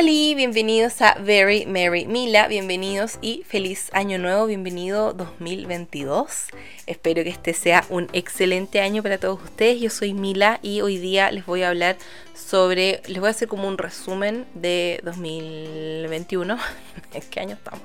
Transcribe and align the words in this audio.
Hola, 0.00 0.12
bienvenidos 0.34 1.02
a 1.02 1.14
Very 1.20 1.66
Merry 1.66 2.06
Mila, 2.06 2.48
bienvenidos 2.48 3.18
y 3.20 3.42
feliz 3.46 3.90
año 3.92 4.16
nuevo, 4.16 4.46
bienvenido 4.46 5.12
2022. 5.12 6.46
Espero 6.86 7.22
que 7.22 7.28
este 7.28 7.52
sea 7.52 7.84
un 7.90 8.08
excelente 8.14 8.80
año 8.80 9.02
para 9.02 9.18
todos 9.18 9.42
ustedes. 9.44 9.78
Yo 9.78 9.90
soy 9.90 10.14
Mila 10.14 10.58
y 10.62 10.80
hoy 10.80 10.96
día 10.96 11.30
les 11.30 11.44
voy 11.44 11.64
a 11.64 11.68
hablar 11.68 11.98
sobre, 12.34 13.02
les 13.08 13.20
voy 13.20 13.26
a 13.26 13.32
hacer 13.32 13.46
como 13.46 13.68
un 13.68 13.76
resumen 13.76 14.46
de 14.54 15.00
2021, 15.04 16.58
¿en 17.12 17.22
qué 17.28 17.40
año 17.40 17.56
estamos? 17.56 17.82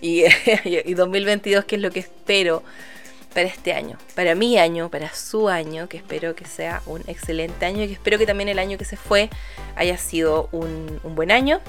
Y, 0.00 0.22
y 0.64 0.94
2022, 0.94 1.64
qué 1.64 1.74
es 1.74 1.82
lo 1.82 1.90
que 1.90 1.98
espero 1.98 2.62
para 3.36 3.48
este 3.48 3.74
año, 3.74 3.98
para 4.14 4.34
mi 4.34 4.56
año, 4.56 4.90
para 4.90 5.14
su 5.14 5.50
año, 5.50 5.90
que 5.90 5.98
espero 5.98 6.34
que 6.34 6.46
sea 6.46 6.80
un 6.86 7.02
excelente 7.06 7.66
año 7.66 7.82
y 7.82 7.88
que 7.88 7.92
espero 7.92 8.16
que 8.16 8.24
también 8.24 8.48
el 8.48 8.58
año 8.58 8.78
que 8.78 8.86
se 8.86 8.96
fue 8.96 9.28
haya 9.74 9.98
sido 9.98 10.48
un, 10.52 11.02
buen 11.14 11.30
año. 11.30 11.60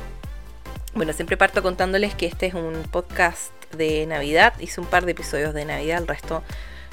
Bueno, 0.93 1.11
siempre 1.11 1.35
parto 1.35 1.61
contándoles 1.61 2.15
que 2.15 2.25
este 2.25 2.45
es 2.45 2.53
un 2.53 2.83
podcast 2.89 3.51
de 3.75 4.05
Navidad, 4.05 4.53
hice 4.61 4.79
un 4.79 4.87
par 4.87 5.03
de 5.03 5.11
episodios 5.11 5.53
de 5.53 5.65
Navidad, 5.65 5.97
el 5.97 6.07
resto 6.07 6.41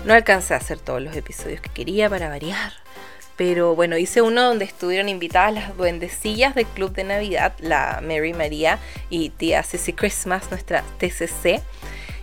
no 0.04 0.12
alcancé 0.12 0.54
a 0.54 0.56
hacer 0.56 0.80
todos 0.80 1.00
los 1.00 1.14
episodios 1.14 1.60
que 1.60 1.70
quería 1.70 2.10
para 2.10 2.28
variar. 2.28 2.72
Pero 3.36 3.76
bueno, 3.76 3.96
hice 3.96 4.22
uno 4.22 4.42
donde 4.42 4.64
estuvieron 4.64 5.08
invitadas 5.08 5.54
las 5.54 5.76
duendecillas 5.76 6.56
del 6.56 6.66
Club 6.66 6.92
de 6.94 7.04
Navidad, 7.04 7.54
la 7.60 8.00
Mary 8.02 8.32
María 8.32 8.80
y 9.08 9.28
tía 9.28 9.62
Ceci 9.62 9.92
Christmas, 9.92 10.50
nuestra 10.50 10.82
TCC. 10.98 11.62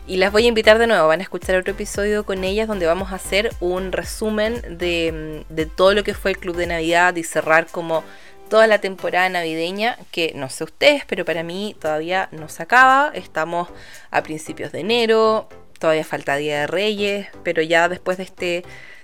Y 0.07 0.17
las 0.17 0.31
voy 0.31 0.45
a 0.45 0.47
invitar 0.47 0.79
de 0.79 0.87
nuevo, 0.87 1.07
van 1.07 1.19
a 1.19 1.23
escuchar 1.23 1.55
otro 1.55 1.73
episodio 1.73 2.25
con 2.25 2.43
ellas 2.43 2.67
donde 2.67 2.87
vamos 2.87 3.11
a 3.11 3.15
hacer 3.15 3.51
un 3.59 3.91
resumen 3.91 4.77
de, 4.77 5.45
todo 5.75 5.93
lo 5.93 6.03
que 6.03 6.15
fue 6.15 6.31
el 6.31 6.37
Club 6.39 6.55
de 6.55 6.65
Navidad 6.65 7.15
y 7.15 7.23
cerrar 7.23 7.67
como 7.67 8.03
toda 8.49 8.67
la 8.67 8.79
temporada 8.79 9.29
navideña, 9.29 9.97
que 10.11 10.33
no 10.35 10.49
sé 10.49 10.63
ustedes, 10.63 11.05
pero 11.05 11.23
para 11.23 11.43
mí 11.43 11.75
todavía 11.79 12.29
no 12.31 12.49
se 12.49 12.63
acaba. 12.63 13.11
Estamos 13.13 13.69
a 14.09 14.23
principios 14.23 14.71
de 14.71 14.79
enero, 14.79 15.47
todavía 15.79 16.03
falta 16.03 16.35
Día 16.35 16.61
de 16.61 16.67
Reyes, 16.67 17.27
pero 17.43 17.61
ya 17.61 17.87
después 17.87 18.17
de 18.17 18.23
este, 18.23 18.63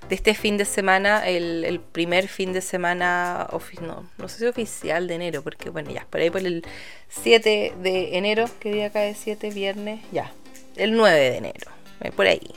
de 0.09 0.15
este 0.15 0.33
fin 0.33 0.57
de 0.57 0.65
semana, 0.65 1.27
el, 1.27 1.79
primer 1.91 2.27
fin 2.27 2.53
de 2.53 2.61
semana, 2.61 3.47
no, 3.81 4.09
no 4.17 4.27
sé 4.27 4.39
si 4.39 4.45
oficial 4.45 5.07
de 5.07 5.15
enero, 5.15 5.43
porque 5.43 5.69
bueno, 5.69 5.91
ya, 5.91 6.05
por 6.09 6.21
ahí 6.21 6.31
por 6.31 6.41
el 6.41 6.65
7 7.07 7.75
de 7.81 8.17
enero, 8.17 8.49
que 8.59 8.71
día 8.71 8.89
cae 8.89 9.15
7, 9.15 9.51
viernes, 9.51 10.01
ya, 10.11 10.33
el 10.77 10.95
9 10.95 11.17
de 11.17 11.37
enero, 11.37 11.71
eh, 12.01 12.11
por 12.11 12.27
ahí, 12.27 12.51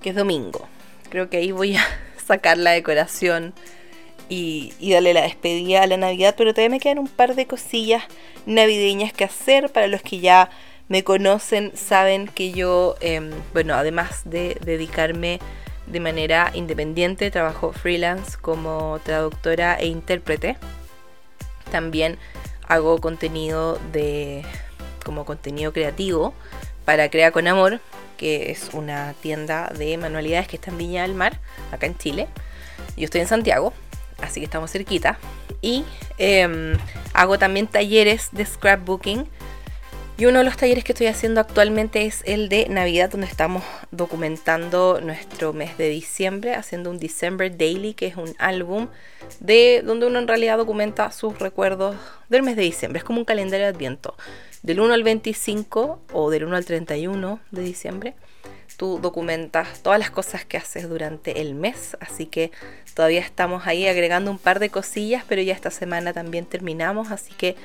que 0.00 0.10
es 0.10 0.16
domingo. 0.16 0.68
Creo 1.08 1.30
que 1.30 1.38
ahí 1.38 1.52
voy 1.52 1.76
a 1.76 1.84
sacar 2.26 2.58
la 2.58 2.72
decoración 2.72 3.54
y, 4.28 4.72
darle 4.80 5.14
la 5.14 5.22
despedida 5.22 5.82
a 5.82 5.86
la 5.86 5.96
Navidad, 5.96 6.34
pero 6.36 6.52
todavía 6.52 6.70
me 6.70 6.80
quedan 6.80 6.98
un 6.98 7.08
par 7.08 7.34
de 7.34 7.46
cosillas 7.46 8.04
navideñas 8.46 9.12
que 9.12 9.24
hacer. 9.24 9.70
Para 9.70 9.86
los 9.88 10.02
que 10.02 10.20
ya 10.20 10.50
me 10.88 11.04
conocen, 11.04 11.72
saben 11.76 12.28
que 12.28 12.52
yo, 12.52 12.96
em, 13.00 13.30
bueno, 13.52 13.74
además 13.74 14.22
de 14.24 14.56
dedicarme 14.64 15.38
de 15.86 16.00
manera 16.00 16.50
independiente, 16.54 17.30
trabajo 17.30 17.72
freelance 17.72 18.38
como 18.40 19.00
traductora 19.04 19.76
e 19.78 19.86
intérprete. 19.86 20.56
También 21.70 22.18
hago 22.68 22.98
contenido 22.98 23.78
de 23.92 24.44
como 25.04 25.24
contenido 25.24 25.72
creativo 25.72 26.32
para 26.84 27.10
Crea 27.10 27.30
con 27.30 27.46
Amor, 27.46 27.80
que 28.16 28.50
es 28.50 28.70
una 28.72 29.14
tienda 29.20 29.72
de 29.76 29.96
manualidades 29.98 30.48
que 30.48 30.56
está 30.56 30.70
en 30.70 30.78
Viña 30.78 31.02
del 31.02 31.14
Mar, 31.14 31.40
acá 31.70 31.86
en 31.86 31.96
Chile. 31.96 32.28
Yo 32.96 33.04
estoy 33.04 33.20
en 33.20 33.28
Santiago, 33.28 33.72
así 34.20 34.40
que 34.40 34.44
estamos 34.44 34.70
cerquita. 34.70 35.18
Y 35.60 35.84
em, 36.18 36.76
hago 37.14 37.38
también 37.38 37.66
talleres 37.66 38.28
de 38.32 38.44
scrapbooking. 38.46 39.26
Y 40.18 40.26
uno 40.26 40.38
de 40.38 40.44
los 40.44 40.56
talleres 40.56 40.84
que 40.84 40.92
estoy 40.92 41.06
haciendo 41.06 41.40
actualmente 41.40 42.04
es 42.04 42.22
el 42.26 42.48
de 42.48 42.68
Navidad, 42.68 43.10
donde 43.10 43.26
estamos 43.26 43.64
documentando 43.90 45.00
nuestro 45.00 45.52
mes 45.52 45.76
de 45.78 45.88
diciembre, 45.88 46.54
haciendo 46.54 46.90
un 46.90 46.98
December 46.98 47.56
Daily, 47.56 47.94
que 47.94 48.06
es 48.06 48.16
un 48.16 48.34
álbum 48.38 48.88
de 49.40 49.82
donde 49.84 50.06
uno 50.06 50.18
en 50.18 50.28
realidad 50.28 50.58
documenta 50.58 51.10
sus 51.10 51.38
recuerdos 51.38 51.96
del 52.28 52.42
mes 52.42 52.56
de 52.56 52.62
diciembre. 52.62 52.98
Es 52.98 53.04
como 53.04 53.20
un 53.20 53.24
calendario 53.24 53.66
de 53.66 53.72
adviento 53.72 54.14
del 54.62 54.80
1 54.80 54.94
al 54.94 55.02
25 55.02 56.00
o 56.12 56.30
del 56.30 56.44
1 56.44 56.56
al 56.56 56.64
31 56.64 57.40
de 57.50 57.62
diciembre, 57.62 58.14
tú 58.76 58.98
documentas 59.00 59.82
todas 59.82 59.98
las 59.98 60.10
cosas 60.10 60.44
que 60.44 60.56
haces 60.56 60.88
durante 60.88 61.40
el 61.40 61.54
mes, 61.54 61.96
así 62.00 62.26
que 62.26 62.50
todavía 62.94 63.20
estamos 63.20 63.66
ahí 63.66 63.86
agregando 63.86 64.30
un 64.30 64.38
par 64.38 64.58
de 64.58 64.70
cosillas, 64.70 65.24
pero 65.28 65.42
ya 65.42 65.54
esta 65.54 65.70
semana 65.70 66.12
también 66.12 66.46
terminamos, 66.46 67.10
así 67.10 67.32
que 67.34 67.56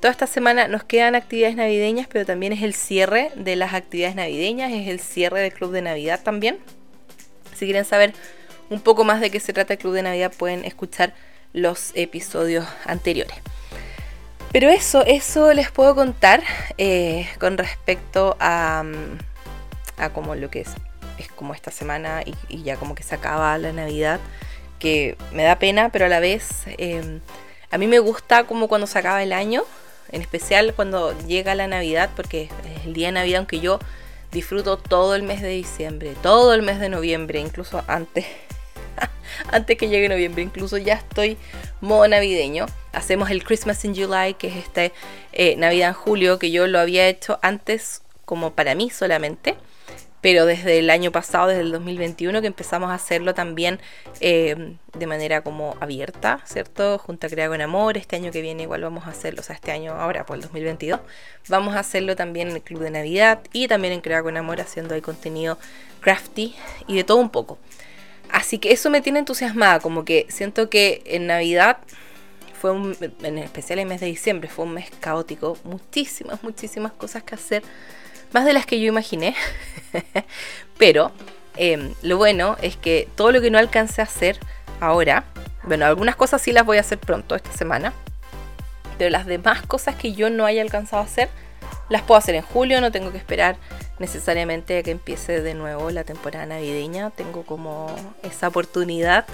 toda 0.00 0.10
esta 0.10 0.26
semana 0.26 0.68
nos 0.68 0.84
quedan 0.84 1.14
actividades 1.14 1.56
navideñas, 1.56 2.08
pero 2.08 2.26
también 2.26 2.52
es 2.52 2.62
el 2.62 2.74
cierre 2.74 3.30
de 3.36 3.56
las 3.56 3.72
actividades 3.74 4.16
navideñas, 4.16 4.72
es 4.72 4.88
el 4.88 5.00
cierre 5.00 5.40
del 5.40 5.52
Club 5.52 5.72
de 5.72 5.82
Navidad 5.82 6.20
también. 6.22 6.58
Si 7.54 7.66
quieren 7.66 7.84
saber 7.84 8.12
un 8.68 8.80
poco 8.80 9.04
más 9.04 9.20
de 9.20 9.30
qué 9.30 9.38
se 9.38 9.52
trata 9.52 9.74
el 9.74 9.78
Club 9.78 9.94
de 9.94 10.02
Navidad, 10.02 10.32
pueden 10.36 10.64
escuchar 10.64 11.14
los 11.52 11.92
episodios 11.94 12.66
anteriores. 12.84 13.36
Pero 14.52 14.68
eso, 14.68 15.02
eso 15.06 15.52
les 15.54 15.70
puedo 15.70 15.94
contar 15.94 16.42
eh, 16.76 17.26
con 17.40 17.56
respecto 17.56 18.36
a, 18.38 18.84
a 19.96 20.10
como 20.10 20.34
lo 20.34 20.50
que 20.50 20.60
es, 20.60 20.68
es 21.18 21.28
como 21.28 21.54
esta 21.54 21.70
semana 21.70 22.22
y, 22.50 22.62
ya 22.62 22.76
como 22.76 22.94
que 22.94 23.02
se 23.02 23.14
acaba 23.14 23.56
la 23.56 23.72
Navidad, 23.72 24.20
que 24.78 25.16
me 25.32 25.42
da 25.42 25.58
pena, 25.58 25.88
pero 25.88 26.04
a 26.04 26.08
la 26.08 26.20
vez 26.20 26.64
em, 26.76 27.20
a 27.70 27.78
mí 27.78 27.86
me 27.86 27.98
gusta 27.98 28.44
como 28.44 28.68
cuando 28.68 28.86
se 28.86 28.98
acaba 28.98 29.22
el 29.22 29.32
año, 29.32 29.64
en 30.10 30.20
especial 30.20 30.74
cuando 30.74 31.18
llega 31.26 31.54
la 31.54 31.66
Navidad, 31.66 32.10
porque 32.14 32.50
es 32.76 32.84
el 32.84 32.92
día 32.92 33.06
de 33.06 33.12
Navidad, 33.12 33.38
aunque 33.38 33.60
yo 33.60 33.78
disfruto 34.32 34.76
todo 34.76 35.14
el 35.14 35.22
mes 35.22 35.40
de 35.40 35.48
diciembre, 35.48 36.14
todo 36.22 36.52
el 36.52 36.60
mes 36.60 36.78
de 36.78 36.90
noviembre, 36.90 37.40
incluso 37.40 37.82
antes, 37.86 38.26
antes 39.50 39.76
que 39.76 39.88
llegue 39.88 40.08
noviembre, 40.08 40.42
incluso 40.42 40.78
ya 40.78 40.94
estoy 40.94 41.36
modo 41.80 42.06
navideño. 42.08 42.66
Hacemos 42.92 43.30
el 43.30 43.44
Christmas 43.44 43.84
in 43.84 43.94
July, 43.94 44.34
que 44.34 44.48
es 44.48 44.56
este 44.56 44.92
eh, 45.32 45.56
Navidad 45.56 45.88
en 45.88 45.94
julio, 45.94 46.38
que 46.38 46.50
yo 46.50 46.66
lo 46.66 46.78
había 46.78 47.08
hecho 47.08 47.38
antes 47.42 48.02
como 48.24 48.52
para 48.52 48.74
mí 48.74 48.90
solamente, 48.90 49.56
pero 50.20 50.46
desde 50.46 50.78
el 50.78 50.88
año 50.88 51.10
pasado, 51.10 51.48
desde 51.48 51.62
el 51.62 51.72
2021, 51.72 52.40
que 52.40 52.46
empezamos 52.46 52.90
a 52.90 52.94
hacerlo 52.94 53.34
también 53.34 53.80
eh, 54.20 54.76
de 54.96 55.06
manera 55.06 55.40
como 55.42 55.76
abierta, 55.80 56.40
¿cierto? 56.44 56.98
Junto 56.98 57.26
a 57.26 57.30
Crea 57.30 57.48
con 57.48 57.60
Amor, 57.60 57.98
este 57.98 58.16
año 58.16 58.30
que 58.30 58.40
viene 58.40 58.62
igual 58.62 58.82
vamos 58.82 59.06
a 59.06 59.10
hacerlo, 59.10 59.40
o 59.40 59.42
sea, 59.42 59.56
este 59.56 59.72
año 59.72 59.92
ahora, 59.94 60.24
por 60.24 60.36
el 60.36 60.42
2022, 60.42 61.00
vamos 61.48 61.74
a 61.74 61.80
hacerlo 61.80 62.14
también 62.14 62.48
en 62.50 62.56
el 62.56 62.62
Club 62.62 62.80
de 62.82 62.90
Navidad 62.90 63.40
y 63.52 63.66
también 63.66 63.92
en 63.94 64.00
Crea 64.00 64.22
con 64.22 64.36
Amor, 64.36 64.60
haciendo 64.60 64.94
ahí 64.94 65.00
contenido 65.00 65.58
crafty 66.00 66.54
y 66.86 66.96
de 66.96 67.04
todo 67.04 67.18
un 67.18 67.30
poco. 67.30 67.58
Así 68.32 68.58
que 68.58 68.72
eso 68.72 68.88
me 68.88 69.02
tiene 69.02 69.18
entusiasmada, 69.18 69.78
como 69.78 70.06
que 70.06 70.26
siento 70.30 70.70
que 70.70 71.02
en 71.04 71.26
Navidad 71.26 71.76
fue 72.58 72.70
un, 72.70 72.96
en 73.22 73.36
especial 73.36 73.78
el 73.78 73.86
mes 73.86 74.00
de 74.00 74.06
diciembre, 74.06 74.48
fue 74.48 74.64
un 74.64 74.72
mes 74.72 74.90
caótico, 75.00 75.58
muchísimas, 75.64 76.42
muchísimas 76.42 76.92
cosas 76.92 77.22
que 77.22 77.34
hacer, 77.34 77.62
más 78.32 78.46
de 78.46 78.54
las 78.54 78.64
que 78.64 78.80
yo 78.80 78.86
imaginé, 78.86 79.36
pero 80.78 81.12
em, 81.56 81.92
lo 82.00 82.16
bueno 82.16 82.56
es 82.62 82.76
que 82.78 83.06
todo 83.16 83.32
lo 83.32 83.42
que 83.42 83.50
no 83.50 83.58
alcancé 83.58 84.00
a 84.00 84.04
hacer 84.04 84.38
ahora, 84.80 85.24
bueno, 85.64 85.84
algunas 85.84 86.16
cosas 86.16 86.40
sí 86.40 86.52
las 86.52 86.64
voy 86.64 86.78
a 86.78 86.80
hacer 86.80 86.98
pronto 86.98 87.36
esta 87.36 87.52
semana, 87.52 87.92
pero 88.96 89.10
las 89.10 89.26
demás 89.26 89.60
cosas 89.66 89.94
que 89.96 90.14
yo 90.14 90.30
no 90.30 90.46
haya 90.46 90.62
alcanzado 90.62 91.02
a 91.02 91.04
hacer, 91.04 91.28
las 91.92 92.02
puedo 92.02 92.18
hacer 92.18 92.34
en 92.34 92.42
julio, 92.42 92.80
no 92.80 92.90
tengo 92.90 93.12
que 93.12 93.18
esperar 93.18 93.56
necesariamente 93.98 94.82
que 94.82 94.90
empiece 94.90 95.42
de 95.42 95.54
nuevo 95.54 95.90
la 95.90 96.04
temporada 96.04 96.46
navideña. 96.46 97.10
Tengo 97.10 97.44
como 97.44 97.94
esa 98.22 98.48
oportunidad 98.48 99.26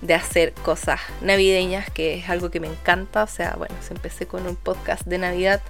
de 0.00 0.14
hacer 0.14 0.52
cosas 0.52 1.00
navideñas, 1.20 1.90
que 1.90 2.18
es 2.18 2.28
algo 2.28 2.50
que 2.50 2.58
me 2.58 2.66
encanta. 2.68 3.22
O 3.22 3.26
sea, 3.26 3.54
bueno, 3.56 3.74
se 3.86 3.94
empecé 3.94 4.26
con 4.26 4.46
un 4.46 4.56
podcast 4.56 5.06
de 5.06 5.18
Navidad. 5.18 5.60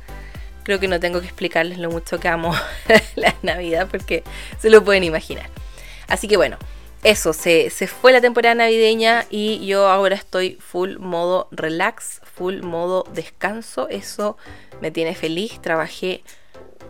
Creo 0.62 0.80
que 0.80 0.88
no 0.88 1.00
tengo 1.00 1.20
que 1.20 1.26
explicarles 1.26 1.78
lo 1.78 1.90
mucho 1.90 2.18
que 2.18 2.28
amo 2.28 2.54
la 3.16 3.34
Navidad 3.42 3.88
porque 3.90 4.22
se 4.58 4.70
lo 4.70 4.84
pueden 4.84 5.04
imaginar. 5.04 5.50
Así 6.08 6.28
que 6.28 6.36
bueno, 6.36 6.56
eso, 7.02 7.32
se, 7.32 7.70
se, 7.70 7.86
fue 7.86 8.12
la 8.12 8.20
temporada 8.20 8.54
navideña 8.54 9.26
y 9.30 9.64
yo 9.66 9.88
ahora 9.88 10.14
estoy 10.14 10.58
full 10.60 10.96
modo 10.98 11.48
relax, 11.50 12.20
full 12.24 12.62
modo 12.62 13.04
descanso. 13.12 13.88
Eso 13.88 14.36
me 14.80 14.90
tiene 14.90 15.14
feliz. 15.14 15.60
Trabajé 15.60 16.22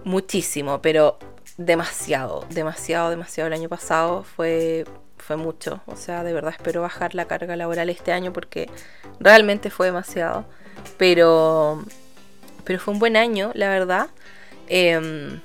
muchísimo, 0.06 0.80
pero 0.80 1.18
demasiado, 1.58 2.46
demasiado, 2.50 3.10
demasiado 3.10 3.48
el 3.48 3.52
año 3.52 3.68
pasado. 3.68 4.22
Fue, 4.22 4.86
fue 5.18 5.36
mucho. 5.36 5.80
O 5.86 5.96
sea, 5.96 6.22
de 6.22 6.32
verdad 6.32 6.54
espero 6.56 6.80
bajar 6.80 7.14
la 7.14 7.26
carga 7.26 7.56
laboral 7.56 7.90
este 7.90 8.12
año 8.12 8.32
porque 8.32 8.70
realmente 9.20 9.68
fue 9.68 9.86
demasiado. 9.86 10.46
Pero, 10.96 11.84
pero 12.64 12.78
fue 12.78 12.94
un 12.94 13.00
buen 13.00 13.16
año, 13.16 13.50
la 13.54 13.68
verdad. 13.68 14.08
Em, 14.68 15.40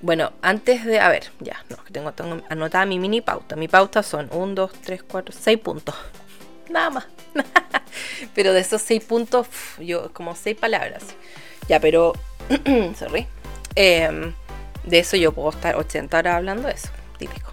bueno, 0.00 0.32
antes 0.40 0.84
de. 0.86 0.98
A 0.98 1.10
ver, 1.10 1.30
ya, 1.40 1.62
no, 1.68 1.76
tengo, 1.92 2.12
tengo 2.12 2.42
anotada 2.48 2.86
mi 2.86 2.98
mini 2.98 3.20
pauta. 3.20 3.56
Mi 3.56 3.68
pauta 3.68 4.02
son 4.02 4.30
1, 4.32 4.54
2, 4.54 4.72
3, 4.72 5.02
4, 5.02 5.34
6 5.38 5.58
puntos. 5.58 5.94
Nada 6.70 6.88
más. 6.90 7.06
Pero 8.34 8.54
de 8.54 8.60
esos 8.60 8.80
6 8.80 9.04
puntos, 9.04 9.48
yo, 9.78 10.12
como 10.14 10.34
6 10.34 10.56
palabras. 10.56 11.04
Ya, 11.68 11.78
pero, 11.78 12.14
sorry. 12.98 13.28
Em, 13.74 14.32
de 14.84 14.98
eso 14.98 15.16
yo 15.16 15.32
puedo 15.32 15.50
estar 15.50 15.76
80 15.76 16.18
horas 16.18 16.36
hablando 16.36 16.68
de 16.68 16.74
eso, 16.74 16.88
típico. 17.18 17.50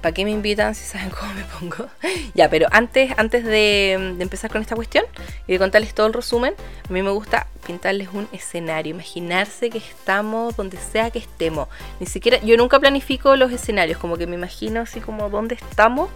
¿Para 0.00 0.14
qué 0.14 0.24
me 0.24 0.30
invitan 0.30 0.74
si 0.74 0.84
saben 0.84 1.10
cómo 1.10 1.34
me 1.34 1.44
pongo? 1.44 1.90
ya, 2.34 2.48
pero 2.48 2.66
antes, 2.70 3.12
antes 3.18 3.44
de, 3.44 3.92
empezar 3.92 4.50
con 4.50 4.62
esta 4.62 4.74
cuestión 4.74 5.04
y 5.46 5.52
de 5.52 5.58
contarles 5.58 5.94
todo 5.94 6.06
el 6.06 6.14
resumen, 6.14 6.54
a 6.88 6.92
mí 6.92 7.02
me 7.02 7.10
gusta 7.10 7.46
pintarles 7.66 8.08
un 8.12 8.26
escenario, 8.32 8.94
imaginarse 8.94 9.68
que 9.68 9.78
estamos 9.78 10.56
donde 10.56 10.78
sea 10.78 11.10
que 11.10 11.18
estemos. 11.18 11.68
Ni 12.00 12.06
siquiera, 12.06 12.38
yo 12.38 12.56
nunca 12.56 12.80
planifico 12.80 13.36
los 13.36 13.52
escenarios, 13.52 13.98
como 13.98 14.16
que 14.16 14.26
me 14.26 14.36
imagino 14.36 14.80
así 14.80 15.00
como 15.00 15.28
dónde 15.28 15.56
estamos. 15.56 16.08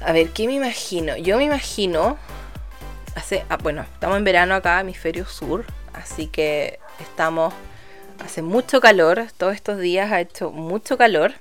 A 0.00 0.12
ver, 0.12 0.30
¿qué 0.30 0.46
me 0.46 0.54
imagino? 0.54 1.16
Yo 1.16 1.38
me 1.38 1.44
imagino, 1.44 2.18
hace, 3.16 3.44
ah, 3.48 3.56
bueno, 3.56 3.82
estamos 3.82 4.16
en 4.16 4.24
verano 4.24 4.54
acá, 4.54 4.80
hemisferio 4.80 5.26
sur, 5.26 5.64
así 5.92 6.28
que 6.28 6.78
estamos, 7.00 7.54
hace 8.24 8.42
mucho 8.42 8.80
calor, 8.80 9.26
todos 9.36 9.54
estos 9.54 9.78
días 9.78 10.12
ha 10.12 10.20
hecho 10.20 10.50
mucho 10.50 10.96
calor 10.96 11.32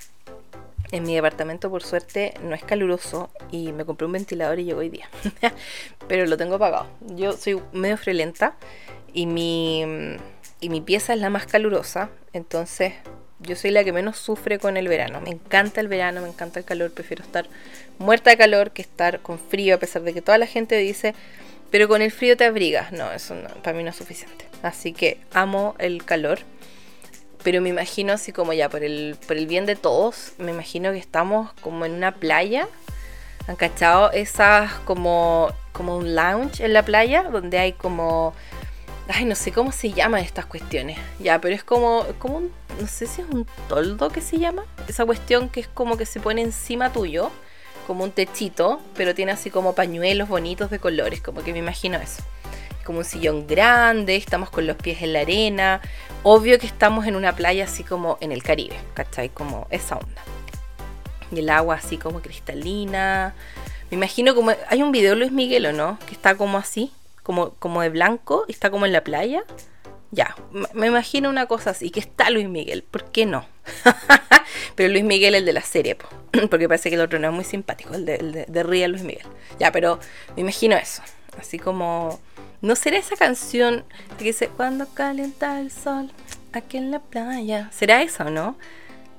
en 0.92 1.04
mi 1.04 1.14
departamento, 1.14 1.70
por 1.70 1.84
suerte, 1.84 2.34
no 2.42 2.56
es 2.56 2.64
caluroso 2.64 3.30
y 3.52 3.72
me 3.74 3.86
compré 3.86 4.08
un 4.08 4.14
ventilador 4.14 4.60
y 4.60 4.66
llegó 4.66 4.80
hoy 4.80 4.90
día. 4.90 5.08
Pero 6.08 6.26
lo 6.26 6.36
tengo 6.38 6.56
apagado. 6.56 6.88
Yo 7.16 7.34
soy 7.34 7.62
medio 7.74 7.98
friolenta 7.98 8.56
y 9.14 9.28
mi, 9.28 9.86
y 10.60 10.70
mi 10.70 10.82
pieza 10.82 11.14
es 11.14 11.20
la 11.20 11.30
más 11.30 11.46
calurosa. 11.46 12.10
Entonces, 12.34 12.94
yo 13.40 13.56
soy 13.56 13.72
la 13.72 13.84
que 13.84 13.94
menos 13.94 14.18
sufre 14.18 14.58
con 14.58 14.78
el 14.78 14.88
verano. 14.88 15.22
Me 15.22 15.30
encanta 15.30 15.80
el 15.80 15.88
verano, 15.88 16.22
me 16.22 16.28
encanta 16.28 16.60
el 16.60 16.66
calor. 16.66 16.92
Prefiero 16.92 17.24
estar 17.24 17.46
muerta 18.00 18.32
de 18.32 18.38
calor 18.38 18.72
que 18.72 18.82
estar 18.82 19.20
con 19.20 19.38
frío, 19.38 19.76
a 19.76 19.80
pesar 19.80 20.02
de 20.02 20.14
que 20.14 20.22
toda 20.22 20.38
la 20.40 20.48
gente 20.48 20.76
dice, 20.78 21.14
pero 21.72 21.88
con 21.88 22.02
el 22.02 22.12
frío 22.12 22.38
te 22.38 22.46
abrigas. 22.46 22.92
No, 22.92 23.12
eso 23.12 23.36
para 23.64 23.78
mí 23.78 23.84
no 23.84 23.90
es 23.90 23.96
suficiente. 23.96 24.46
Así 24.62 24.94
que 24.94 25.20
amo 25.34 25.76
el 25.80 26.04
calor 26.04 26.40
pero 27.44 27.62
me 27.62 27.70
imagino 27.70 28.14
así 28.14 28.32
como 28.32 28.54
ya, 28.54 28.70
por 28.70 28.84
el, 28.84 29.18
por 29.28 29.38
el 29.38 29.48
bien 29.48 29.66
de 29.66 29.76
todos, 29.76 30.34
me 30.38 30.52
imagino 30.52 30.92
que 30.92 30.98
estamos 30.98 31.52
como 31.62 31.86
en 31.86 31.94
una 31.94 32.16
playa. 32.16 32.68
¿Han 33.48 33.56
cachado 33.56 34.12
esas 34.12 34.74
como, 34.86 35.50
como 35.72 35.98
un 35.98 36.16
lounge 36.16 36.64
en 36.64 36.74
la 36.74 36.84
playa? 36.84 37.24
Donde 37.24 37.58
hay 37.58 37.74
como... 37.74 38.34
Ay, 39.08 39.26
no 39.26 39.34
sé 39.34 39.52
cómo 39.52 39.72
se 39.72 39.92
llaman 39.92 40.22
estas 40.24 40.46
cuestiones. 40.46 41.00
Ya, 41.18 41.42
pero 41.42 41.56
es 41.56 41.64
como, 41.64 42.06
como 42.20 42.38
un, 42.38 42.52
no 42.80 42.88
sé 42.88 43.08
si 43.08 43.22
es 43.22 43.28
un 43.30 43.48
toldo 43.68 44.10
que 44.10 44.22
se 44.22 44.38
llama. 44.38 44.66
Esa 44.88 45.06
cuestión 45.06 45.50
que 45.50 45.62
es 45.62 45.68
como 45.68 45.98
que 45.98 46.06
se 46.06 46.20
pone 46.20 46.42
encima 46.42 46.94
tuyo, 46.94 47.32
como 47.90 48.04
un 48.04 48.12
techito, 48.12 48.80
pero 48.94 49.16
tiene 49.16 49.32
así 49.32 49.50
como 49.50 49.74
pañuelos 49.74 50.30
bonitos 50.30 50.70
de 50.70 50.78
colores, 50.78 51.24
como 51.24 51.42
que 51.42 51.54
me 51.54 51.58
imagino 51.58 51.98
eso 51.98 52.22
como 52.90 53.00
un 53.00 53.06
sillón 53.06 53.46
grande, 53.46 54.16
estamos 54.16 54.50
con 54.50 54.66
los 54.66 54.76
pies 54.76 55.04
en 55.04 55.14
la 55.14 55.22
arena. 55.22 55.80
Obvio 56.24 56.58
que 56.58 56.66
estamos 56.66 57.06
en 57.06 57.16
una 57.16 57.36
playa 57.36 57.66
así 57.66 57.84
como 57.84 58.18
en 58.20 58.32
el 58.32 58.42
Caribe, 58.42 58.80
¿cachai? 58.96 59.30
Como 59.30 59.68
esa 59.70 59.98
onda. 59.98 60.24
Y 61.32 61.38
el 61.38 61.50
agua 61.52 61.76
así 61.76 61.98
como 61.98 62.20
cristalina. 62.22 63.36
Me 63.92 63.98
imagino 63.98 64.34
como. 64.34 64.54
Hay 64.70 64.82
un 64.82 64.92
video 64.92 65.12
de 65.12 65.18
Luis 65.18 65.32
Miguel, 65.32 65.68
¿o 65.68 65.74
no? 65.74 66.00
Que 66.08 66.14
está 66.14 66.36
como 66.36 66.58
así, 66.58 66.92
como, 67.22 67.52
como 67.56 67.82
de 67.82 67.90
blanco, 67.90 68.46
y 68.48 68.52
está 68.54 68.72
como 68.72 68.88
en 68.88 68.94
la 68.94 69.04
playa. 69.04 69.44
Ya, 70.10 70.36
me 70.74 70.88
imagino 70.88 71.30
una 71.30 71.46
cosa 71.46 71.70
así, 71.70 71.92
que 71.92 72.00
está 72.00 72.32
Luis 72.32 72.50
Miguel, 72.50 72.82
¿por 72.82 73.12
qué 73.12 73.28
no? 73.28 73.46
pero 74.76 74.92
Luis 74.92 75.04
Miguel 75.04 75.36
el 75.36 75.46
de 75.46 75.54
la 75.54 75.62
serie, 75.62 75.96
porque 76.50 76.68
parece 76.68 76.90
que 76.90 76.96
el 76.96 77.02
otro 77.02 77.20
no 77.20 77.28
es 77.30 77.34
muy 77.34 77.44
simpático, 77.44 77.94
el 77.94 78.06
de, 78.06 78.16
el 78.16 78.92
Luis 78.92 79.04
Miguel. 79.04 79.26
Ya, 79.60 79.72
pero 79.72 80.00
me 80.36 80.42
imagino 80.42 80.76
eso, 80.76 81.02
así 81.38 81.60
como 81.60 82.20
¿No 82.62 82.76
será 82.76 82.98
esa 82.98 83.16
canción 83.16 83.86
que 84.18 84.26
dice 84.26 84.50
Cuando 84.50 84.86
calienta 84.94 85.62
el 85.62 85.72
sol 85.72 86.12
aquí 86.52 86.78
en 86.78 86.92
la 86.92 87.00
playa? 87.00 87.70
¿Será 87.72 88.02
esa 88.02 88.26
o 88.26 88.30
no? 88.30 88.58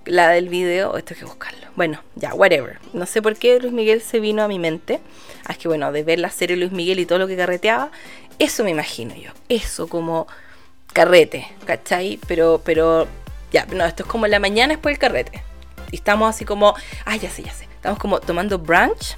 La 0.05 0.29
del 0.29 0.49
video, 0.49 0.97
esto 0.97 1.15
hay 1.15 1.21
que 1.21 1.27
buscarlo. 1.27 1.67
Bueno, 1.77 2.03
ya, 2.17 2.35
whatever. 2.35 2.79
No 2.93 3.07
sé 3.07 3.23
por 3.23 3.37
qué 3.37 3.59
Luis 3.61 3.73
Miguel 3.73 4.03
se 4.03 4.21
vino 4.21 4.43
a 4.43 4.49
mi 4.49 4.59
mente. 4.59 5.01
Es 5.49 5.57
que 5.57 5.69
bueno, 5.69 5.91
de 5.93 6.03
ver 6.03 6.19
la 6.19 6.31
serie 6.31 6.57
Luis 6.57 6.73
Miguel 6.73 6.99
y 6.99 7.07
todo 7.07 7.19
lo 7.19 7.27
que 7.27 7.37
carreteaba, 7.37 7.91
eso 8.39 8.65
me 8.65 8.71
imagino 8.71 9.15
yo. 9.15 9.31
Eso 9.49 9.89
como 9.89 10.27
carrete, 10.93 11.47
¿cachai? 11.65 12.19
Pero, 12.27 12.61
pero, 12.65 13.07
ya, 13.53 13.67
no, 13.67 13.85
esto 13.85 14.03
es 14.03 14.09
como 14.09 14.27
la 14.27 14.39
mañana 14.39 14.75
después 14.75 14.95
del 14.95 14.99
carrete. 14.99 15.43
Estamos 15.93 16.35
así 16.35 16.45
como, 16.45 16.75
ah, 17.05 17.17
ya 17.17 17.31
sé, 17.31 17.43
ya 17.43 17.53
sé. 17.53 17.65
Estamos 17.65 17.99
como 17.99 18.21
tomando 18.21 18.59
brunch 18.59 19.17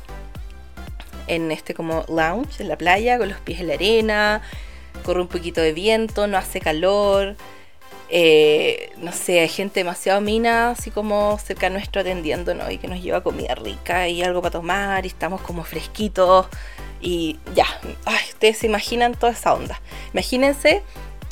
en 1.27 1.53
este 1.53 1.75
como 1.75 2.05
lounge 2.09 2.61
en 2.61 2.69
la 2.69 2.77
playa 2.77 3.19
con 3.19 3.29
los 3.29 3.39
pies 3.41 3.61
en 3.61 3.69
la 3.69 3.75
arena, 3.75 4.43
corre 5.05 5.21
un 5.21 5.29
poquito 5.29 5.61
de 5.61 5.73
viento, 5.73 6.27
no 6.27 6.37
hace 6.37 6.61
calor, 6.61 7.37
eh, 8.09 8.93
no 8.99 9.13
sé, 9.13 9.41
hay 9.41 9.49
gente 9.49 9.81
demasiado 9.81 10.21
mina 10.21 10.71
así 10.71 10.91
como 10.91 11.39
cerca 11.39 11.71
nuestro 11.71 12.03
atendiéndonos 12.03 12.71
y 12.71 12.79
que 12.79 12.89
nos 12.89 13.03
lleva 13.03 13.23
comida 13.23 13.55
rica 13.55 14.09
y 14.09 14.23
algo 14.23 14.43
para 14.43 14.53
tomar 14.53 15.05
y 15.05 15.09
estamos 15.09 15.41
como 15.41 15.65
fresquitos 15.65 16.47
y 17.01 17.39
ya, 17.55 17.67
ay, 18.05 18.25
ustedes 18.29 18.59
se 18.59 18.67
imaginan 18.67 19.15
toda 19.15 19.33
esa 19.33 19.55
onda. 19.55 19.81
Imagínense 20.13 20.83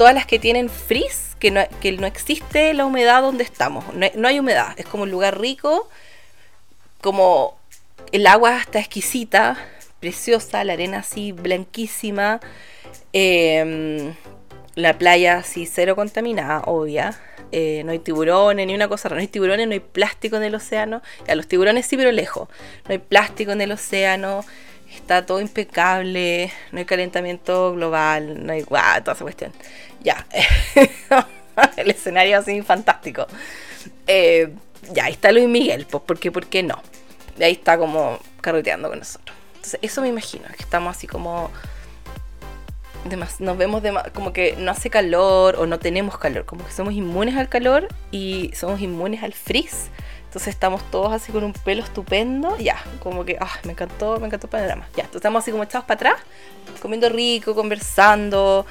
todas 0.00 0.14
las 0.14 0.24
que 0.24 0.38
tienen 0.38 0.70
frizz, 0.70 1.36
que 1.38 1.50
no, 1.50 1.60
que 1.82 1.92
no 1.92 2.06
existe 2.06 2.72
la 2.72 2.86
humedad 2.86 3.20
donde 3.20 3.44
estamos, 3.44 3.84
no 3.92 4.06
no 4.14 4.28
hay 4.28 4.38
humedad, 4.38 4.72
es 4.78 4.86
como 4.86 5.02
un 5.02 5.10
lugar 5.10 5.38
rico, 5.38 5.90
como 7.02 7.58
el 8.10 8.26
agua 8.26 8.56
está 8.60 8.78
exquisita, 8.78 9.58
preciosa, 10.00 10.64
la 10.64 10.72
arena 10.72 11.00
así 11.00 11.32
blanquísima, 11.32 12.40
em, 13.12 14.14
la 14.74 14.96
playa 14.96 15.36
así 15.36 15.66
cero 15.66 15.94
contaminada, 15.96 16.62
obvia. 16.64 17.20
Eh, 17.52 17.82
no 17.84 17.92
hay 17.92 17.98
tiburones 17.98 18.66
ni 18.66 18.74
una 18.74 18.88
cosa 18.88 19.10
rara, 19.10 19.18
no 19.18 19.20
hay 19.20 19.28
tiburones, 19.28 19.66
no 19.66 19.74
hay 19.74 19.80
plástico 19.80 20.36
en 20.36 20.44
el 20.44 20.54
océano. 20.54 21.02
Ya, 21.28 21.34
los 21.34 21.46
tiburones 21.46 21.84
sí, 21.84 21.98
pero 21.98 22.10
lejos. 22.10 22.48
No 22.86 22.92
hay 22.92 22.98
plástico 22.98 23.52
en 23.52 23.60
el 23.60 23.72
océano, 23.72 24.46
está 24.94 25.26
todo 25.26 25.40
impecable, 25.40 26.52
no 26.72 26.78
hay 26.78 26.84
calentamiento 26.84 27.72
global, 27.72 28.44
no 28.44 28.52
hay 28.52 28.62
guau, 28.62 29.00
toda 29.00 29.14
esa 29.14 29.24
cuestión. 29.24 29.52
Ya, 30.02 30.26
el 31.76 31.90
escenario 31.90 32.38
así 32.38 32.62
fantástico. 32.62 33.26
Eh, 34.06 34.52
ya, 34.92 35.04
ahí 35.04 35.12
está 35.12 35.32
Luis 35.32 35.48
Miguel, 35.48 35.86
pues, 35.90 36.02
¿por 36.02 36.18
qué, 36.18 36.32
por 36.32 36.46
qué 36.46 36.62
no? 36.62 36.82
ahí 37.44 37.52
está 37.52 37.78
como 37.78 38.18
carreteando 38.40 38.88
con 38.88 38.98
nosotros. 38.98 39.36
Entonces, 39.54 39.80
eso 39.82 40.00
me 40.02 40.08
imagino, 40.08 40.44
que 40.56 40.62
estamos 40.62 40.96
así 40.96 41.06
como. 41.06 41.50
nos 43.38 43.58
vemos 43.58 43.82
como 44.12 44.32
que 44.32 44.56
no 44.58 44.70
hace 44.70 44.90
calor 44.90 45.56
o 45.56 45.66
no 45.66 45.78
tenemos 45.78 46.18
calor, 46.18 46.44
como 46.44 46.64
que 46.66 46.72
somos 46.72 46.94
inmunes 46.94 47.36
al 47.36 47.48
calor 47.48 47.88
y 48.10 48.50
somos 48.54 48.80
inmunes 48.80 49.22
al 49.22 49.32
frizz. 49.32 49.90
Entonces 50.30 50.54
estamos 50.54 50.88
todos 50.92 51.12
así 51.12 51.32
con 51.32 51.42
un 51.42 51.52
pelo 51.52 51.82
estupendo. 51.82 52.56
Ya, 52.56 52.80
como 53.00 53.24
que, 53.24 53.36
ah, 53.40 53.50
me 53.64 53.72
encantó, 53.72 54.20
me 54.20 54.28
encantó 54.28 54.46
el 54.46 54.50
panorama. 54.52 54.86
Ya, 54.94 55.02
entonces 55.02 55.16
estamos 55.16 55.42
así 55.42 55.50
como 55.50 55.64
echados 55.64 55.84
para 55.86 55.96
atrás, 55.96 56.20
comiendo 56.80 57.08
rico, 57.08 57.56
conversando 57.56 58.64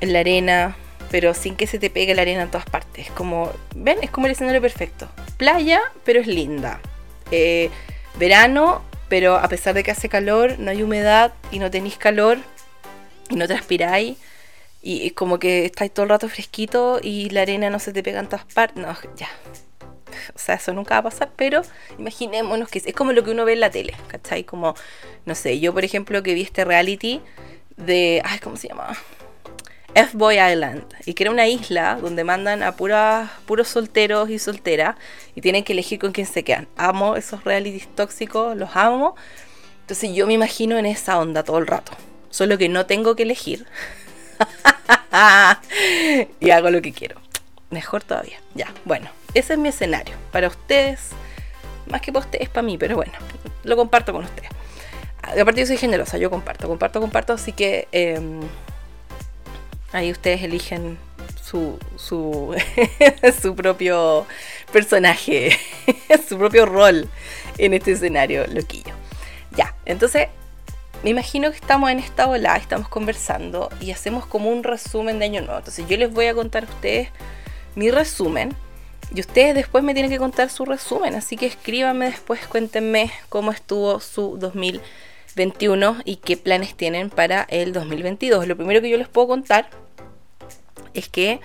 en 0.00 0.12
la 0.12 0.20
arena, 0.20 0.76
pero 1.10 1.34
sin 1.34 1.56
que 1.56 1.66
se 1.66 1.80
te 1.80 1.90
pegue 1.90 2.14
la 2.14 2.22
arena 2.22 2.42
en 2.42 2.50
todas 2.52 2.66
partes. 2.66 3.10
Como, 3.10 3.50
ven, 3.74 3.98
es 4.02 4.10
como 4.12 4.28
el 4.28 4.34
escenario 4.34 4.60
perfecto. 4.60 5.08
Playa, 5.36 5.80
pero 6.04 6.20
es 6.20 6.28
linda. 6.28 6.78
Eh, 7.32 7.68
verano, 8.16 8.82
pero 9.08 9.34
a 9.34 9.48
pesar 9.48 9.74
de 9.74 9.82
que 9.82 9.90
hace 9.90 10.08
calor, 10.08 10.60
no 10.60 10.70
hay 10.70 10.80
humedad 10.80 11.32
y 11.50 11.58
no 11.58 11.72
tenéis 11.72 11.96
calor 11.96 12.38
y 13.30 13.34
no 13.34 13.48
transpiráis. 13.48 14.16
Y 14.80 15.08
es 15.08 15.12
como 15.14 15.40
que 15.40 15.64
estáis 15.64 15.92
todo 15.92 16.04
el 16.04 16.10
rato 16.10 16.28
fresquito 16.28 17.00
y 17.02 17.30
la 17.30 17.42
arena 17.42 17.68
no 17.68 17.80
se 17.80 17.92
te 17.92 18.04
pega 18.04 18.20
en 18.20 18.28
todas 18.28 18.44
partes. 18.44 18.76
No, 18.76 18.96
ya. 19.16 19.28
O 20.34 20.38
sea, 20.38 20.56
eso 20.56 20.72
nunca 20.72 20.94
va 20.94 21.00
a 21.00 21.10
pasar, 21.10 21.30
pero 21.36 21.62
imaginémonos 21.98 22.68
que 22.68 22.82
es, 22.84 22.94
como 22.94 23.12
lo 23.12 23.24
que 23.24 23.30
uno 23.30 23.44
ve 23.44 23.54
en 23.54 23.60
la 23.60 23.70
tele, 23.70 23.94
¿cachai? 24.08 24.44
Como, 24.44 24.74
no 25.24 25.34
sé, 25.34 25.58
yo 25.60 25.72
por 25.72 25.84
ejemplo 25.84 26.22
que 26.22 26.34
vi 26.34 26.42
este 26.42 26.64
reality 26.64 27.20
de. 27.76 28.22
Ay, 28.24 28.38
¿cómo 28.38 28.56
se 28.56 28.68
llama? 28.68 28.96
F-Boy 29.96 30.38
Island, 30.38 30.84
y 31.06 31.14
que 31.14 31.22
era 31.22 31.30
una 31.30 31.46
isla 31.46 31.98
donde 31.98 32.22
mandan 32.22 32.62
a 32.62 32.76
puros 32.76 33.66
solteros 33.66 34.28
y 34.28 34.38
solteras 34.38 34.94
y 35.34 35.40
tienen 35.40 35.64
que 35.64 35.72
elegir 35.72 35.98
con 35.98 36.12
quién 36.12 36.26
se 36.26 36.44
quedan. 36.44 36.68
Amo 36.76 37.16
esos 37.16 37.44
realities 37.44 37.88
tóxicos, 37.94 38.54
los 38.58 38.76
amo. 38.76 39.16
Entonces 39.80 40.14
yo 40.14 40.26
me 40.26 40.34
imagino 40.34 40.76
en 40.76 40.84
esa 40.84 41.18
onda 41.18 41.44
todo 41.44 41.56
el 41.56 41.66
rato. 41.66 41.92
Solo 42.28 42.58
que 42.58 42.68
no 42.68 42.84
tengo 42.84 43.16
que 43.16 43.22
elegir. 43.22 43.64
y 46.40 46.50
hago 46.50 46.68
lo 46.68 46.82
que 46.82 46.92
quiero. 46.92 47.18
Mejor 47.70 48.02
todavía. 48.02 48.38
Ya, 48.54 48.70
bueno, 48.84 49.08
ese 49.38 49.54
es 49.54 49.58
mi 49.58 49.68
escenario. 49.68 50.14
Para 50.32 50.48
ustedes, 50.48 51.10
más 51.86 52.00
que 52.00 52.12
para 52.12 52.24
ustedes, 52.24 52.48
para 52.48 52.62
mí, 52.62 52.78
pero 52.78 52.96
bueno, 52.96 53.12
lo 53.64 53.76
comparto 53.76 54.12
con 54.12 54.24
ustedes. 54.24 54.50
Aparte 55.22 55.60
yo 55.60 55.66
soy 55.66 55.76
generosa, 55.76 56.18
yo 56.18 56.30
comparto, 56.30 56.68
comparto, 56.68 57.00
comparto, 57.00 57.32
así 57.32 57.52
que... 57.52 57.88
Em, 57.92 58.40
Ahí 59.92 60.10
ustedes 60.10 60.42
eligen 60.42 60.98
su, 61.42 61.78
su, 61.96 62.54
su 63.42 63.54
propio 63.54 64.26
personaje, 64.72 65.56
su 66.28 66.36
propio 66.36 66.66
rol 66.66 67.08
en 67.56 67.72
este 67.72 67.92
escenario 67.92 68.46
loquillo. 68.48 68.92
Ya, 69.52 69.74
entonces 69.86 70.28
me 71.02 71.10
imagino 71.10 71.50
que 71.50 71.56
estamos 71.56 71.90
en 71.90 72.00
esta 72.00 72.26
ola, 72.28 72.56
estamos 72.56 72.88
conversando 72.88 73.70
y 73.80 73.92
hacemos 73.92 74.26
como 74.26 74.50
un 74.50 74.64
resumen 74.64 75.18
de 75.18 75.26
año 75.26 75.40
nuevo. 75.40 75.58
Entonces 75.58 75.86
yo 75.88 75.96
les 75.96 76.12
voy 76.12 76.26
a 76.26 76.34
contar 76.34 76.64
a 76.64 76.66
ustedes 76.66 77.08
mi 77.74 77.90
resumen 77.90 78.54
y 79.14 79.20
ustedes 79.20 79.54
después 79.54 79.84
me 79.84 79.94
tienen 79.94 80.10
que 80.10 80.18
contar 80.18 80.50
su 80.50 80.64
resumen. 80.64 81.14
Así 81.14 81.36
que 81.36 81.46
escríbanme 81.46 82.06
después, 82.06 82.46
cuéntenme 82.46 83.10
cómo 83.28 83.52
estuvo 83.52 84.00
su 84.00 84.36
2021 84.38 85.98
y 86.04 86.16
qué 86.16 86.36
planes 86.36 86.74
tienen 86.74 87.10
para 87.10 87.42
el 87.48 87.72
2022. 87.72 88.46
Lo 88.46 88.56
primero 88.56 88.80
que 88.80 88.90
yo 88.90 88.98
les 88.98 89.08
puedo 89.08 89.28
contar 89.28 89.68
es 90.94 91.08
que 91.08 91.40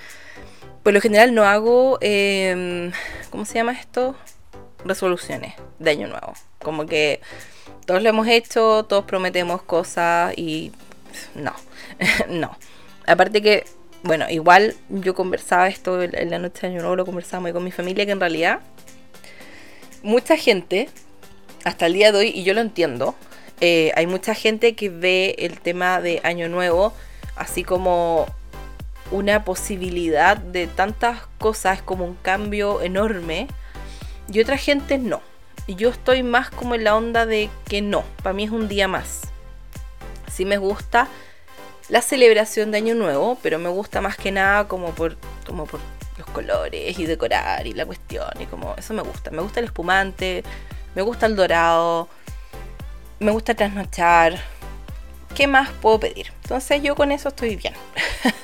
por 0.83 0.93
lo 0.93 1.01
general 1.01 1.35
no 1.35 1.43
hago, 1.43 1.99
em, 2.01 2.91
¿cómo 3.29 3.45
se 3.45 3.55
llama 3.55 3.73
esto? 3.73 4.15
Resoluciones 4.83 5.53
de 5.77 5.91
año 5.91 6.07
nuevo. 6.07 6.33
Como 6.59 6.85
que 6.87 7.21
todos 7.85 8.01
lo 8.01 8.09
hemos 8.09 8.27
hecho, 8.27 8.85
todos 8.85 9.05
prometemos 9.05 9.61
cosas 9.61 10.33
y 10.37 10.71
no, 11.35 11.53
no. 12.29 12.57
Aparte 13.05 13.41
que, 13.41 13.65
bueno, 14.03 14.29
igual 14.29 14.75
yo 14.89 15.13
conversaba 15.13 15.67
esto 15.67 16.01
en 16.01 16.29
la 16.29 16.39
noche 16.39 16.61
de 16.61 16.67
Año 16.67 16.79
Nuevo, 16.81 16.95
lo 16.95 17.05
conversaba 17.05 17.51
con 17.53 17.63
mi 17.63 17.71
familia, 17.71 18.05
que 18.05 18.11
en 18.11 18.19
realidad 18.19 18.59
mucha 20.03 20.37
gente, 20.37 20.89
hasta 21.63 21.85
el 21.85 21.93
día 21.93 22.11
de 22.11 22.17
hoy, 22.17 22.31
y 22.33 22.43
yo 22.43 22.53
lo 22.53 22.61
entiendo, 22.61 23.15
eh, 23.59 23.91
hay 23.95 24.07
mucha 24.07 24.33
gente 24.33 24.75
que 24.75 24.89
ve 24.89 25.35
el 25.39 25.59
tema 25.59 26.01
de 26.01 26.19
Año 26.23 26.49
Nuevo 26.49 26.93
así 27.35 27.63
como 27.63 28.25
una 29.11 29.43
posibilidad 29.43 30.37
de 30.37 30.67
tantas 30.67 31.19
cosas, 31.37 31.81
como 31.81 32.05
un 32.05 32.15
cambio 32.15 32.81
enorme, 32.81 33.47
y 34.31 34.39
otra 34.39 34.57
gente 34.57 34.97
no 34.97 35.21
yo 35.75 35.89
estoy 35.89 36.23
más 36.23 36.49
como 36.49 36.75
en 36.75 36.83
la 36.83 36.95
onda 36.95 37.25
de 37.25 37.49
que 37.65 37.81
no, 37.81 38.03
para 38.23 38.33
mí 38.33 38.43
es 38.43 38.51
un 38.51 38.67
día 38.67 38.87
más. 38.87 39.21
Sí 40.31 40.45
me 40.45 40.57
gusta 40.57 41.07
la 41.91 42.01
celebración 42.01 42.71
de 42.71 42.77
Año 42.77 42.95
Nuevo, 42.95 43.37
pero 43.43 43.59
me 43.59 43.67
gusta 43.67 43.99
más 43.99 44.15
que 44.15 44.31
nada 44.31 44.65
como 44.69 44.95
por, 44.95 45.17
como 45.45 45.65
por 45.65 45.81
los 46.17 46.25
colores 46.27 46.97
y 46.97 47.05
decorar 47.05 47.67
y 47.67 47.73
la 47.73 47.85
cuestión 47.85 48.29
y 48.39 48.45
como 48.45 48.73
eso 48.77 48.93
me 48.93 49.01
gusta. 49.01 49.29
Me 49.29 49.41
gusta 49.41 49.59
el 49.59 49.65
espumante, 49.65 50.43
me 50.95 51.01
gusta 51.01 51.25
el 51.25 51.35
dorado, 51.35 52.07
me 53.19 53.31
gusta 53.31 53.55
trasnochar. 53.55 54.39
¿Qué 55.35 55.47
más 55.47 55.69
puedo 55.81 55.99
pedir? 55.99 56.31
Entonces 56.43 56.81
yo 56.81 56.95
con 56.95 57.11
eso 57.11 57.27
estoy 57.27 57.57
bien. 57.57 57.73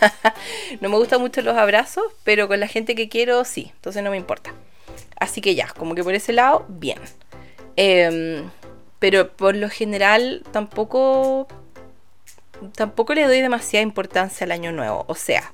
no 0.81 0.89
me 0.89 0.97
gustan 0.97 1.21
mucho 1.21 1.41
los 1.41 1.55
abrazos, 1.55 2.03
pero 2.25 2.49
con 2.49 2.59
la 2.59 2.67
gente 2.67 2.95
que 2.95 3.07
quiero 3.07 3.45
sí, 3.45 3.71
entonces 3.75 4.03
no 4.03 4.11
me 4.11 4.17
importa. 4.17 4.53
Así 5.17 5.39
que 5.39 5.55
ya, 5.55 5.67
como 5.67 5.95
que 5.95 6.03
por 6.03 6.13
ese 6.13 6.33
lado, 6.33 6.65
bien. 6.67 6.99
Em, 7.77 8.49
pero 8.99 9.31
por 9.31 9.55
lo 9.55 9.69
general 9.69 10.43
tampoco, 10.51 11.47
tampoco 12.75 13.13
le 13.13 13.25
doy 13.25 13.41
demasiada 13.41 13.83
importancia 13.83 14.45
al 14.45 14.51
año 14.51 14.71
nuevo. 14.71 15.05
O 15.07 15.15
sea, 15.15 15.53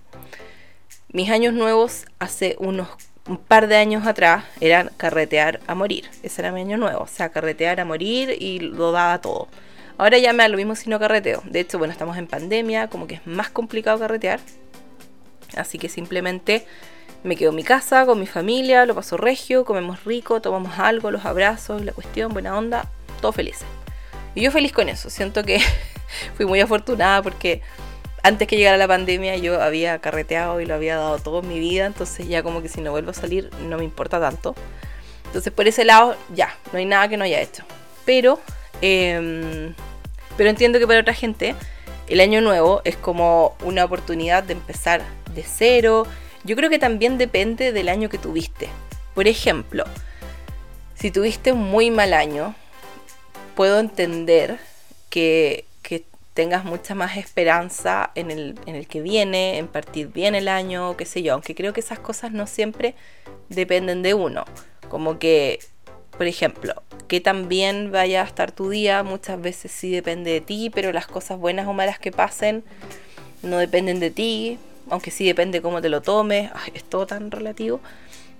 mis 1.10 1.29
años 1.29 1.53
nuevos 1.53 2.05
hace 2.19 2.55
unos 2.60 2.88
un 3.27 3.38
par 3.38 3.67
de 3.67 3.77
años 3.77 4.05
atrás 4.05 4.43
eran 4.60 4.91
carretear 4.98 5.62
a 5.67 5.75
morir. 5.75 6.10
Ese 6.24 6.41
era 6.41 6.51
mi 6.51 6.62
año 6.62 6.77
nuevo. 6.77 7.03
O 7.03 7.07
sea, 7.07 7.29
carretear 7.29 7.79
a 7.79 7.86
morir 7.86 8.36
y 8.38 8.60
lo 8.60 8.91
daba 8.91 9.19
todo. 9.22 9.48
Ahora 9.98 10.17
ya 10.17 10.33
me 10.33 10.43
da 10.43 10.50
lo 10.50 10.57
mismo 10.57 10.75
si 10.75 10.89
no 10.89 11.00
carreteo. 11.00 11.41
De 11.45 11.62
hecho, 11.62 11.77
bueno, 11.77 11.93
estamos 11.93 12.17
en 12.17 12.27
pandemia, 12.27 12.89
como 12.89 13.07
que 13.07 13.15
es 13.15 13.27
más 13.27 13.50
complicado 13.50 14.00
carretear. 14.00 14.39
Así 15.55 15.77
que 15.77 15.88
simplemente 15.88 16.65
me 17.24 17.36
quedo 17.38 17.51
en 17.51 17.55
mi 17.55 17.63
casa 17.63 18.05
con 18.05 18.19
mi 18.19 18.25
familia, 18.27 18.86
lo 18.86 18.95
paso 18.95 19.17
regio, 19.17 19.63
comemos 19.63 20.03
rico, 20.03 20.41
tomamos 20.41 20.77
algo, 20.79 21.12
los 21.12 21.25
abrazos, 21.25 21.86
la 21.86 21.93
cuestión, 21.93 22.33
buena 22.33 22.57
onda, 22.57 22.89
todo 23.22 23.31
felices. 23.31 23.67
Y 24.36 24.41
yo 24.41 24.51
feliz 24.51 24.74
con 24.74 24.89
eso, 24.89 25.10
siento 25.10 25.43
que 25.43 25.62
fui 26.36 26.46
muy 26.46 26.60
afortunada 26.62 27.22
porque 27.22 27.62
antes 28.22 28.48
que 28.48 28.58
llegara 28.58 28.77
la 28.77 28.88
pandemia 28.88 29.36
yo 29.38 29.62
había 29.62 30.00
carreteado 30.00 30.62
y 30.62 30.65
lo 30.65 30.75
había 30.75 30.96
dado 30.96 31.20
todo 31.20 31.41
en 31.41 31.50
mi 31.50 31.60
vida, 31.60 31.86
entonces 31.86 32.27
ya 32.27 32.43
como 32.43 32.62
que 32.62 32.70
si 32.70 32.82
no 32.82 32.91
vuelvo 32.91 33.12
a 33.12 33.13
salir 33.13 33.50
no 33.67 33.77
me 33.77 33.84
importa 33.84 34.20
tanto. 34.20 34.55
Entonces 35.25 35.51
por 35.51 35.67
ese 35.67 35.86
lado 35.86 36.15
ya, 36.34 36.55
no 36.72 36.79
hay 36.79 36.86
nada 36.86 37.08
que 37.08 37.17
no 37.17 37.25
haya 37.25 37.41
hecho. 37.41 37.63
Pero, 38.05 38.39
em, 38.82 39.74
pero 40.38 40.50
entiendo 40.50 40.79
que 40.79 40.88
para 40.88 41.01
otra 41.01 41.13
gente 41.13 41.55
el 42.08 42.20
año 42.20 42.41
nuevo 42.41 42.82
es 42.84 42.98
como 42.98 43.55
una 43.63 43.86
oportunidad 43.86 44.43
de 44.43 44.53
empezar 44.53 45.01
de 45.34 45.43
cero, 45.43 46.05
yo 46.43 46.55
creo 46.55 46.70
que 46.70 46.79
también 46.79 47.17
depende 47.17 47.72
del 47.72 47.89
año 47.89 48.10
que 48.10 48.17
tuviste. 48.17 48.70
Por 49.13 49.27
ejemplo, 49.27 49.86
si 50.96 51.12
tuviste 51.12 51.51
un 51.51 51.63
muy 51.63 51.91
mal 51.91 52.13
año, 52.13 52.55
puedo 53.55 53.79
entender 53.79 54.60
que, 55.10 55.65
tengas 56.34 56.66
mucha 56.66 56.96
más 56.96 57.18
esperanza 57.18 58.12
en 58.16 58.32
el, 58.32 58.60
en 58.66 58.75
el 58.75 58.88
que 58.88 59.02
viene, 59.02 59.58
en 59.58 59.68
partir 59.68 60.08
bien 60.08 60.36
el 60.36 60.48
año, 60.48 60.98
qué 60.98 61.06
sé 61.06 61.22
yo, 61.22 61.34
aunque 61.34 61.56
creo 61.56 61.74
que 61.74 61.80
esas 61.80 62.00
cosas 62.00 62.32
no 62.32 62.48
siempre 62.48 62.96
dependen 63.50 64.02
de 64.02 64.13
uno. 64.13 64.46
Como 64.90 65.20
que, 65.20 65.60
por 66.18 66.28
ejemplo, 66.28 66.82
que 67.08 67.22
también 67.22 67.92
vaya 67.92 68.24
a 68.24 68.25
estar 68.25 68.52
tu 68.52 68.70
día, 68.70 69.04
muchas 69.04 69.40
veces 69.40 69.72
sí 69.72 69.92
depende 69.92 70.32
de 70.32 70.42
ti, 70.42 70.72
pero 70.74 70.92
las 70.92 71.08
cosas 71.08 71.38
buenas 71.38 71.68
o 71.68 71.74
malas 71.74 72.00
que 72.00 72.12
pasen 72.12 72.63
no 73.44 73.58
dependen 73.58 74.00
de 74.00 74.10
ti, 74.10 74.58
aunque 74.90 75.12
sí 75.12 75.25
depende 75.25 75.62
cómo 75.62 75.82
te 75.82 75.90
lo 75.90 76.02
tomes, 76.02 76.52
es 76.74 76.84
todo 76.84 77.06
tan 77.06 77.30
relativo, 77.30 77.80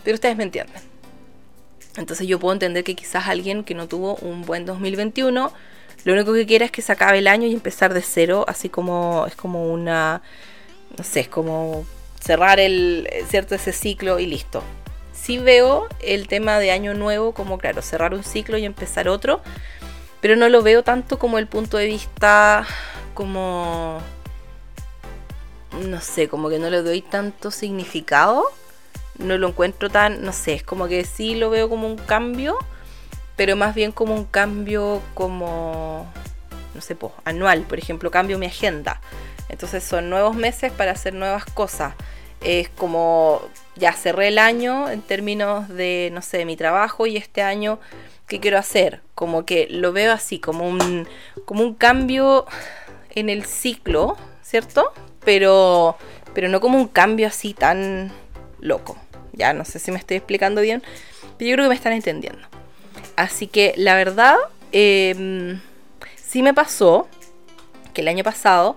pero 0.04 0.16
ustedes 0.16 0.36
me 0.36 0.44
entienden. 0.44 0.82
Entonces 1.98 2.28
yo 2.28 2.40
puedo 2.40 2.54
entender 2.54 2.84
que 2.84 2.96
quizás 2.96 3.28
alguien 3.28 3.64
que 3.64 3.76
no 3.76 3.88
tuvo 3.88 4.16
un 4.16 4.44
buen 4.44 4.66
2021, 4.66 5.54
lo 6.04 6.14
único 6.14 6.34
que 6.34 6.46
quiera 6.46 6.66
es 6.66 6.72
que 6.72 6.82
se 6.82 6.92
acabe 6.92 7.20
el 7.20 7.28
año 7.28 7.48
y 7.48 7.54
empezar 7.54 7.94
de 7.94 8.02
cero, 8.02 8.46
así 8.48 8.70
como 8.70 9.26
es 9.28 9.36
como 9.36 9.72
una, 9.72 10.22
no 10.98 11.04
sé, 11.04 11.22
es 11.22 11.28
como 11.28 11.86
cerrar 12.20 12.60
el, 12.60 13.08
cierto, 13.30 13.56
ese 13.56 13.74
ciclo 13.74 14.20
y 14.20 14.26
listo. 14.26 14.64
Sí 15.14 15.38
veo 15.38 15.88
el 16.02 16.28
tema 16.28 16.60
de 16.60 16.72
año 16.72 16.94
nuevo 16.94 17.34
como, 17.34 17.58
claro, 17.58 17.82
cerrar 17.82 18.14
un 18.14 18.24
ciclo 18.24 18.58
y 18.58 18.66
empezar 18.66 19.08
otro, 19.08 19.42
pero 20.22 20.36
no 20.36 20.50
lo 20.50 20.62
veo 20.62 20.84
tanto 20.84 21.20
como 21.20 21.38
el 21.38 21.48
punto 21.48 21.78
de 21.78 21.86
vista 21.86 22.66
como 23.14 24.02
no 25.82 26.02
sé, 26.02 26.28
como 26.28 26.50
que 26.50 26.60
no 26.60 26.70
le 26.70 26.82
doy 26.82 27.02
tanto 27.02 27.52
significado. 27.52 28.44
No 29.18 29.38
lo 29.38 29.50
encuentro 29.50 29.90
tan, 29.90 30.24
no 30.24 30.34
sé, 30.34 30.54
es 30.54 30.64
como 30.64 30.88
que 30.88 31.06
sí 31.06 31.36
lo 31.36 31.50
veo 31.50 31.70
como 31.70 31.88
un 31.88 31.98
cambio, 31.98 32.58
pero 33.36 33.56
más 33.56 33.76
bien 33.76 33.92
como 33.92 34.16
un 34.16 34.26
cambio 34.26 35.02
como, 35.14 36.06
no 36.74 36.82
sé, 36.82 36.96
pues, 36.96 37.14
anual. 37.26 37.62
Por 37.62 37.80
ejemplo, 37.80 38.12
cambio 38.12 38.38
mi 38.38 38.46
agenda. 38.46 39.02
Entonces 39.50 39.84
son 39.84 40.10
nuevos 40.10 40.36
meses 40.36 40.72
para 40.72 40.92
hacer 40.92 41.14
nuevas 41.14 41.46
cosas. 41.46 41.94
Es 42.42 42.70
como, 42.70 43.42
ya 43.76 43.94
cerré 43.94 44.30
el 44.30 44.38
año 44.38 44.90
en 44.90 45.02
términos 45.02 45.70
de, 45.70 46.10
no 46.14 46.22
sé, 46.22 46.46
mi 46.46 46.58
trabajo 46.58 47.08
y 47.08 47.18
este 47.18 47.42
año, 47.42 47.80
¿qué 48.28 48.40
quiero 48.40 48.58
hacer? 48.58 49.02
Como 49.16 49.46
que 49.46 49.68
lo 49.70 49.94
veo 49.94 50.12
así, 50.12 50.40
como 50.40 50.68
un, 50.68 51.08
como 51.46 51.64
un 51.64 51.74
cambio 51.74 52.46
en 53.12 53.30
el 53.30 53.46
ciclo, 53.46 54.18
¿cierto? 54.42 54.94
pero, 55.24 55.98
pero 56.34 56.50
no 56.50 56.60
como 56.60 56.78
un 56.78 56.88
cambio 56.88 57.28
así 57.28 57.54
tan 57.54 58.12
loco. 58.60 58.98
Ya 59.34 59.54
no 59.54 59.66
sé 59.66 59.80
si 59.80 59.92
me 59.92 59.98
estoy 59.98 60.18
explicando 60.18 60.62
bien, 60.62 60.84
pero 61.38 61.50
yo 61.50 61.56
creo 61.56 61.66
que 61.66 61.70
me 61.70 61.76
están 61.76 61.94
entendiendo. 61.94 62.48
Así 63.16 63.48
que 63.48 63.74
la 63.78 63.96
verdad, 63.96 64.36
eh, 64.72 65.60
sí 66.16 66.42
me 66.42 66.54
pasó 66.54 67.08
que 67.94 68.02
el 68.02 68.08
año 68.08 68.24
pasado 68.24 68.76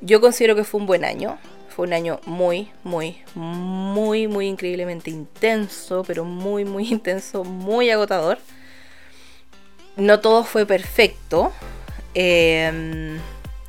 yo 0.00 0.20
considero 0.20 0.56
que 0.56 0.64
fue 0.64 0.80
un 0.80 0.86
buen 0.86 1.04
año. 1.04 1.38
Fue 1.68 1.86
un 1.86 1.92
año 1.92 2.20
muy, 2.26 2.68
muy, 2.82 3.18
muy, 3.34 4.26
muy 4.26 4.48
increíblemente 4.48 5.10
intenso, 5.10 6.02
pero 6.06 6.24
muy, 6.24 6.64
muy 6.64 6.88
intenso, 6.90 7.44
muy 7.44 7.90
agotador. 7.90 8.38
No 9.96 10.20
todo 10.20 10.44
fue 10.44 10.66
perfecto. 10.66 11.52
Eh, 12.14 13.18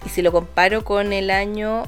y 0.05 0.10
si 0.10 0.22
lo 0.22 0.31
comparo 0.31 0.84
con 0.84 1.13
el 1.13 1.29
año 1.29 1.84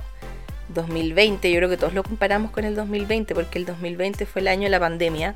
2020, 0.69 1.51
yo 1.51 1.57
creo 1.57 1.69
que 1.69 1.77
todos 1.77 1.93
lo 1.93 2.03
comparamos 2.03 2.51
con 2.51 2.63
el 2.63 2.75
2020, 2.75 3.33
porque 3.33 3.57
el 3.57 3.65
2020 3.65 4.25
fue 4.25 4.41
el 4.41 4.49
año 4.49 4.63
de 4.63 4.69
la 4.69 4.79
pandemia 4.79 5.35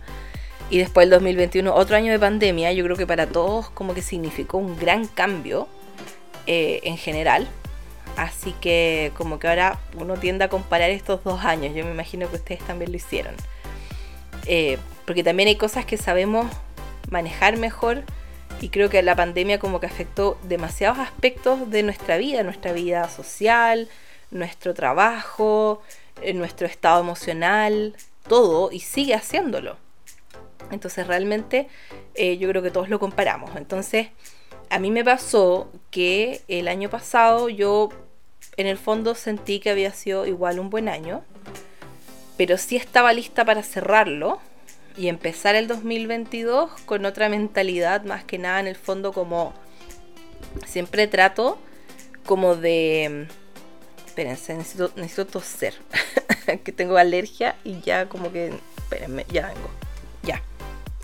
y 0.69 0.79
después 0.79 1.05
el 1.05 1.11
2021 1.11 1.73
otro 1.73 1.95
año 1.95 2.11
de 2.11 2.19
pandemia, 2.19 2.71
yo 2.73 2.83
creo 2.83 2.97
que 2.97 3.07
para 3.07 3.27
todos 3.27 3.69
como 3.69 3.93
que 3.93 4.01
significó 4.01 4.57
un 4.57 4.77
gran 4.77 5.07
cambio 5.07 5.67
eh, 6.45 6.81
en 6.83 6.97
general. 6.97 7.47
Así 8.17 8.53
que 8.59 9.11
como 9.15 9.39
que 9.39 9.47
ahora 9.47 9.79
uno 9.95 10.15
tiende 10.15 10.43
a 10.43 10.49
comparar 10.49 10.89
estos 10.89 11.23
dos 11.23 11.45
años, 11.45 11.75
yo 11.75 11.85
me 11.85 11.91
imagino 11.91 12.29
que 12.29 12.37
ustedes 12.37 12.61
también 12.65 12.91
lo 12.91 12.97
hicieron. 12.97 13.35
Eh, 14.45 14.77
porque 15.05 15.23
también 15.23 15.47
hay 15.47 15.55
cosas 15.55 15.85
que 15.85 15.97
sabemos 15.97 16.47
manejar 17.09 17.57
mejor 17.57 18.03
y 18.59 18.69
creo 18.69 18.89
que 18.89 19.01
la 19.03 19.15
pandemia 19.15 19.59
como 19.59 19.79
que 19.79 19.85
afectó 19.85 20.37
demasiados 20.43 20.97
aspectos 20.99 21.69
de 21.69 21.83
nuestra 21.83 22.17
vida, 22.17 22.43
nuestra 22.43 22.73
vida 22.73 23.07
social, 23.07 23.87
nuestro 24.31 24.73
trabajo, 24.73 25.81
eh, 26.21 26.33
nuestro 26.33 26.67
estado 26.67 27.01
emocional, 27.01 27.95
todo, 28.27 28.71
y 28.71 28.79
sigue 28.79 29.13
haciéndolo. 29.13 29.77
Entonces 30.71 31.07
realmente 31.07 31.67
eh, 32.15 32.37
yo 32.37 32.49
creo 32.49 32.61
que 32.61 32.71
todos 32.71 32.89
lo 32.89 32.99
comparamos. 32.99 33.55
Entonces 33.55 34.09
a 34.69 34.79
mí 34.79 34.91
me 34.91 35.03
pasó 35.03 35.71
que 35.91 36.41
el 36.47 36.67
año 36.67 36.89
pasado 36.89 37.49
yo 37.49 37.89
en 38.57 38.67
el 38.67 38.77
fondo 38.77 39.15
sentí 39.15 39.59
que 39.59 39.69
había 39.69 39.91
sido 39.93 40.25
igual 40.25 40.59
un 40.59 40.69
buen 40.69 40.89
año, 40.89 41.23
pero 42.37 42.57
sí 42.57 42.75
estaba 42.75 43.13
lista 43.13 43.45
para 43.45 43.63
cerrarlo 43.63 44.39
y 44.97 45.09
empezar 45.09 45.55
el 45.55 45.67
2022 45.67 46.71
con 46.85 47.05
otra 47.05 47.29
mentalidad, 47.29 48.03
más 48.03 48.23
que 48.23 48.39
nada 48.39 48.59
en 48.59 48.67
el 48.67 48.75
fondo 48.75 49.13
como 49.13 49.53
siempre 50.65 51.07
trato 51.07 51.59
como 52.25 52.55
de... 52.55 53.27
Espérense, 54.05 54.55
necesito, 54.55 54.91
necesito 54.95 55.27
toser, 55.27 55.75
que 56.63 56.71
tengo 56.71 56.97
alergia 56.97 57.55
y 57.63 57.79
ya 57.81 58.09
como 58.09 58.31
que... 58.31 58.53
Espérenme, 58.77 59.25
ya 59.29 59.47
vengo. 59.47 59.69
Ya. 60.23 60.41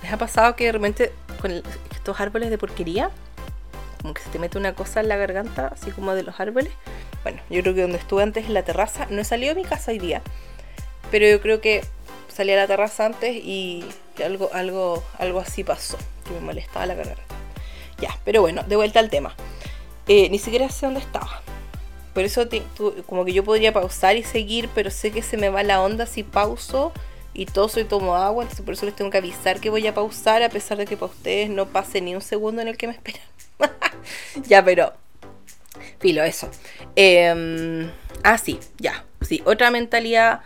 ¿Les 0.04 0.12
ha 0.12 0.18
pasado 0.18 0.56
que 0.56 0.66
de 0.66 0.74
repente 0.74 1.12
con 1.42 1.64
estos 1.92 2.20
árboles 2.20 2.50
de 2.50 2.58
porquería, 2.58 3.10
como 4.02 4.14
que 4.14 4.22
se 4.22 4.30
te 4.30 4.38
mete 4.38 4.58
una 4.58 4.76
cosa 4.76 5.00
en 5.00 5.08
la 5.08 5.16
garganta, 5.16 5.68
así 5.68 5.92
como 5.92 6.14
de 6.14 6.24
los 6.24 6.40
árboles? 6.40 6.72
Bueno, 7.24 7.42
yo 7.50 7.62
creo 7.62 7.74
que 7.74 7.82
donde 7.82 7.98
estuve 7.98 8.22
antes 8.22 8.46
en 8.46 8.54
la 8.54 8.64
terraza, 8.64 9.08
no 9.10 9.22
he 9.22 9.24
salido 9.24 9.56
de 9.56 9.62
mi 9.62 9.68
casa 9.68 9.92
hoy 9.92 10.00
día, 10.00 10.22
pero 11.10 11.26
yo 11.26 11.42
creo 11.42 11.62
que 11.62 11.86
salí 12.28 12.52
a 12.52 12.58
la 12.58 12.68
terraza 12.68 13.06
antes 13.06 13.34
y 13.34 13.86
algo, 14.24 14.50
algo, 14.54 15.04
algo 15.20 15.40
así 15.40 15.64
pasó, 15.64 15.98
que 16.26 16.34
me 16.34 16.42
molestaba 16.42 16.86
la 16.86 16.96
garganta. 16.96 17.24
Ya, 18.00 18.20
pero 18.26 18.42
bueno, 18.42 18.64
de 18.64 18.76
vuelta 18.76 19.00
al 19.00 19.10
tema. 19.10 19.34
Eh, 20.10 20.30
ni 20.30 20.38
siquiera 20.38 20.68
sé 20.70 20.86
dónde 20.86 21.00
estaba. 21.00 21.42
Por 22.14 22.24
eso 22.24 22.48
como 23.06 23.24
que 23.24 23.32
yo 23.32 23.46
podría 23.46 23.72
pausar 23.72 24.18
y 24.18 24.24
seguir, 24.24 24.70
pero 24.76 24.92
sé 24.92 25.12
que 25.12 25.22
se 25.22 25.38
me 25.38 25.48
va 25.48 25.64
la 25.64 25.82
onda 25.82 26.06
si 26.06 26.24
pauso 26.24 26.92
y 27.34 27.46
toso 27.46 27.80
y 27.80 27.86
tomo 27.86 28.16
agua, 28.16 28.44
entonces 28.44 28.64
por 28.66 28.74
eso 28.74 28.86
les 28.86 28.96
tengo 28.96 29.12
que 29.12 29.18
avisar 29.18 29.60
que 29.60 29.70
voy 29.70 29.86
a 29.88 29.94
pausar, 29.94 30.44
a 30.44 30.50
pesar 30.50 30.78
de 30.78 30.86
que 30.86 30.98
para 30.98 31.12
ustedes 31.12 31.50
no 31.50 31.68
pase 31.68 32.02
ni 32.02 32.16
un 32.16 32.22
segundo 32.22 32.62
en 32.62 32.68
el 32.68 32.78
que 32.78 32.88
me 32.88 32.94
esperan. 32.94 33.22
ya, 34.48 34.64
pero... 34.64 34.94
Filo, 36.00 36.24
eso. 36.24 36.50
Eh, 36.96 37.90
ah, 38.24 38.38
sí, 38.38 38.60
ya. 38.78 39.06
Sí, 39.22 39.42
otra 39.46 39.72
mentalidad 39.72 40.42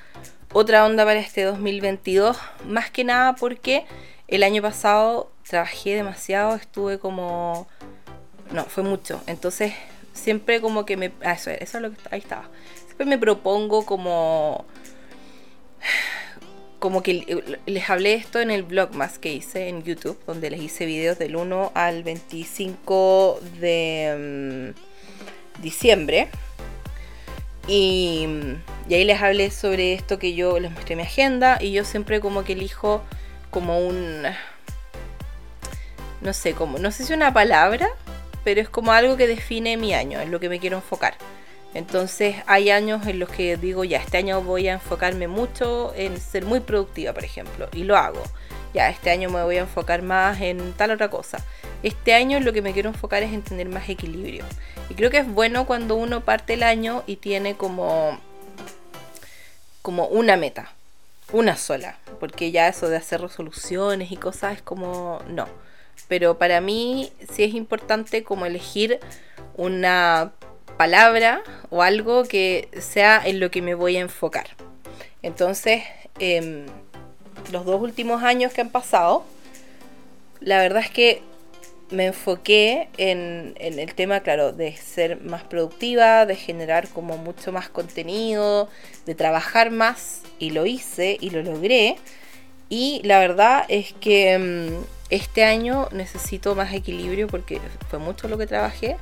otra 0.53 0.86
onda 0.86 1.03
para 1.03 1.20
este 1.20 1.44
2022, 1.44 2.38
más 2.65 2.89
que 2.89 3.03
nada 3.03 3.36
porque 3.36 3.86
el 4.27 4.44
año 4.44 4.62
pasado 4.62 5.32
trabajé 5.48 5.96
demasiado, 5.96 6.56
estuve 6.56 7.00
como... 7.00 7.67
No, 8.51 8.63
fue 8.65 8.84
mucho. 8.84 9.22
Entonces, 9.27 9.74
siempre 10.13 10.62
como 10.62 10.86
que 10.86 10.96
me... 10.96 11.12
Ah, 11.24 11.34
eso, 11.34 11.51
eso 11.51 11.77
es 11.77 11.82
lo 11.84 11.91
que... 11.91 11.98
Ahí 12.12 12.20
estaba. 12.20 12.50
Siempre 12.86 13.06
me 13.06 13.17
propongo 13.17 13.86
como... 13.86 14.65
Como 16.79 17.01
que 17.01 17.43
les 17.65 17.89
hablé 17.89 18.13
esto 18.13 18.39
en 18.39 18.51
el 18.51 18.63
blog 18.63 18.93
más 18.93 19.17
que 19.17 19.34
hice 19.34 19.67
en 19.67 19.84
YouTube, 19.84 20.19
donde 20.27 20.50
les 20.50 20.62
hice 20.62 20.86
videos 20.86 21.17
del 21.17 21.36
1 21.36 21.72
al 21.74 22.03
25 22.03 23.39
de 23.60 24.74
mm, 24.75 25.62
diciembre. 25.62 26.29
Y 27.67 28.27
y 28.89 28.93
ahí 28.93 29.03
les 29.03 29.22
hablé 29.22 29.51
sobre 29.51 29.93
esto 29.93 30.17
que 30.17 30.34
yo 30.34 30.60
les 30.60 30.72
mostré 30.72 30.96
mi 30.96 31.01
agenda 31.01 31.57
y 31.60 31.74
yo 31.74 31.84
siempre 31.84 32.22
como 32.22 32.43
que 32.43 32.53
elijo 32.53 33.01
como 33.51 33.79
un... 33.79 34.24
No 36.22 36.34
sé, 36.34 36.53
como, 36.53 36.77
no 36.79 36.91
sé 36.91 37.03
si 37.03 37.13
una 37.13 37.34
palabra, 37.34 37.88
pero 38.43 38.62
es 38.62 38.69
como 38.69 38.91
algo 38.91 39.17
que 39.17 39.27
define 39.27 39.77
mi 39.77 39.93
año, 39.93 40.22
en 40.22 40.31
lo 40.31 40.39
que 40.39 40.50
me 40.50 40.60
quiero 40.60 40.77
enfocar. 40.77 41.15
Entonces 41.77 42.38
hay 42.48 42.72
años 42.72 43.05
en 43.05 43.19
los 43.19 43.29
que 43.29 43.55
digo, 43.55 43.84
ya, 43.84 44.00
este 44.00 44.17
año 44.17 44.41
voy 44.41 44.67
a 44.67 44.74
enfocarme 44.74 45.27
mucho 45.27 45.93
en 45.96 46.19
ser 46.19 46.43
muy 46.43 46.60
productiva, 46.60 47.13
por 47.13 47.24
ejemplo, 47.24 47.69
y 47.72 47.84
lo 47.84 47.96
hago. 47.96 48.24
Ya, 48.74 48.89
este 48.89 49.12
año 49.12 49.29
me 49.29 49.43
voy 49.43 49.57
a 49.57 49.62
enfocar 49.62 50.01
más 50.01 50.41
en 50.41 50.74
tal 50.74 50.89
otra 50.89 51.12
cosa. 51.12 51.38
Este 51.84 52.15
año 52.15 52.39
lo 52.39 52.51
que 52.51 52.63
me 52.63 52.74
quiero 52.74 52.89
enfocar 52.89 53.22
es 53.22 53.31
en 53.31 53.43
tener 53.43 53.69
más 53.69 53.88
equilibrio. 53.89 54.43
Y 54.89 54.95
creo 54.95 55.12
que 55.12 55.19
es 55.19 55.32
bueno 55.32 55.67
cuando 55.67 55.93
uno 55.93 56.21
parte 56.21 56.56
el 56.56 56.63
año 56.63 57.04
y 57.06 57.17
tiene 57.17 57.56
como 57.56 58.19
como 59.84 60.08
una 60.08 60.36
meta, 60.36 60.73
una 61.32 61.56
sola, 61.58 61.99
porque 62.19 62.49
ya 62.49 62.67
eso 62.69 62.89
de 62.89 62.97
hacer 62.97 63.21
resoluciones 63.21 64.12
y 64.12 64.17
cosas 64.17 64.56
es 64.56 64.62
como 64.63 65.21
no. 65.28 65.47
Pero 66.08 66.39
para 66.39 66.60
mí 66.60 67.13
sí 67.32 67.43
es 67.43 67.54
importante 67.54 68.23
como 68.23 68.47
elegir 68.47 68.99
una 69.56 70.32
palabra 70.78 71.44
o 71.70 71.82
algo 71.82 72.24
que 72.24 72.70
sea 72.80 73.22
en 73.26 73.40
lo 73.40 73.52
que 73.52 73.62
me 73.62 73.76
voy 73.76 73.98
a 73.98 74.02
enfocar. 74.02 74.48
Entonces, 75.22 75.84
em, 76.20 76.66
los 77.52 77.66
dos 77.66 77.82
últimos 77.82 78.24
años 78.24 78.54
que 78.54 78.62
han 78.62 78.70
pasado, 78.70 79.24
la 80.40 80.60
verdad 80.60 80.84
es 80.84 80.92
que 80.92 81.22
me 81.90 82.08
enfoqué 82.08 82.90
en, 82.98 83.56
el 83.60 83.94
tema, 83.96 84.20
claro, 84.20 84.52
de 84.52 84.76
ser 84.76 85.22
más 85.22 85.44
productiva, 85.44 86.26
de 86.26 86.36
generar 86.36 86.88
como 86.90 87.18
mucho 87.18 87.52
más 87.52 87.70
contenido, 87.70 88.70
de 89.06 89.16
trabajar 89.16 89.72
más 89.72 90.22
y 90.38 90.52
lo 90.52 90.66
hice 90.66 91.18
y 91.20 91.30
lo 91.30 91.42
logré. 91.42 91.98
Y 92.70 93.02
la 93.06 93.20
verdad 93.20 93.66
es 93.70 93.94
que 93.94 94.38
mm, 94.38 94.84
este 95.10 95.46
año 95.46 95.88
necesito 95.92 96.56
más 96.56 96.74
equilibrio 96.74 97.28
porque 97.28 97.62
fue 97.90 98.00
mucho 98.00 98.28
lo 98.28 98.38
que 98.38 98.48
trabajé. 98.48 98.98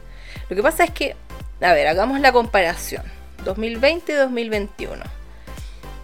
Lo 0.49 0.55
que 0.55 0.61
pasa 0.61 0.83
es 0.83 0.91
que, 0.91 1.15
a 1.61 1.73
ver, 1.73 1.87
hagamos 1.87 2.19
la 2.19 2.31
comparación. 2.31 3.03
2020-2021. 3.45 5.03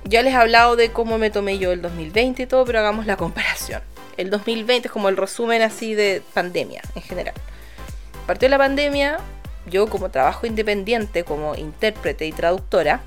Ya 0.05 0.21
les 0.21 0.33
he 0.33 0.37
hablado 0.37 0.75
de 0.75 0.91
cómo 0.91 1.17
me 1.17 1.29
tomé 1.29 1.57
yo 1.57 1.71
el 1.71 1.81
2020 1.81 2.43
y 2.43 2.45
todo, 2.45 2.65
pero 2.65 2.79
hagamos 2.79 3.05
la 3.05 3.17
comparación 3.17 3.81
el 4.17 4.29
2020 4.29 4.87
es 4.87 4.91
como 4.91 5.09
el 5.09 5.17
resumen 5.17 5.61
así 5.61 5.95
de 5.95 6.21
pandemia 6.33 6.81
en 6.95 7.01
general. 7.01 7.33
Partió 8.27 8.49
la 8.49 8.57
pandemia, 8.57 9.19
yo 9.65 9.87
como 9.87 10.09
trabajo 10.09 10.45
independiente, 10.45 11.23
como 11.23 11.55
intérprete 11.55 12.27
y 12.27 12.31
traductora, 12.31 13.01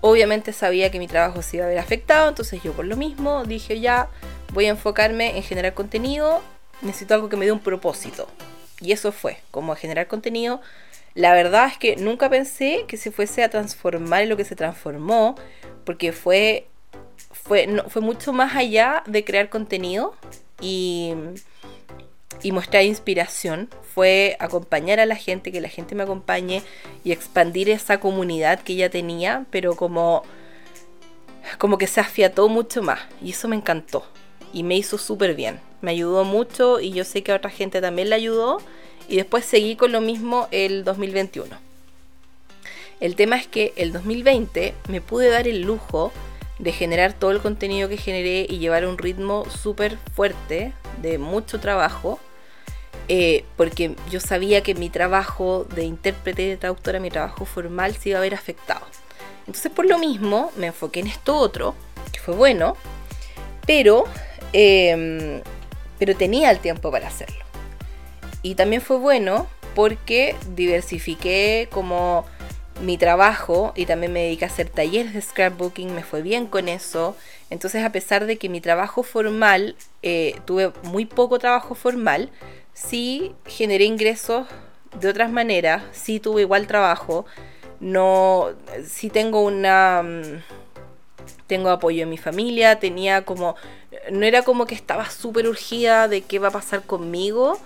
obviamente 0.00 0.52
sabía 0.52 0.90
que 0.90 0.98
mi 0.98 1.08
trabajo 1.08 1.42
se 1.42 1.58
iba 1.58 1.66
a 1.66 1.68
ver 1.68 1.78
afectado, 1.78 2.28
entonces 2.28 2.62
yo 2.62 2.72
por 2.72 2.84
lo 2.84 2.96
mismo 2.96 3.44
dije 3.44 3.80
ya, 3.80 4.08
voy 4.52 4.66
a 4.66 4.70
enfocarme 4.70 5.36
en 5.36 5.42
generar 5.42 5.74
contenido, 5.74 6.42
necesito 6.82 7.14
algo 7.14 7.28
que 7.28 7.36
me 7.36 7.46
dé 7.46 7.52
un 7.52 7.60
propósito. 7.60 8.28
Y 8.80 8.92
eso 8.92 9.10
fue, 9.10 9.38
como 9.50 9.74
generar 9.74 10.06
contenido. 10.06 10.60
La 11.16 11.32
verdad 11.32 11.66
es 11.66 11.78
que 11.78 11.96
nunca 11.96 12.30
pensé 12.30 12.84
que 12.86 12.96
se 12.96 13.10
fuese 13.10 13.42
a 13.42 13.50
transformar 13.50 14.22
en 14.22 14.28
lo 14.28 14.36
que 14.36 14.44
se 14.44 14.54
transformó, 14.54 15.34
porque 15.84 16.12
fue 16.12 16.68
fue, 17.46 17.82
fue 17.88 18.02
mucho 18.02 18.32
más 18.32 18.56
allá 18.56 19.02
de 19.06 19.24
crear 19.24 19.48
contenido 19.48 20.14
y, 20.60 21.14
y 22.42 22.52
mostrar 22.52 22.82
inspiración. 22.84 23.68
Fue 23.94 24.36
acompañar 24.40 25.00
a 25.00 25.06
la 25.06 25.16
gente, 25.16 25.52
que 25.52 25.60
la 25.60 25.68
gente 25.68 25.94
me 25.94 26.02
acompañe 26.02 26.62
y 27.04 27.12
expandir 27.12 27.70
esa 27.70 27.98
comunidad 27.98 28.60
que 28.60 28.74
ya 28.74 28.90
tenía, 28.90 29.46
pero 29.50 29.76
como, 29.76 30.22
como 31.58 31.78
que 31.78 31.86
se 31.86 32.00
afiató 32.00 32.48
mucho 32.48 32.82
más. 32.82 33.00
Y 33.22 33.30
eso 33.30 33.48
me 33.48 33.56
encantó. 33.56 34.04
Y 34.52 34.62
me 34.64 34.76
hizo 34.76 34.98
súper 34.98 35.34
bien. 35.34 35.60
Me 35.80 35.92
ayudó 35.92 36.24
mucho 36.24 36.80
y 36.80 36.90
yo 36.90 37.04
sé 37.04 37.22
que 37.22 37.32
a 37.32 37.36
otra 37.36 37.50
gente 37.50 37.80
también 37.80 38.10
le 38.10 38.16
ayudó. 38.16 38.58
Y 39.08 39.16
después 39.16 39.44
seguí 39.44 39.76
con 39.76 39.92
lo 39.92 40.00
mismo 40.00 40.48
el 40.50 40.84
2021. 40.84 41.56
El 43.00 43.14
tema 43.14 43.36
es 43.36 43.46
que 43.46 43.72
el 43.76 43.92
2020 43.92 44.74
me 44.88 45.00
pude 45.00 45.28
dar 45.28 45.46
el 45.46 45.62
lujo 45.62 46.12
de 46.58 46.72
generar 46.72 47.12
todo 47.12 47.30
el 47.30 47.40
contenido 47.40 47.88
que 47.88 47.98
generé 47.98 48.46
y 48.48 48.58
llevar 48.58 48.86
un 48.86 48.96
ritmo 48.96 49.44
súper 49.50 49.98
fuerte 50.14 50.72
de 51.02 51.18
mucho 51.18 51.60
trabajo, 51.60 52.18
eh, 53.08 53.44
porque 53.56 53.94
yo 54.10 54.20
sabía 54.20 54.62
que 54.62 54.74
mi 54.74 54.88
trabajo 54.88 55.66
de 55.74 55.84
intérprete 55.84 56.42
y 56.42 56.48
de 56.48 56.56
traductora, 56.56 56.98
mi 56.98 57.10
trabajo 57.10 57.44
formal, 57.44 57.94
se 57.96 58.10
iba 58.10 58.18
a 58.18 58.22
ver 58.22 58.34
afectado. 58.34 58.86
Entonces 59.46 59.70
por 59.70 59.86
lo 59.86 59.98
mismo 59.98 60.50
me 60.56 60.68
enfoqué 60.68 61.00
en 61.00 61.08
esto 61.08 61.36
otro, 61.36 61.74
que 62.10 62.18
fue 62.18 62.34
bueno, 62.34 62.76
pero, 63.66 64.04
em, 64.52 65.42
pero 65.98 66.16
tenía 66.16 66.50
el 66.50 66.58
tiempo 66.60 66.90
para 66.90 67.08
hacerlo. 67.08 67.45
Y 68.46 68.54
también 68.54 68.80
fue 68.80 68.98
bueno 68.98 69.48
porque 69.74 70.36
diversifiqué 70.54 71.68
como 71.72 72.24
mi 72.80 72.96
trabajo 72.96 73.72
y 73.74 73.86
también 73.86 74.12
me 74.12 74.22
dediqué 74.22 74.44
a 74.44 74.48
hacer 74.48 74.68
talleres 74.68 75.14
de 75.14 75.20
scrapbooking, 75.20 75.92
me 75.92 76.04
fue 76.04 76.22
bien 76.22 76.46
con 76.46 76.68
eso. 76.68 77.16
Entonces, 77.50 77.82
a 77.82 77.90
pesar 77.90 78.24
de 78.24 78.36
que 78.36 78.48
mi 78.48 78.60
trabajo 78.60 79.02
formal, 79.02 79.74
eh, 80.04 80.38
tuve 80.44 80.72
muy 80.84 81.06
poco 81.06 81.40
trabajo 81.40 81.74
formal, 81.74 82.30
sí 82.72 83.34
generé 83.46 83.84
ingresos 83.86 84.46
de 85.00 85.08
otras 85.08 85.32
maneras, 85.32 85.82
sí 85.90 86.20
tuve 86.20 86.42
igual 86.42 86.68
trabajo, 86.68 87.26
no, 87.80 88.50
sí 88.86 89.10
tengo 89.10 89.42
una... 89.42 90.04
Mm, 90.04 90.42
tengo 91.48 91.70
apoyo 91.70 92.04
en 92.04 92.10
mi 92.10 92.18
familia, 92.18 92.78
tenía 92.78 93.24
como... 93.24 93.56
No 94.12 94.24
era 94.24 94.42
como 94.42 94.66
que 94.66 94.76
estaba 94.76 95.10
súper 95.10 95.48
urgida 95.48 96.06
de 96.06 96.20
qué 96.20 96.38
va 96.38 96.48
a 96.48 96.52
pasar 96.52 96.82
conmigo 96.82 97.58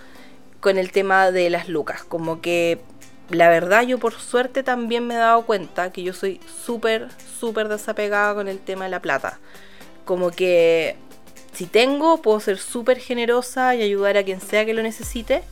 con 0.61 0.77
el 0.77 0.91
tema 0.91 1.31
de 1.31 1.49
las 1.49 1.67
lucas, 1.67 2.03
como 2.03 2.39
que 2.39 2.79
la 3.29 3.49
verdad 3.49 3.83
yo 3.83 3.97
por 3.97 4.13
suerte 4.13 4.63
también 4.63 5.07
me 5.07 5.15
he 5.15 5.17
dado 5.17 5.45
cuenta 5.45 5.91
que 5.91 6.03
yo 6.03 6.13
soy 6.13 6.39
súper, 6.63 7.09
súper 7.39 7.67
desapegada 7.67 8.33
con 8.35 8.47
el 8.47 8.59
tema 8.59 8.85
de 8.85 8.91
la 8.91 9.01
plata. 9.01 9.39
Como 10.05 10.31
que 10.31 10.95
si 11.53 11.65
tengo, 11.65 12.21
puedo 12.21 12.39
ser 12.39 12.57
súper 12.57 12.99
generosa 12.99 13.75
y 13.75 13.81
ayudar 13.81 14.17
a 14.17 14.23
quien 14.23 14.41
sea 14.41 14.65
que 14.65 14.73
lo 14.73 14.83
necesite. 14.83 15.43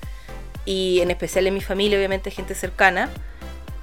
y 0.66 1.00
en 1.02 1.10
especial 1.10 1.48
en 1.48 1.54
mi 1.56 1.62
familia, 1.62 1.98
obviamente 1.98 2.32
gente 2.32 2.54
cercana. 2.54 3.10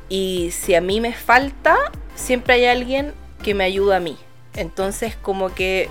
Y 0.08 0.50
si 0.52 0.74
a 0.74 0.80
mí 0.80 1.00
me 1.00 1.14
falta, 1.14 1.76
siempre 2.14 2.54
hay 2.54 2.66
alguien 2.66 3.12
que 3.42 3.54
me 3.54 3.64
ayuda 3.64 3.96
a 3.96 4.00
mí. 4.00 4.16
Entonces 4.54 5.16
como 5.16 5.52
que 5.54 5.88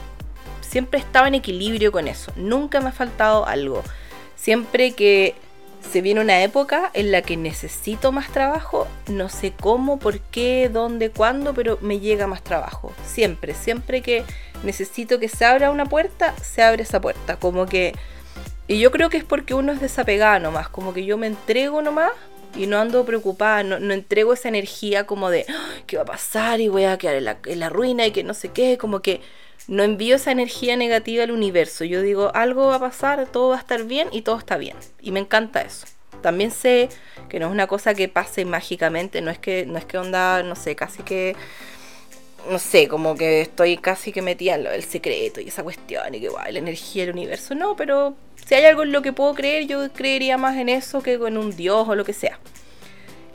siempre 0.61 0.99
estaba 0.99 1.27
en 1.27 1.35
equilibrio 1.35 1.91
con 1.91 2.07
eso. 2.07 2.31
Nunca 2.35 2.79
me 2.79 2.89
ha 2.89 2.91
faltado 2.91 3.45
algo. 3.45 3.83
Siempre 4.45 4.91
que 4.91 5.33
se 5.91 6.01
viene 6.01 6.21
una 6.21 6.43
época 6.43 6.91
en 6.93 7.11
la 7.11 7.23
que 7.23 7.35
necesito 7.35 8.11
más 8.11 8.31
trabajo, 8.31 8.87
no 9.07 9.27
sé 9.27 9.53
cómo, 9.59 9.97
por 9.97 10.19
qué, 10.19 10.69
dónde, 10.71 11.09
cuándo, 11.09 11.55
pero 11.55 11.79
me 11.81 11.99
llega 11.99 12.27
más 12.27 12.43
trabajo. 12.43 12.93
Siempre, 13.07 13.55
siempre 13.55 14.03
que 14.03 14.23
necesito 14.61 15.17
que 15.17 15.29
se 15.29 15.45
abra 15.45 15.71
una 15.71 15.87
puerta, 15.87 16.35
se 16.43 16.61
abre 16.61 16.83
esa 16.83 17.01
puerta. 17.01 17.37
Como 17.37 17.65
que... 17.65 17.95
Y 18.67 18.77
yo 18.77 18.91
creo 18.91 19.09
que 19.09 19.17
es 19.17 19.23
porque 19.23 19.55
uno 19.55 19.71
es 19.71 19.81
desapegado 19.81 20.39
nomás, 20.39 20.69
como 20.69 20.93
que 20.93 21.05
yo 21.05 21.17
me 21.17 21.25
entrego 21.25 21.81
nomás 21.81 22.11
y 22.55 22.67
no 22.67 22.77
ando 22.77 23.03
preocupada, 23.03 23.63
no, 23.63 23.93
entrego 23.95 24.31
esa 24.33 24.49
energía 24.49 25.07
como 25.07 25.31
de 25.31 25.47
qué 25.87 25.97
va 25.97 26.03
a 26.03 26.05
pasar 26.05 26.61
y 26.61 26.67
voy 26.67 26.83
a 26.83 26.99
quedar 26.99 27.15
en 27.15 27.25
la, 27.25 27.37
en 27.47 27.59
la 27.59 27.69
ruina 27.69 28.05
y 28.05 28.11
que 28.11 28.23
no 28.23 28.35
sé 28.35 28.49
qué, 28.49 28.77
como 28.77 28.99
que 28.99 29.21
no 29.67 29.83
envío 29.83 30.15
esa 30.15 30.31
energía 30.31 30.77
negativa 30.77 31.23
al 31.23 31.31
universo. 31.31 31.83
Yo 31.83 32.01
digo, 32.01 32.31
algo 32.35 32.67
va 32.67 32.75
a 32.75 32.79
pasar, 32.79 33.25
todo 33.31 33.49
va 33.49 33.57
a 33.57 33.59
estar 33.59 33.83
bien 33.83 34.09
y 34.11 34.21
todo 34.21 34.37
está 34.37 34.57
bien. 34.57 34.77
Y 35.01 35.11
me 35.11 35.19
encanta 35.19 35.61
eso. 35.61 35.87
También 36.21 36.51
sé 36.51 36.89
que 37.29 37.39
no 37.39 37.47
es 37.47 37.51
una 37.51 37.67
cosa 37.67 37.93
que 37.93 38.07
pase 38.07 38.45
mágicamente, 38.45 39.21
no 39.21 39.31
es 39.31 39.39
que, 39.39 39.65
no 39.65 39.77
es 39.77 39.85
que 39.85 39.97
onda, 39.97 40.43
no 40.43 40.55
sé, 40.55 40.75
casi 40.75 41.03
que, 41.03 41.35
no 42.49 42.59
sé, 42.59 42.87
como 42.87 43.15
que 43.15 43.41
estoy 43.41 43.77
casi 43.77 44.11
que 44.11 44.21
metida 44.21 44.55
en 44.55 44.63
lo 44.63 44.81
secreto 44.81 45.41
y 45.41 45.47
esa 45.47 45.63
cuestión 45.63 46.13
y 46.15 46.21
que 46.21 46.29
guay, 46.29 46.53
la 46.53 46.59
energía 46.59 47.05
del 47.05 47.13
universo. 47.13 47.55
No, 47.55 47.75
pero 47.75 48.15
si 48.45 48.55
hay 48.55 48.65
algo 48.65 48.83
en 48.83 48.91
lo 48.91 49.01
que 49.01 49.13
puedo 49.13 49.33
creer, 49.33 49.67
yo 49.67 49.91
creería 49.91 50.37
más 50.37 50.57
en 50.57 50.69
eso 50.69 51.01
que 51.01 51.13
en 51.13 51.37
un 51.37 51.55
dios 51.55 51.87
o 51.87 51.95
lo 51.95 52.05
que 52.05 52.13
sea. 52.13 52.39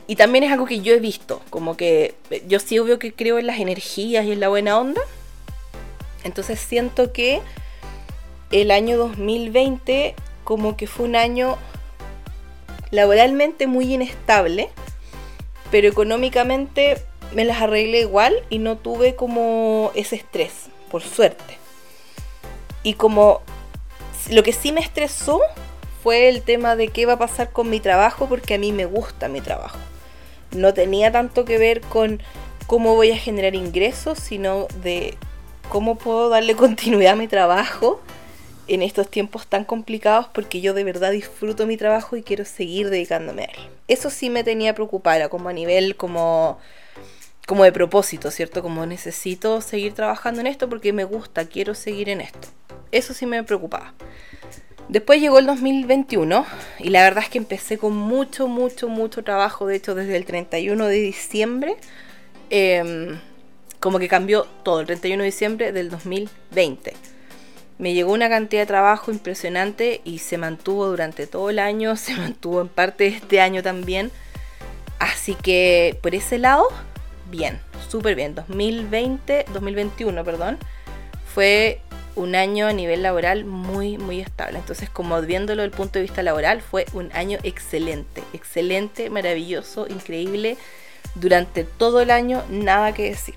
Y 0.07 0.15
también 0.15 0.43
es 0.43 0.51
algo 0.51 0.65
que 0.65 0.81
yo 0.81 0.93
he 0.93 0.99
visto, 0.99 1.41
como 1.49 1.77
que 1.77 2.15
yo 2.47 2.59
sí 2.59 2.79
obvio 2.79 2.99
que 2.99 3.13
creo 3.13 3.39
en 3.39 3.47
las 3.47 3.59
energías 3.59 4.25
y 4.25 4.33
en 4.33 4.41
la 4.41 4.49
buena 4.49 4.77
onda, 4.77 5.01
entonces 6.23 6.59
siento 6.59 7.11
que 7.11 7.41
el 8.51 8.71
año 8.71 8.97
2020 8.97 10.15
como 10.43 10.75
que 10.75 10.87
fue 10.87 11.05
un 11.05 11.15
año 11.15 11.57
laboralmente 12.89 13.67
muy 13.67 13.93
inestable, 13.93 14.69
pero 15.71 15.87
económicamente 15.87 17.01
me 17.33 17.45
las 17.45 17.61
arreglé 17.61 18.01
igual 18.01 18.35
y 18.49 18.59
no 18.59 18.77
tuve 18.77 19.15
como 19.15 19.91
ese 19.95 20.17
estrés, 20.17 20.67
por 20.89 21.01
suerte. 21.01 21.57
Y 22.83 22.95
como 22.95 23.41
lo 24.29 24.43
que 24.43 24.53
sí 24.53 24.71
me 24.71 24.81
estresó 24.81 25.39
fue 26.03 26.29
el 26.29 26.41
tema 26.41 26.75
de 26.75 26.89
qué 26.89 27.05
va 27.05 27.13
a 27.13 27.19
pasar 27.19 27.51
con 27.51 27.69
mi 27.69 27.79
trabajo 27.79 28.27
porque 28.27 28.55
a 28.55 28.57
mí 28.57 28.71
me 28.71 28.85
gusta 28.85 29.29
mi 29.29 29.39
trabajo. 29.39 29.77
No 30.51 30.73
tenía 30.73 31.11
tanto 31.11 31.45
que 31.45 31.57
ver 31.57 31.81
con 31.81 32.21
cómo 32.67 32.95
voy 32.95 33.11
a 33.11 33.17
generar 33.17 33.55
ingresos, 33.55 34.19
sino 34.19 34.67
de 34.83 35.17
cómo 35.71 35.95
puedo 35.95 36.27
darle 36.27 36.55
continuidad 36.57 37.13
a 37.13 37.15
mi 37.15 37.27
trabajo 37.27 38.01
en 38.67 38.81
estos 38.81 39.09
tiempos 39.09 39.47
tan 39.47 39.63
complicados 39.63 40.27
porque 40.27 40.61
yo 40.61 40.73
de 40.73 40.83
verdad 40.83 41.11
disfruto 41.11 41.65
mi 41.65 41.77
trabajo 41.77 42.17
y 42.17 42.23
quiero 42.23 42.45
seguir 42.45 42.89
dedicándome 42.89 43.43
a 43.43 43.45
él. 43.45 43.69
Eso 43.87 44.09
sí 44.09 44.29
me 44.29 44.43
tenía 44.43 44.75
preocupada, 44.75 45.29
como 45.29 45.49
a 45.49 45.53
nivel 45.53 45.95
como 45.95 46.59
como 47.47 47.63
de 47.63 47.71
propósito, 47.71 48.31
¿cierto? 48.31 48.61
Como 48.61 48.85
necesito 48.85 49.61
seguir 49.61 49.93
trabajando 49.93 50.41
en 50.41 50.47
esto 50.47 50.69
porque 50.69 50.93
me 50.93 51.05
gusta, 51.05 51.45
quiero 51.45 51.73
seguir 51.73 52.09
en 52.09 52.21
esto. 52.21 52.49
Eso 52.91 53.13
sí 53.13 53.25
me 53.25 53.43
preocupaba. 53.43 53.93
Después 54.89 55.21
llegó 55.21 55.39
el 55.39 55.45
2021 55.47 56.45
y 56.79 56.89
la 56.89 57.03
verdad 57.03 57.23
es 57.23 57.29
que 57.29 57.37
empecé 57.37 57.77
con 57.77 57.95
mucho, 57.95 58.47
mucho, 58.47 58.89
mucho 58.89 59.23
trabajo. 59.23 59.65
De 59.65 59.75
hecho, 59.75 59.95
desde 59.95 60.17
el 60.17 60.25
31 60.25 60.85
de 60.85 60.95
diciembre 60.95 61.77
eh, 62.49 63.17
como 63.81 63.99
que 63.99 64.07
cambió 64.07 64.45
todo 64.63 64.79
el 64.79 64.85
31 64.85 65.23
de 65.23 65.25
diciembre 65.25 65.71
del 65.73 65.89
2020. 65.89 66.93
Me 67.79 67.93
llegó 67.95 68.13
una 68.13 68.29
cantidad 68.29 68.61
de 68.61 68.67
trabajo 68.67 69.11
impresionante 69.11 70.01
y 70.05 70.19
se 70.19 70.37
mantuvo 70.37 70.87
durante 70.87 71.25
todo 71.25 71.49
el 71.49 71.57
año, 71.57 71.95
se 71.97 72.15
mantuvo 72.15 72.61
en 72.61 72.69
parte 72.69 73.07
este 73.07 73.41
año 73.41 73.63
también. 73.63 74.11
Así 74.99 75.33
que 75.33 75.97
por 76.01 76.13
ese 76.13 76.37
lado, 76.37 76.67
bien, 77.31 77.59
súper 77.89 78.15
bien. 78.15 78.35
2020, 78.35 79.45
2021, 79.51 80.23
perdón, 80.23 80.59
fue 81.33 81.81
un 82.15 82.35
año 82.35 82.67
a 82.67 82.73
nivel 82.73 83.01
laboral 83.01 83.45
muy, 83.45 83.97
muy 83.97 84.21
estable. 84.21 84.59
Entonces, 84.59 84.91
como 84.91 85.19
viéndolo 85.23 85.63
desde 85.63 85.71
el 85.73 85.77
punto 85.77 85.97
de 85.97 86.03
vista 86.03 86.21
laboral, 86.21 86.61
fue 86.61 86.85
un 86.93 87.11
año 87.13 87.39
excelente, 87.41 88.21
excelente, 88.33 89.09
maravilloso, 89.09 89.87
increíble. 89.87 90.57
Durante 91.15 91.63
todo 91.63 91.99
el 91.99 92.11
año, 92.11 92.43
nada 92.47 92.93
que 92.93 93.09
decir. 93.09 93.35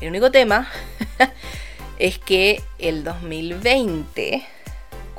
El 0.00 0.08
único 0.10 0.30
tema 0.30 0.68
es 1.98 2.18
que 2.18 2.62
el 2.78 3.02
2020, 3.02 4.46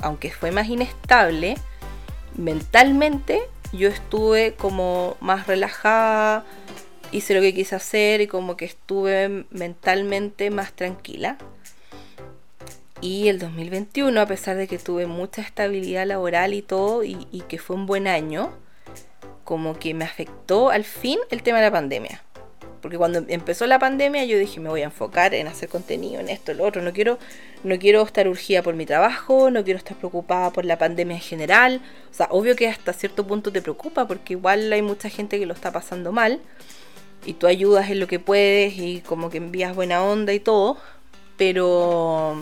aunque 0.02 0.32
fue 0.32 0.52
más 0.52 0.68
inestable, 0.68 1.56
mentalmente 2.36 3.42
yo 3.74 3.89
estuve 3.89 4.54
como 4.54 5.18
más 5.20 5.48
relajada, 5.48 6.46
hice 7.12 7.34
lo 7.34 7.42
que 7.42 7.54
quise 7.54 7.76
hacer 7.76 8.22
y 8.22 8.28
como 8.28 8.56
que 8.56 8.65
estuve 8.65 9.46
mentalmente 9.52 10.50
más 10.50 10.74
tranquila. 10.74 11.38
Y 13.02 13.30
el 13.30 13.39
2021, 13.39 14.20
a 14.20 14.26
pesar 14.26 14.58
de 14.58 14.68
que 14.68 14.78
tuve 14.78 15.06
mucha 15.06 15.42
estabilidad 15.42 16.06
laboral 16.06 16.54
y 16.54 16.62
todo, 16.62 17.04
y, 17.04 17.28
y 17.32 17.42
que 17.42 17.58
fue 17.58 17.76
un 17.76 17.86
buen 17.86 18.08
año, 18.08 18.52
como 19.46 19.78
que 19.80 19.94
me 19.94 20.04
afectó 20.04 20.70
al 20.70 20.84
fin 20.84 21.18
el 21.32 21.42
tema 21.44 21.60
de 21.60 21.65
la 21.65 21.72
pandemia. 21.72 22.22
Porque 22.82 22.98
cuando 22.98 23.24
empezó 23.28 23.68
la 23.68 23.80
pandemia 23.80 24.24
yo 24.26 24.38
dije, 24.38 24.60
me 24.60 24.70
voy 24.70 24.82
a 24.82 24.86
enfocar 24.86 25.34
en 25.34 25.48
hacer 25.48 25.70
contenido, 25.70 26.20
en 26.20 26.30
esto, 26.30 26.52
en 26.52 26.58
lo 26.60 26.65
otro. 26.65 26.82
No 26.82 26.94
quiero, 26.94 27.20
no 27.63 27.78
quiero 27.78 28.02
estar 28.04 28.28
urgida 28.28 28.62
por 28.62 28.76
mi 28.76 28.86
trabajo, 28.86 29.52
no 29.52 29.63
quiero 29.63 29.78
estar 29.78 29.98
preocupada 29.98 30.52
por 30.52 30.65
la 30.65 30.78
pandemia 30.78 31.15
en 31.15 31.22
general. 31.22 31.82
O 32.10 32.13
sea, 32.13 32.28
obvio 32.32 32.56
que 32.56 32.68
hasta 32.68 32.94
cierto 32.94 33.28
punto 33.28 33.52
te 33.52 33.62
preocupa 33.62 34.08
porque 34.08 34.34
igual 34.34 34.72
hay 34.72 34.82
mucha 34.82 35.10
gente 35.10 35.39
que 35.39 35.46
lo 35.46 35.54
está 35.54 35.72
pasando 35.72 36.12
mal. 36.12 36.39
Y 37.26 37.34
tú 37.34 37.48
ayudas 37.48 37.89
en 37.89 38.00
lo 38.00 38.08
que 38.08 38.20
puedes 38.20 38.78
y 38.78 39.02
como 39.02 39.30
que 39.30 39.38
envías 39.38 39.76
buena 39.76 40.02
onda 40.04 40.32
y 40.34 40.39
todo. 40.39 40.78
Pero, 41.38 42.42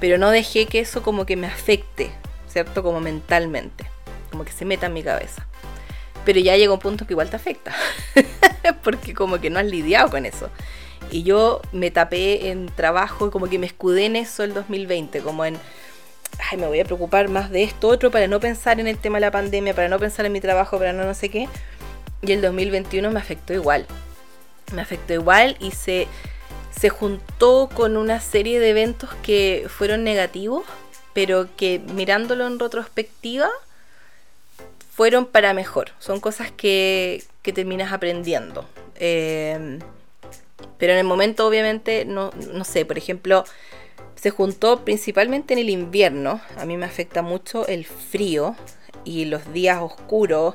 pero 0.00 0.18
no 0.18 0.30
dejé 0.30 0.66
que 0.66 0.80
eso 0.80 1.02
como 1.02 1.24
que 1.24 1.36
me 1.36 1.46
afecte, 1.46 2.10
¿cierto? 2.48 2.82
Como 2.82 3.00
mentalmente. 3.00 3.86
Como 4.30 4.44
que 4.44 4.52
se 4.52 4.64
meta 4.64 4.86
en 4.86 4.92
mi 4.92 5.04
cabeza. 5.04 5.45
Pero 6.26 6.40
ya 6.40 6.56
llega 6.56 6.74
un 6.74 6.80
punto 6.80 7.06
que 7.06 7.14
igual 7.14 7.30
te 7.30 7.36
afecta. 7.36 7.74
porque 8.82 9.14
como 9.14 9.40
que 9.40 9.48
no 9.48 9.58
has 9.58 9.64
lidiado 9.64 10.10
con 10.10 10.26
eso. 10.26 10.50
Y 11.10 11.22
yo 11.22 11.62
me 11.72 11.90
tapé 11.90 12.50
en 12.50 12.66
trabajo, 12.66 13.30
como 13.30 13.48
que 13.48 13.58
me 13.58 13.66
escudé 13.66 14.06
en 14.06 14.16
eso 14.16 14.42
el 14.42 14.54
2020, 14.54 15.20
como 15.20 15.44
en, 15.44 15.56
ay, 16.50 16.58
me 16.58 16.66
voy 16.66 16.80
a 16.80 16.84
preocupar 16.84 17.28
más 17.28 17.50
de 17.50 17.62
esto 17.62 17.88
otro 17.88 18.10
para 18.10 18.26
no 18.26 18.40
pensar 18.40 18.80
en 18.80 18.88
el 18.88 18.98
tema 18.98 19.18
de 19.18 19.22
la 19.22 19.30
pandemia, 19.30 19.74
para 19.74 19.88
no 19.88 19.98
pensar 19.98 20.26
en 20.26 20.32
mi 20.32 20.40
trabajo, 20.40 20.78
para 20.78 20.92
no 20.92 21.04
no 21.04 21.14
sé 21.14 21.28
qué. 21.28 21.48
Y 22.22 22.32
el 22.32 22.42
2021 22.42 23.10
me 23.10 23.20
afectó 23.20 23.54
igual. 23.54 23.86
Me 24.74 24.82
afectó 24.82 25.14
igual 25.14 25.56
y 25.60 25.70
se, 25.70 26.08
se 26.76 26.88
juntó 26.88 27.70
con 27.72 27.96
una 27.96 28.20
serie 28.20 28.58
de 28.58 28.70
eventos 28.70 29.10
que 29.22 29.66
fueron 29.68 30.02
negativos, 30.02 30.64
pero 31.12 31.48
que 31.56 31.80
mirándolo 31.94 32.46
en 32.46 32.58
retrospectiva 32.58 33.48
fueron 34.96 35.26
para 35.26 35.52
mejor. 35.52 35.90
Son 35.98 36.20
cosas 36.20 36.50
que, 36.50 37.22
que 37.42 37.52
terminas 37.52 37.92
aprendiendo. 37.92 38.66
Eh, 38.94 39.78
pero 40.78 40.94
en 40.94 40.98
el 40.98 41.04
momento, 41.04 41.46
obviamente, 41.46 42.06
no, 42.06 42.30
no 42.50 42.64
sé, 42.64 42.86
por 42.86 42.96
ejemplo, 42.96 43.44
se 44.14 44.30
juntó 44.30 44.86
principalmente 44.86 45.52
en 45.52 45.60
el 45.60 45.68
invierno. 45.68 46.40
A 46.56 46.64
mí 46.64 46.78
me 46.78 46.86
afecta 46.86 47.20
mucho 47.20 47.66
el 47.66 47.84
frío 47.84 48.56
y 49.04 49.26
los 49.26 49.52
días 49.52 49.82
oscuros, 49.82 50.54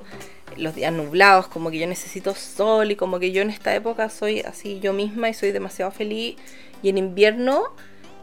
los 0.57 0.73
días 0.73 0.91
nublados, 0.91 1.47
como 1.47 1.69
que 1.69 1.77
yo 1.77 1.85
necesito 1.85 2.33
sol 2.33 2.89
y 2.89 2.95
como 2.95 3.19
que 3.19 3.31
yo 3.31 3.43
en 3.43 3.51
esta 3.51 3.75
época 3.75 4.09
soy 4.09 4.39
así 4.39 4.79
yo 4.79 4.91
misma 4.91 5.29
y 5.29 5.35
soy 5.35 5.51
demasiado 5.51 5.91
feliz. 5.91 6.35
Y 6.81 6.89
en 6.89 6.97
invierno 6.97 7.75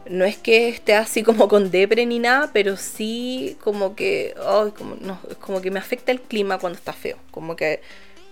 no 0.09 0.25
es 0.25 0.37
que 0.37 0.69
esté 0.69 0.95
así 0.95 1.21
como 1.23 1.47
con 1.47 1.69
depre 1.69 2.05
ni 2.05 2.17
nada, 2.17 2.49
pero 2.51 2.77
sí 2.77 3.57
como 3.63 3.95
que, 3.95 4.35
como, 4.75 4.95
no, 4.95 5.19
como 5.39 5.61
que 5.61 5.69
me 5.69 5.79
afecta 5.79 6.11
el 6.11 6.19
clima 6.19 6.57
cuando 6.57 6.77
está 6.77 6.93
feo. 6.93 7.17
Como 7.31 7.55
que, 7.55 7.81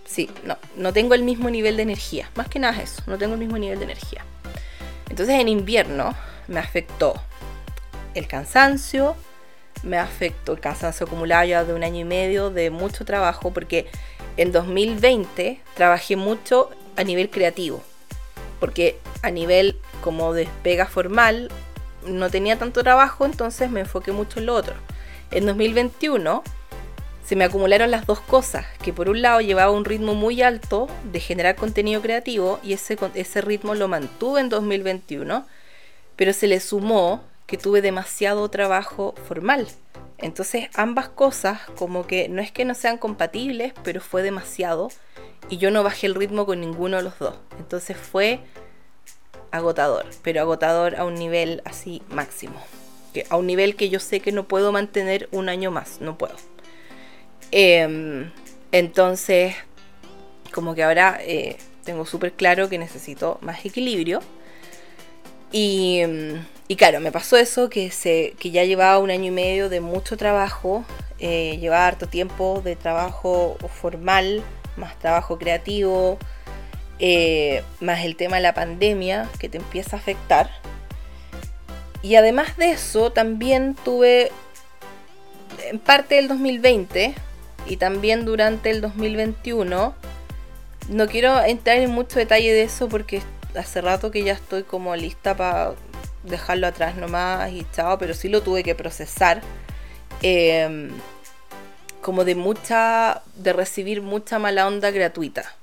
sí, 0.04 0.30
no, 0.44 0.58
no 0.76 0.92
tengo 0.92 1.14
el 1.14 1.22
mismo 1.22 1.50
nivel 1.52 1.78
de 1.78 1.84
energía. 1.84 2.30
Más 2.36 2.50
que 2.50 2.60
nada 2.60 2.82
es 2.82 2.92
eso, 2.92 3.04
no 3.06 3.18
tengo 3.20 3.36
el 3.36 3.40
mismo 3.40 3.60
nivel 3.60 3.78
de 3.78 3.86
energía. 3.86 4.26
Entonces 5.10 5.40
en 5.40 5.48
invierno 5.48 6.16
me 6.48 6.60
afectó 6.60 7.22
el 8.16 8.28
cansancio, 8.28 9.16
me 9.84 10.00
afectó 10.00 10.54
el 10.54 10.60
cansancio 10.60 11.06
acumulado 11.06 11.46
ya 11.46 11.64
de 11.64 11.74
un 11.74 11.84
año 11.84 12.00
y 12.00 12.06
medio 12.06 12.50
de 12.50 12.72
mucho 12.72 13.06
trabajo, 13.06 13.52
porque 13.54 13.86
en 14.36 14.52
2020 14.52 15.62
trabajé 15.76 16.16
mucho 16.16 16.72
a 16.96 17.04
nivel 17.04 17.30
creativo, 17.30 17.84
porque 18.60 18.98
a 19.22 19.30
nivel 19.30 19.80
como 20.02 20.34
despega 20.34 20.88
formal 20.88 21.52
no 22.08 22.30
tenía 22.30 22.58
tanto 22.58 22.84
trabajo, 22.84 23.26
entonces 23.26 23.70
me 23.70 23.82
enfoqué 23.82 24.12
mucho 24.12 24.40
en 24.40 24.48
lo 24.48 24.56
otro. 24.56 24.76
En 25.32 25.46
2021 25.46 26.44
se 27.24 27.36
me 27.36 27.44
acumularon 27.44 27.92
las 27.92 28.06
dos 28.06 28.22
cosas, 28.22 28.66
que 28.82 28.94
por 28.94 29.10
un 29.10 29.22
lado 29.22 29.42
llevaba 29.42 29.72
un 29.72 29.84
ritmo 29.84 30.16
muy 30.16 30.42
alto 30.42 30.88
de 31.12 31.20
generar 31.20 31.56
contenido 31.56 32.02
creativo 32.02 32.60
y 32.64 32.74
ese, 32.74 32.98
ese 33.16 33.42
ritmo 33.42 33.76
lo 33.76 33.90
mantuve 33.90 34.40
en 34.40 34.50
2021, 34.50 35.46
pero 36.16 36.32
se 36.32 36.48
le 36.48 36.62
sumó 36.62 37.22
que 37.46 37.58
tuve 37.58 37.82
demasiado 37.82 38.48
trabajo 38.50 39.14
formal. 39.28 39.68
Entonces 40.18 40.70
ambas 40.74 41.10
cosas 41.10 41.60
como 41.78 42.08
que 42.08 42.30
no 42.30 42.42
es 42.42 42.52
que 42.52 42.66
no 42.66 42.74
sean 42.74 42.98
compatibles, 42.98 43.74
pero 43.84 44.02
fue 44.02 44.24
demasiado 44.24 44.90
y 45.50 45.58
yo 45.58 45.70
no 45.70 45.84
bajé 45.84 46.08
el 46.08 46.16
ritmo 46.16 46.46
con 46.46 46.60
ninguno 46.60 46.98
de 46.98 47.04
los 47.04 47.20
dos. 47.20 47.36
Entonces 47.58 47.98
fue 47.98 48.40
agotador, 49.58 50.06
pero 50.24 50.42
agotador 50.42 50.96
a 50.96 51.06
un 51.06 51.16
nivel 51.16 51.62
así 51.66 52.02
máximo. 52.10 52.62
Que, 53.14 53.26
a 53.30 53.38
un 53.38 53.48
nivel 53.48 53.76
que 53.76 53.90
yo 53.90 54.00
sé 54.00 54.20
que 54.20 54.32
no 54.32 54.48
puedo 54.48 54.72
mantener 54.72 55.28
un 55.32 55.50
año 55.50 55.72
más, 55.72 56.02
no 56.02 56.18
puedo. 56.18 56.36
Em, 57.52 58.32
entonces, 58.72 59.56
como 60.54 60.76
que 60.76 60.84
ahora 60.84 61.20
eh, 61.22 61.58
tengo 61.84 62.06
súper 62.06 62.34
claro 62.34 62.70
que 62.70 62.78
necesito 62.78 63.38
más 63.42 63.66
equilibrio. 63.66 64.20
Y, 65.52 66.02
y, 66.68 66.76
claro, 66.76 67.00
me 67.00 67.12
pasó 67.12 67.38
eso, 67.38 67.70
que, 67.70 67.90
se, 67.90 68.34
que 68.38 68.52
ya 68.52 68.66
llevaba 68.66 69.00
un 69.00 69.12
año 69.12 69.26
y 69.26 69.32
medio 69.32 69.70
de 69.70 69.80
mucho 69.80 70.18
trabajo, 70.18 70.84
eh, 71.20 71.58
llevaba 71.62 71.88
harto 71.88 72.08
tiempo 72.08 72.62
de 72.64 72.76
trabajo 72.76 73.58
formal, 73.82 74.44
más 74.76 75.00
trabajo 75.00 75.38
creativo, 75.38 76.20
eh, 77.00 77.64
más 77.80 78.04
el 78.04 78.16
tema 78.16 78.38
de 78.38 78.44
la 78.44 78.54
pandemia 78.54 79.30
que 79.40 79.50
te 79.50 79.58
empieza 79.58 79.96
a 79.96 80.00
afectar. 80.00 80.50
Y 82.02 82.16
además 82.16 82.58
de 82.58 82.72
eso, 82.72 83.12
también 83.12 83.76
tuve 83.84 84.32
en 85.70 85.80
parte 85.80 86.16
del 86.16 86.28
2020 86.28 87.16
y 87.66 87.78
también 87.78 88.26
durante 88.26 88.70
el 88.70 88.82
2021. 88.82 89.96
No 90.90 91.08
quiero 91.08 91.44
entrar 91.44 91.78
en 91.78 91.92
mucho 91.92 92.20
detalle 92.20 92.54
de 92.54 92.64
eso 92.64 92.88
porque 92.88 93.22
hace 93.56 93.82
rato 93.82 94.12
que 94.12 94.24
ya 94.24 94.34
estoy 94.34 94.64
como 94.64 94.96
lista 94.96 95.36
para 95.36 95.74
dejarlo 96.24 96.68
atrás 96.68 96.96
nomás 96.96 97.52
y 97.52 97.66
chao, 97.74 97.98
pero 97.98 98.14
sí 98.14 98.30
lo 98.30 98.42
tuve 98.42 98.64
que 98.64 98.76
procesar. 98.76 99.42
Em, 100.22 100.90
como 102.02 102.24
de 102.24 102.36
mucha, 102.36 103.22
de 103.36 103.54
recibir 103.54 104.02
mucha 104.02 104.40
mala 104.40 104.68
onda 104.68 104.92
gratuita. 104.92 105.57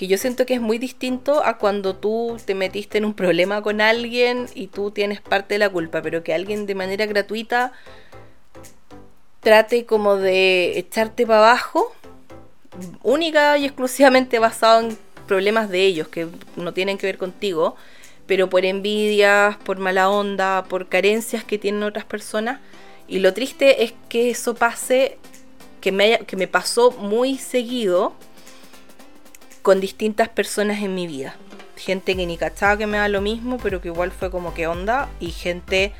Que 0.00 0.06
yo 0.06 0.16
siento 0.16 0.46
que 0.46 0.54
es 0.54 0.62
muy 0.62 0.78
distinto 0.78 1.44
a 1.44 1.58
cuando 1.58 1.94
tú 1.94 2.38
te 2.46 2.54
metiste 2.54 2.96
en 2.96 3.04
un 3.04 3.12
problema 3.12 3.60
con 3.60 3.82
alguien 3.82 4.46
y 4.54 4.68
tú 4.68 4.92
tienes 4.92 5.20
parte 5.20 5.56
de 5.56 5.58
la 5.58 5.68
culpa, 5.68 6.00
pero 6.00 6.22
que 6.22 6.32
alguien 6.32 6.64
de 6.64 6.74
manera 6.74 7.04
gratuita 7.04 7.74
trate 9.40 9.84
como 9.84 10.16
de 10.16 10.78
echarte 10.78 11.26
para 11.26 11.40
abajo, 11.40 11.94
única 13.02 13.58
y 13.58 13.66
exclusivamente 13.66 14.38
basado 14.38 14.88
en 14.88 14.96
problemas 15.28 15.68
de 15.68 15.84
ellos 15.84 16.08
que 16.08 16.28
no 16.56 16.72
tienen 16.72 16.96
que 16.96 17.06
ver 17.06 17.18
contigo, 17.18 17.76
pero 18.26 18.48
por 18.48 18.64
envidias, 18.64 19.58
por 19.58 19.80
mala 19.80 20.08
onda, 20.08 20.64
por 20.64 20.88
carencias 20.88 21.44
que 21.44 21.58
tienen 21.58 21.82
otras 21.82 22.06
personas. 22.06 22.60
Y 23.06 23.18
lo 23.18 23.34
triste 23.34 23.84
es 23.84 23.92
que 24.08 24.30
eso 24.30 24.54
pase, 24.54 25.18
que 25.82 25.92
me, 25.92 26.20
que 26.20 26.36
me 26.36 26.48
pasó 26.48 26.90
muy 26.90 27.36
seguido 27.36 28.14
con 29.62 29.80
distintas 29.80 30.28
personas 30.28 30.82
en 30.82 30.94
mi 30.94 31.06
vida. 31.06 31.34
Gente 31.76 32.16
que 32.16 32.26
ni 32.26 32.36
cachaba 32.36 32.76
que 32.76 32.86
me 32.86 32.98
da 32.98 33.08
lo 33.08 33.20
mismo, 33.20 33.58
pero 33.62 33.80
que 33.80 33.88
igual 33.88 34.10
fue 34.10 34.30
como 34.30 34.54
que 34.54 34.66
onda. 34.66 35.08
Y 35.18 35.30
gente 35.30 35.92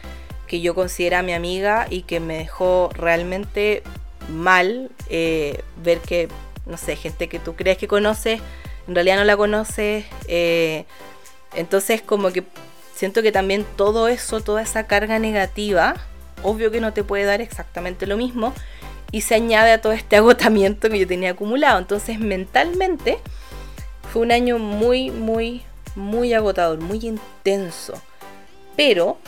que 0.46 0.61
yo 0.61 0.75
considera 0.75 1.23
mi 1.23 1.33
amiga 1.33 1.87
y 1.88 2.03
que 2.03 2.20
me 2.20 2.38
dejó 2.38 2.90
realmente 2.92 3.83
mal 4.29 4.90
eh, 5.09 5.62
ver 5.83 5.99
que, 6.01 6.29
no 6.66 6.77
sé, 6.77 6.96
gente 6.96 7.29
que 7.29 7.38
tú 7.38 7.55
crees 7.55 7.79
que 7.79 7.88
conoces, 7.88 8.40
en 8.88 8.94
realidad 8.94 9.16
no 9.16 9.25
la 9.25 9.37
conoces. 9.37 10.05
Eh, 10.27 10.85
entonces 11.55 12.03
como 12.03 12.31
que 12.31 12.44
siento 12.94 13.23
que 13.23 13.33
también 13.33 13.64
todo 13.77 14.09
eso, 14.09 14.40
toda 14.40 14.62
esa 14.62 14.87
carga 14.87 15.18
negativa, 15.18 15.94
obvio 16.42 16.70
que 16.70 16.81
no 16.81 16.92
te 16.92 17.05
puede 17.05 17.25
dar 17.25 17.40
exactamente 17.40 18.07
lo 18.07 18.16
mismo 18.16 18.53
y 19.12 19.23
se 19.23 19.35
añade 19.35 19.73
a 19.73 19.81
todo 19.81 19.92
este 19.92 20.16
agotamiento 20.16 20.90
que 20.90 20.99
yo 20.99 21.07
tenía 21.07 21.31
acumulado. 21.31 21.79
Entonces 21.79 22.18
mentalmente 22.18 23.18
fue 24.12 24.23
un 24.23 24.33
año 24.33 24.59
muy, 24.59 25.11
muy, 25.11 25.62
muy 25.94 26.35
agotador, 26.35 26.81
muy 26.81 26.99
intenso. 27.07 27.94
Pero 28.77 29.18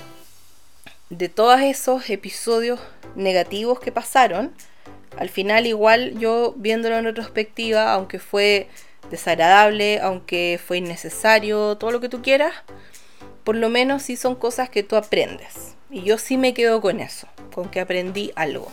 de 1.08 1.28
todos 1.28 1.60
esos 1.60 2.10
episodios 2.10 2.80
negativos 3.14 3.78
que 3.78 3.92
pasaron, 3.92 4.52
al 5.16 5.28
final 5.28 5.66
igual 5.66 6.18
yo 6.18 6.54
viéndolo 6.56 6.96
en 6.96 7.04
retrospectiva, 7.04 7.92
aunque 7.92 8.18
fue 8.18 8.68
desagradable, 9.10 10.00
aunque 10.00 10.58
fue 10.64 10.78
innecesario, 10.78 11.76
todo 11.76 11.92
lo 11.92 12.00
que 12.00 12.08
tú 12.08 12.20
quieras, 12.22 12.52
por 13.44 13.54
lo 13.56 13.68
menos 13.68 14.02
sí 14.02 14.16
son 14.16 14.34
cosas 14.34 14.68
que 14.68 14.82
tú 14.82 14.96
aprendes. 14.96 15.74
Y 15.90 16.02
yo 16.02 16.18
sí 16.18 16.38
me 16.38 16.54
quedo 16.54 16.80
con 16.80 16.98
eso, 16.98 17.28
con 17.54 17.68
que 17.68 17.80
aprendí 17.80 18.32
algo. 18.34 18.72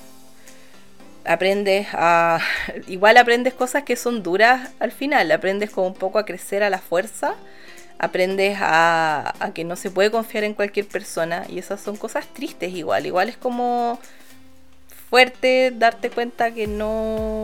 Aprendes 1.25 1.87
a... 1.93 2.39
Igual 2.87 3.17
aprendes 3.17 3.53
cosas 3.53 3.83
que 3.83 3.95
son 3.95 4.23
duras 4.23 4.71
al 4.79 4.91
final, 4.91 5.31
aprendes 5.31 5.69
como 5.69 5.87
un 5.87 5.95
poco 5.95 6.19
a 6.19 6.25
crecer 6.25 6.63
a 6.63 6.69
la 6.69 6.79
fuerza 6.79 7.35
aprendes 7.99 8.57
a, 8.61 9.33
que 9.53 9.65
no 9.65 9.75
se 9.75 9.91
puede 9.91 10.09
confiar 10.09 10.45
en 10.45 10.53
cualquier 10.53 10.87
persona 10.87 11.45
y 11.49 11.59
esas 11.59 11.81
son 11.81 11.97
cosas 11.97 12.25
tristes 12.33 12.73
igual. 12.73 13.05
Igual 13.05 13.27
es 13.29 13.37
como 13.37 13.99
fuerte 15.09 15.71
darte 15.75 16.09
cuenta 16.09 16.51
que 16.51 16.65
no 16.65 17.43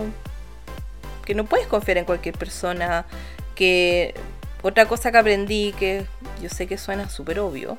que 1.26 1.36
no 1.36 1.46
puedes 1.46 1.68
confiar 1.68 1.98
en 1.98 2.06
cualquier 2.06 2.38
persona, 2.38 3.06
que 3.56 4.14
otra 4.62 4.88
cosa 4.88 5.12
que 5.12 5.18
aprendí 5.18 5.74
que 5.78 6.06
yo 6.42 6.50
sé 6.50 6.68
que 6.68 6.78
suena 6.78 7.10
súper 7.10 7.40
obvio, 7.40 7.78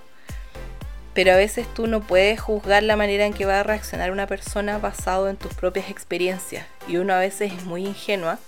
pero 1.16 1.32
a 1.32 1.36
veces 1.36 1.66
tú 1.72 1.86
no 1.86 2.02
puedes 2.02 2.38
juzgar 2.38 2.82
la 2.82 2.94
manera 2.94 3.24
en 3.24 3.32
que 3.32 3.46
va 3.46 3.60
a 3.60 3.62
reaccionar 3.62 4.10
una 4.10 4.26
persona 4.26 4.76
basado 4.76 5.30
en 5.30 5.38
tus 5.38 5.54
propias 5.54 5.88
experiencias 5.88 6.66
y 6.86 6.98
uno 6.98 7.14
a 7.14 7.18
veces 7.18 7.54
es 7.54 7.64
muy 7.64 7.86
ingenua 7.86 8.38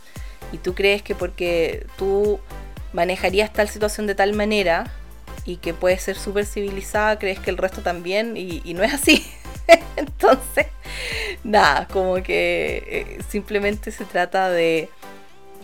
y 0.52 0.58
tú 0.58 0.74
crees 0.74 1.00
que 1.00 1.14
porque 1.14 1.86
tú 1.96 2.38
manejarías 2.92 3.54
tal 3.54 3.70
situación 3.70 4.06
de 4.06 4.14
tal 4.14 4.34
manera 4.34 4.92
y 5.46 5.56
que 5.56 5.72
puede 5.72 5.96
ser 5.96 6.18
súper 6.18 6.44
civilizada, 6.44 7.18
crees 7.18 7.38
que 7.38 7.48
el 7.48 7.56
resto 7.56 7.80
también 7.80 8.36
y, 8.36 8.74
no 8.74 8.82
es 8.82 8.92
así. 8.92 9.26
Entonces, 9.96 10.66
nada, 11.44 11.88
como 11.90 12.16
que 12.16 12.84
eh, 12.86 13.18
simplemente 13.30 13.92
se 13.92 14.04
trata 14.04 14.50
de 14.50 14.90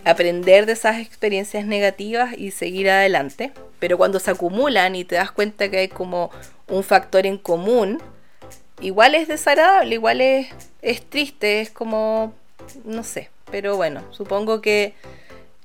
aprender 0.05 0.67
de 0.67 0.73
esas 0.73 0.99
experiencias 0.99 1.67
negativas 1.67 2.37
y 2.37 2.51
seguir 2.51 2.90
adelante. 2.90 3.53
Pero 3.79 3.99
cuando 3.99 4.19
se 4.19 4.31
acumulan 4.31 4.95
y 4.97 5.05
te 5.05 5.17
das 5.17 5.31
cuenta 5.33 5.71
que 5.71 5.79
hay 5.79 5.88
como 5.88 6.31
un 6.69 6.83
factor 6.83 7.27
en 7.27 7.38
común, 7.38 8.01
igual 8.81 9.14
es 9.14 9.29
desagradable, 9.29 9.95
igual 9.95 10.21
es, 10.21 10.49
es 10.83 11.03
triste, 11.03 11.61
es 11.61 11.71
como, 11.71 12.35
no 12.85 13.03
sé, 13.05 13.31
pero 13.51 13.77
bueno, 13.77 14.03
supongo 14.12 14.61
que... 14.61 14.95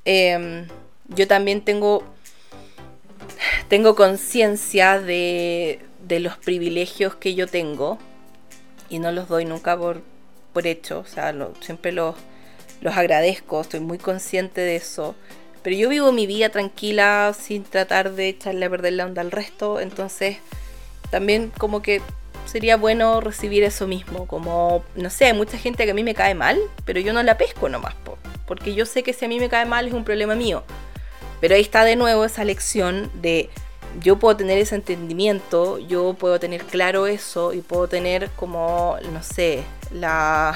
Em, 0.06 0.68
yo 1.10 1.28
también 1.28 1.62
tengo, 1.62 2.04
tengo 3.68 3.96
conciencia 3.96 5.00
de, 5.00 5.80
de, 6.08 6.20
los 6.20 6.38
privilegios 6.38 7.16
que 7.16 7.36
yo 7.36 7.48
tengo 7.48 7.98
y 8.90 9.00
no 9.00 9.12
los 9.12 9.28
doy 9.28 9.46
nunca 9.46 9.78
por, 9.78 10.02
por 10.54 10.68
hecho, 10.68 11.00
o 11.00 11.06
sea, 11.06 11.36
siempre 11.62 11.92
los, 11.92 12.16
los 12.82 12.96
agradezco, 12.96 13.62
estoy 13.62 13.80
muy 13.80 13.98
consciente 13.98 14.62
de 14.62 14.76
eso. 14.76 15.16
Pero 15.64 15.76
yo 15.76 15.90
vivo 15.90 16.12
mi 16.12 16.26
vida 16.26 16.50
tranquila 16.50 17.36
sin 17.38 17.64
tratar 17.64 18.14
de 18.14 18.30
echarle 18.30 18.66
a 18.66 18.70
perder 18.70 18.94
la 18.94 19.06
onda 19.06 19.22
al 19.22 19.32
resto, 19.32 19.80
entonces 19.80 20.38
también 21.12 21.52
como 21.58 21.82
que 21.82 22.02
sería 22.46 22.78
bueno 22.78 23.22
recibir 23.22 23.64
eso 23.64 23.86
mismo, 23.86 24.26
como, 24.26 24.84
no 24.96 25.10
sé, 25.10 25.26
hay 25.26 25.34
mucha 25.34 25.58
gente 25.58 25.86
que 25.86 25.92
a 25.92 25.94
mí 25.94 26.04
me 26.04 26.16
cae 26.16 26.34
mal, 26.34 26.58
pero 26.86 27.00
yo 27.00 27.14
no 27.14 27.22
la 27.24 27.38
pesco 27.38 27.70
nomás, 27.70 27.94
porque 28.48 28.74
yo 28.74 28.86
sé 28.86 29.04
que 29.04 29.14
si 29.14 29.26
a 29.26 29.28
mí 29.28 29.40
me 29.40 29.50
cae 29.50 29.66
mal 29.66 29.88
es 29.88 29.94
un 29.94 30.04
problema 30.04 30.36
mío. 30.36 30.64
Pero 31.42 31.56
ahí 31.56 31.62
está 31.62 31.84
de 31.84 31.96
nuevo 31.96 32.26
esa 32.26 32.44
lección 32.44 33.12
de 33.22 33.50
yo 34.02 34.18
puedo 34.20 34.36
tener 34.36 34.58
ese 34.58 34.76
entendimiento, 34.76 35.80
yo 35.80 36.14
puedo 36.14 36.40
tener 36.40 36.64
claro 36.64 37.08
eso 37.08 37.54
y 37.54 37.62
puedo 37.62 37.88
tener 37.88 38.30
como, 38.32 38.98
no 39.14 39.24
sé, 39.24 39.64
la... 39.92 40.56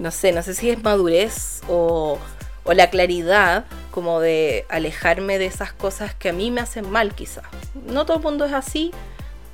No 0.00 0.10
sé, 0.10 0.32
no 0.32 0.42
sé 0.42 0.54
si 0.54 0.70
es 0.70 0.82
madurez 0.82 1.60
o, 1.68 2.18
o 2.64 2.72
la 2.72 2.88
claridad 2.88 3.66
como 3.90 4.18
de 4.18 4.64
alejarme 4.70 5.38
de 5.38 5.44
esas 5.44 5.74
cosas 5.74 6.14
que 6.14 6.30
a 6.30 6.32
mí 6.32 6.50
me 6.50 6.62
hacen 6.62 6.90
mal 6.90 7.14
quizás. 7.14 7.44
No 7.86 8.06
todo 8.06 8.16
el 8.16 8.22
mundo 8.22 8.46
es 8.46 8.52
así 8.54 8.92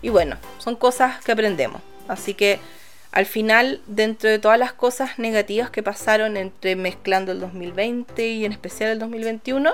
y 0.03 0.09
bueno, 0.09 0.37
son 0.59 0.77
cosas 0.77 1.23
que 1.25 1.33
aprendemos. 1.33 1.83
Así 2.07 2.35
que 2.35 2.61
al 3.11 3.27
final, 3.27 3.81
dentro 3.89 4.31
de 4.31 4.39
todas 4.39 4.59
las 4.59 4.73
cosas 4.73 5.19
negativas 5.19 5.71
que 5.71 5.83
pasaron 5.83 6.37
entre 6.37 6.77
mezclando 6.77 7.33
el 7.33 7.41
2020 7.41 8.29
y 8.29 8.45
en 8.45 8.53
especial 8.53 8.91
el 8.91 9.01
2021, 9.01 9.73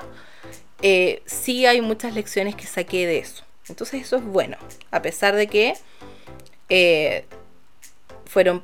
eh, 0.81 1.23
sí 1.27 1.67
hay 1.67 1.83
muchas 1.83 2.15
lecciones 2.15 2.55
que 2.55 2.67
saqué 2.67 3.07
de 3.07 3.19
eso. 3.19 3.45
Entonces 3.69 4.03
eso 4.03 4.17
es 4.17 4.25
bueno, 4.25 4.57
a 4.91 5.03
pesar 5.03 5.35
de 5.37 5.49
que 5.49 5.75
eh, 6.71 7.27
fueron 8.25 8.63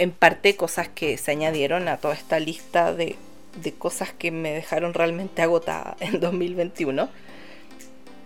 en 0.00 0.12
parte 0.12 0.56
cosas 0.56 0.88
que 0.88 1.18
se 1.18 1.30
añadieron 1.30 1.86
a 1.86 1.98
toda 1.98 2.14
esta 2.14 2.40
lista 2.40 2.94
de, 2.94 3.16
de 3.62 3.74
cosas 3.74 4.08
que 4.16 4.30
me 4.30 4.50
dejaron 4.50 4.94
realmente 4.94 5.42
agotada 5.42 5.94
en 6.00 6.20
2021. 6.20 7.10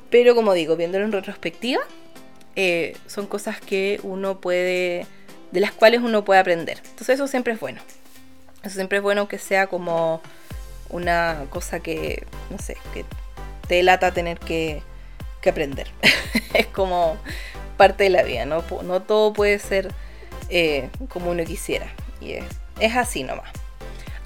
Pero 0.08 0.36
como 0.36 0.52
digo, 0.52 0.76
viéndolo 0.76 1.04
en 1.04 1.10
retrospectiva, 1.10 1.82
eh, 2.54 2.96
son 3.08 3.26
cosas 3.26 3.60
que 3.60 3.98
uno 4.04 4.40
puede, 4.40 5.08
de 5.50 5.60
las 5.60 5.72
cuales 5.72 6.00
uno 6.00 6.24
puede 6.24 6.38
aprender. 6.38 6.78
Entonces 6.90 7.16
eso 7.16 7.26
siempre 7.26 7.54
es 7.54 7.58
bueno. 7.58 7.80
Eso 8.62 8.76
siempre 8.76 8.98
es 8.98 9.02
bueno 9.02 9.26
que 9.26 9.38
sea 9.38 9.66
como 9.66 10.22
una 10.90 11.46
cosa 11.50 11.80
que, 11.80 12.24
no 12.50 12.58
sé, 12.58 12.76
que 12.92 13.04
te 13.66 13.82
lata 13.82 14.14
tener 14.14 14.38
que, 14.38 14.80
que 15.42 15.50
aprender. 15.50 15.88
es 16.54 16.66
como 16.68 17.16
parte 17.76 18.04
de 18.04 18.10
la 18.10 18.22
vida, 18.22 18.46
no, 18.46 18.62
no 18.84 19.02
todo 19.02 19.32
puede 19.32 19.58
ser 19.58 19.92
eh, 20.48 20.88
como 21.08 21.30
uno 21.30 21.44
quisiera. 21.44 21.86
Y 22.20 22.32
es, 22.32 22.44
es, 22.80 22.96
así 22.96 23.22
nomás. 23.22 23.50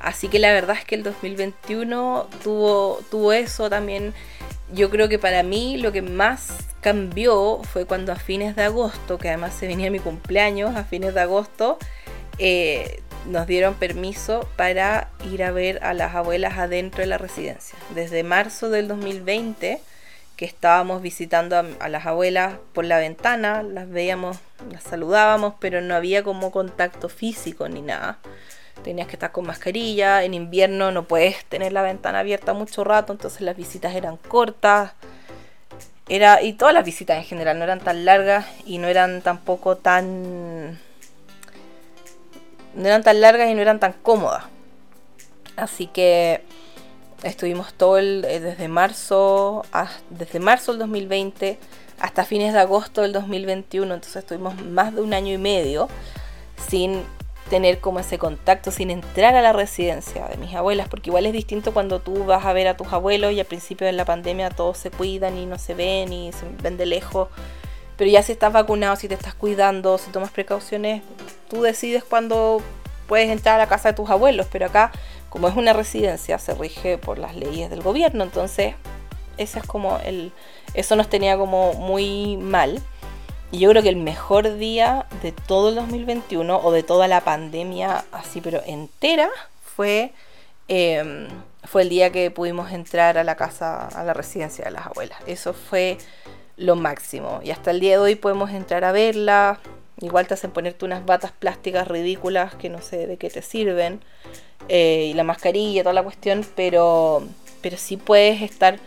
Así 0.01 0.29
que 0.29 0.39
la 0.39 0.53
verdad 0.53 0.77
es 0.79 0.85
que 0.85 0.95
el 0.95 1.03
2021 1.03 2.29
tuvo, 2.43 3.01
tuvo 3.11 3.33
eso 3.33 3.69
también. 3.69 4.15
Yo 4.73 4.91
creo 4.91 5.09
que 5.09 5.19
para 5.19 5.43
mí 5.43 5.79
lo 5.79 5.93
que 5.93 6.03
más 6.03 6.69
cambió 6.81 7.61
fue 7.65 7.87
cuando 7.87 8.13
a 8.13 8.17
fines 8.17 8.55
de 8.55 8.65
agosto, 8.65 9.19
que 9.19 9.29
además 9.29 9.55
se 9.55 9.67
venía 9.67 9.91
mi 9.91 9.99
cumpleaños, 9.99 10.77
a 10.77 10.85
fines 10.85 11.15
de 11.15 11.21
agosto, 11.21 11.79
eh, 12.39 13.03
nos 13.27 13.47
dieron 13.47 13.75
permiso 13.75 14.49
para 14.57 15.11
ir 15.31 15.43
a 15.43 15.51
ver 15.51 15.83
a 15.83 15.93
las 15.93 16.15
abuelas 16.15 16.59
adentro 16.59 17.01
de 17.01 17.07
la 17.07 17.19
residencia. 17.19 17.79
Desde 17.95 18.23
marzo 18.23 18.71
del 18.71 18.89
2020, 18.89 19.81
que 20.39 20.45
estábamos 20.45 21.03
visitando 21.03 21.57
a, 21.57 21.89
las 21.89 22.07
abuelas 22.07 22.59
por 22.73 22.85
la 22.85 22.99
ventana, 22.99 23.65
las 23.65 23.91
veíamos, 23.91 24.39
las 24.71 24.85
saludábamos, 24.85 25.55
pero 25.59 25.81
no 25.81 25.97
había 25.97 26.23
como 26.23 26.53
contacto 26.53 27.09
físico 27.09 27.69
ni 27.69 27.83
nada. 27.83 28.19
Tenías 28.85 29.09
que 29.09 29.15
estar 29.15 29.33
con 29.33 29.49
mascarilla, 29.49 30.23
en 30.23 30.35
invierno 30.35 30.93
no 30.93 31.03
puedes 31.03 31.45
tener 31.47 31.73
la 31.73 31.83
ventana 31.83 32.21
abierta 32.21 32.53
mucho 32.53 32.85
rato, 32.85 33.13
entonces 33.13 33.41
las 33.41 33.57
visitas 33.57 33.97
eran 33.97 34.17
cortas. 34.17 34.93
Era, 36.09 36.41
y 36.41 36.53
todas 36.53 36.73
las 36.73 36.85
visitas 36.85 37.17
en 37.19 37.25
general 37.25 37.59
no 37.59 37.65
eran 37.65 37.81
tan 37.81 38.05
largas 38.05 38.47
y 38.65 38.79
no 38.79 38.87
eran 38.87 39.23
tampoco 39.23 39.77
tan 39.77 40.79
no 42.75 42.87
eran 42.87 43.03
tan 43.03 43.21
largas 43.21 43.51
y 43.51 43.55
no 43.55 43.61
eran 43.61 43.81
tan 43.81 43.93
cómodas. 43.93 44.45
Así 45.57 45.89
que 45.89 46.45
estuvimos 47.23 47.73
todo 47.75 47.99
eh, 47.99 48.41
desde 48.41 48.69
marzo, 48.69 49.65
desde 50.11 50.41
marzo 50.41 50.73
del 50.73 50.81
2020 50.81 51.59
hasta 52.01 52.25
fines 52.25 52.53
de 52.53 52.61
agosto 52.61 53.03
del 53.03 53.13
2021. 53.13 53.95
Entonces 53.95 54.17
estuvimos 54.17 54.61
más 54.63 54.95
de 54.95 55.03
un 55.03 55.15
año 55.15 55.33
y 55.33 55.39
medio 55.39 55.89
sin 56.69 57.03
tener 57.49 57.81
como 57.81 58.01
ese 58.01 58.19
contacto, 58.19 58.71
sin 58.71 58.91
entrar 58.91 59.35
a 59.35 59.43
la 59.43 59.53
residencia 59.53 60.29
de 60.29 60.37
mis 60.37 60.55
abuelas, 60.55 60.89
porque 60.89 61.11
igual 61.11 61.27
es 61.27 61.33
distinto 61.33 61.73
cuando 61.73 62.01
tú 62.01 62.25
vas 62.25 62.45
a 62.45 62.53
ver 62.53 62.69
a 62.69 62.77
tus 62.77 62.93
abuelos 62.93 63.33
y 63.33 63.41
al 63.41 63.47
principio 63.47 63.87
de 63.87 63.95
la 63.95 64.05
pandemia 64.05 64.51
todos 64.51 64.77
se 64.77 64.91
cuidan 64.91 65.39
y 65.39 65.47
no 65.47 65.59
se 65.59 65.75
ven 65.75 66.13
y 66.13 66.33
se 66.33 66.47
ven 66.63 66.77
de 66.77 66.87
lejos. 66.87 67.29
Pero 67.97 68.11
ya 68.11 68.23
si 68.23 68.33
estás 68.33 68.53
vacunado, 68.53 68.97
si 68.97 69.09
te 69.09 69.15
estás 69.15 69.35
cuidando, 69.35 69.99
si 69.99 70.11
tomas 70.11 70.31
precauciones, 70.31 71.03
tú 71.49 71.63
decides 71.63 72.05
cuándo 72.05 72.63
puedes 73.09 73.31
entrar 73.31 73.57
a 73.57 73.59
la 73.59 73.67
casa 73.67 73.89
de 73.89 73.97
tus 73.97 74.09
abuelos, 74.11 74.47
pero 74.53 74.67
acá, 74.67 74.93
como 75.29 75.49
es 75.49 75.57
una 75.57 75.73
residencia, 75.73 76.39
se 76.39 76.55
rige 76.55 76.99
por 76.99 77.19
las 77.19 77.37
leyes 77.37 77.71
del 77.71 77.83
gobierno, 77.83 78.25
entonces 78.25 78.75
ese 79.37 79.61
es 79.61 79.67
como 79.67 79.99
el, 80.05 80.33
eso 80.75 80.97
nos 80.97 81.09
tenía 81.09 81.37
como 81.37 81.75
muy 81.75 82.37
mal. 82.37 82.83
Y 83.51 83.61
yo 83.61 83.71
creo 83.71 83.83
que 83.83 83.89
el 83.89 83.97
mejor 83.97 84.59
día 84.59 85.07
de 85.23 85.33
todo 85.33 85.71
el 85.71 85.77
2021 85.77 86.61
o 86.63 86.71
de 86.71 86.83
toda 86.83 87.09
la 87.09 87.23
pandemia 87.23 88.05
así, 88.13 88.43
pero 88.43 88.61
entera, 88.67 89.31
fue, 89.63 90.13
em, 90.69 91.29
fue 91.65 91.83
el 91.83 91.89
día 91.89 92.11
que 92.11 92.31
pudimos 92.31 92.73
entrar 92.73 93.17
a 93.17 93.25
la 93.25 93.37
casa, 93.37 93.87
a 93.87 94.05
la 94.05 94.13
residencia 94.13 94.67
de 94.67 94.73
las 94.73 94.87
abuelas. 94.87 95.19
Eso 95.27 95.55
fue 95.55 95.97
lo 96.59 96.77
máximo. 96.77 97.41
Y 97.43 97.51
hasta 97.53 97.71
el 97.71 97.81
día 97.81 97.93
de 97.93 97.99
hoy 97.99 98.15
podemos 98.17 98.51
entrar 98.51 98.85
a 98.85 98.93
verla, 98.93 99.61
Igual 100.01 100.29
te 100.29 100.35
hacen 100.35 100.53
ponerte 100.53 100.85
unas 100.85 101.05
batas 101.05 101.33
plásticas 101.33 101.89
ridículas 101.89 102.55
que 102.55 102.69
no 102.69 102.81
sé 102.81 103.07
de 103.07 103.17
qué 103.17 103.31
te 103.31 103.43
sirven. 103.43 104.01
Eh, 104.69 105.09
y 105.11 105.15
la 105.15 105.25
mascarilla, 105.25 105.83
toda 105.83 105.93
la 105.93 106.03
cuestión, 106.03 106.47
pero, 106.55 107.27
pero 107.61 107.77
sí 107.77 107.97
puedes 107.97 108.43
estar 108.43 108.79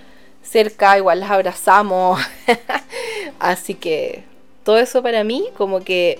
cerca, 0.41 0.97
igual 0.97 1.19
las 1.19 1.31
abrazamos. 1.31 2.21
Así 3.39 3.75
que 3.75 4.23
todo 4.63 4.77
eso 4.77 5.03
para 5.03 5.23
mí, 5.23 5.47
como 5.57 5.81
que, 5.81 6.19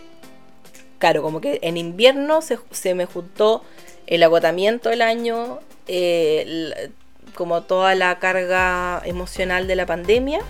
claro, 0.99 1.21
como 1.21 1.39
que 1.39 1.60
en 1.62 1.77
invierno 1.77 2.41
se, 2.41 2.95
me 2.95 3.06
juntó 3.06 3.63
el 4.08 4.23
agotamiento 4.23 4.89
del 4.89 5.01
año, 5.04 5.60
eh, 5.88 6.91
como 7.36 7.62
toda 7.63 7.95
la 7.95 8.19
carga 8.19 9.01
emocional 9.06 9.67
de 9.67 9.75
la 9.75 9.86
pandemia 9.86 10.41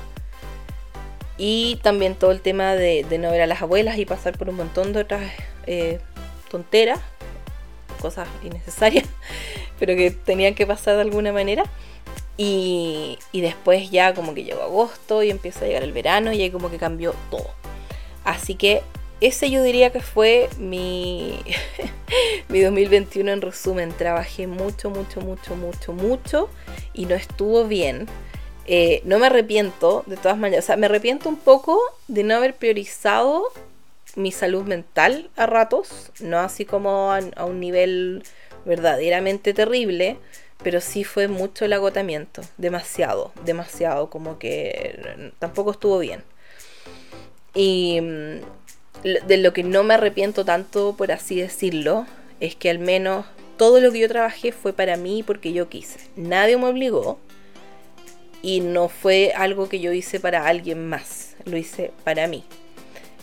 y 1.44 1.78
también 1.78 2.14
todo 2.14 2.30
el 2.30 2.40
tema 2.40 2.76
de, 2.76 3.04
no 3.18 3.32
ver 3.32 3.42
a 3.42 3.48
las 3.48 3.64
abuelas 3.64 3.98
y 3.98 4.06
pasar 4.06 4.38
por 4.38 4.48
un 4.50 4.58
montón 4.58 4.94
de 4.94 5.00
otras 5.00 5.24
eh, 5.66 6.00
tonteras, 6.52 7.00
cosas 8.00 8.28
innecesarias, 8.44 9.08
pero 9.80 9.96
que 9.96 10.12
tenían 10.12 10.54
que 10.54 10.68
pasar 10.68 10.98
de 10.98 11.02
alguna 11.02 11.34
manera. 11.34 11.64
Y, 12.38 13.18
después 13.34 13.90
ya 13.90 14.14
como 14.14 14.36
que 14.36 14.44
llegó 14.44 14.62
agosto 14.62 15.24
y 15.24 15.32
empieza 15.32 15.66
a 15.66 15.68
llegar 15.68 15.82
el 15.82 15.94
verano 15.94 16.32
y 16.32 16.44
ahí 16.44 16.52
como 16.52 16.70
que 16.70 16.78
cambió 16.78 17.16
todo. 17.32 17.50
Así 18.24 18.54
que 18.54 18.84
ese 19.20 19.50
yo 19.50 19.64
diría 19.64 19.92
que 19.92 20.02
fue 20.02 20.48
mi, 20.60 21.40
mi 22.50 22.62
2021 22.62 23.32
en 23.32 23.42
resumen. 23.42 23.94
Trabajé 23.98 24.46
mucho, 24.46 24.92
mucho, 24.92 25.22
mucho, 25.22 25.56
mucho, 25.56 25.94
mucho 25.94 26.50
y 26.94 27.08
no 27.08 27.16
estuvo 27.16 27.66
bien. 27.66 28.08
Eh, 28.68 29.02
no 29.06 29.20
me 29.20 29.28
arrepiento, 29.28 30.04
de 30.06 30.18
todas 30.18 30.38
maneras. 30.38 30.66
O 30.66 30.68
sea, 30.68 30.78
me 30.78 30.86
arrepiento 30.86 31.30
un 31.30 31.38
poco 31.38 31.80
de 32.08 32.24
no 32.24 32.36
haber 32.36 32.56
priorizado 32.56 33.52
mi 34.16 34.32
salud 34.32 34.64
mental 34.64 35.30
a 35.36 35.46
ratos, 35.46 36.12
no 36.20 36.40
así 36.40 36.66
como 36.66 37.12
a, 37.12 37.46
un 37.46 37.60
nivel 37.60 38.24
verdaderamente 38.66 39.54
terrible, 39.54 40.18
pero 40.64 40.82
sí 40.82 41.04
fue 41.04 41.28
mucho 41.28 41.66
el 41.66 41.74
agotamiento, 41.74 42.42
demasiado, 42.58 43.32
demasiado, 43.46 44.10
como 44.10 44.38
que 44.38 45.32
tampoco 45.40 45.72
estuvo 45.72 45.98
bien. 46.00 46.24
Y 47.54 48.00
mm, 48.02 48.42
de 49.28 49.38
lo 49.38 49.54
que 49.54 49.64
no 49.64 49.84
me 49.84 49.96
arrepiento 49.96 50.46
tanto, 50.46 50.96
por 50.98 51.12
así 51.12 51.40
decirlo, 51.40 52.06
es 52.40 52.56
que 52.56 52.70
al 52.70 52.80
menos 52.80 53.26
todo 53.58 53.80
lo 53.80 53.92
que 53.92 54.00
yo 54.00 54.08
trabajé 54.08 54.52
fue 54.52 54.74
para 54.74 54.98
mí 54.98 55.24
porque 55.24 55.54
yo 55.54 55.70
quise. 55.70 56.00
Nadie 56.16 56.58
me 56.58 56.68
obligó, 56.68 57.20
y 58.42 58.62
no 58.62 58.90
fue 58.90 59.34
algo 59.36 59.70
que 59.70 59.80
yo 59.80 59.92
hice 59.92 60.20
para 60.20 60.48
alguien 60.48 60.90
más, 60.90 61.36
lo 61.46 61.58
hice 61.58 61.92
para 62.04 62.28
mí. 62.28 62.44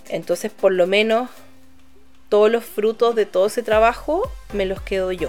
Entonces, 0.09 0.50
por 0.52 0.72
lo 0.72 0.87
menos, 0.87 1.28
todos 2.28 2.50
los 2.50 2.64
frutos 2.64 3.14
de 3.14 3.26
todo 3.26 3.46
ese 3.46 3.62
trabajo 3.62 4.31
me 4.52 4.66
los 4.66 4.81
quedo 4.81 5.12
yo. 5.12 5.28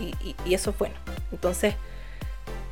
Y, 0.00 0.54
eso 0.54 0.70
es 0.70 0.78
bueno. 0.78 0.94
Entonces, 1.32 1.74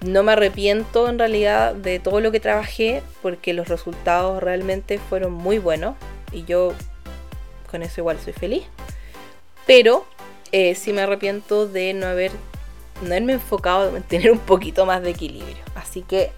no 0.00 0.22
me 0.22 0.32
arrepiento 0.32 1.08
en 1.08 1.18
realidad 1.18 1.74
de 1.74 1.98
todo 1.98 2.20
lo 2.20 2.30
que 2.30 2.40
trabajé 2.40 3.02
porque 3.22 3.52
los 3.52 3.68
resultados 3.68 4.42
realmente 4.42 4.98
fueron 4.98 5.32
muy 5.32 5.58
buenos 5.58 5.96
y 6.32 6.44
yo 6.44 6.72
con 7.70 7.82
eso 7.82 8.00
igual 8.00 8.18
soy 8.20 8.32
feliz. 8.32 8.64
Pero 9.66 10.06
eh, 10.52 10.74
sí 10.74 10.92
me 10.92 11.02
arrepiento 11.02 11.66
de 11.66 11.92
no 11.94 12.06
haber 12.06 12.30
no 13.02 13.08
haberme 13.08 13.34
enfocado 13.34 13.96
en 13.96 14.02
tener 14.02 14.30
un 14.30 14.38
poquito 14.38 14.86
más 14.86 15.02
de 15.02 15.10
equilibrio. 15.10 15.56
Así 15.74 16.02
que 16.02 16.30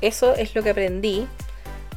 eso 0.00 0.34
es 0.34 0.54
lo 0.54 0.62
que 0.62 0.70
aprendí. 0.70 1.26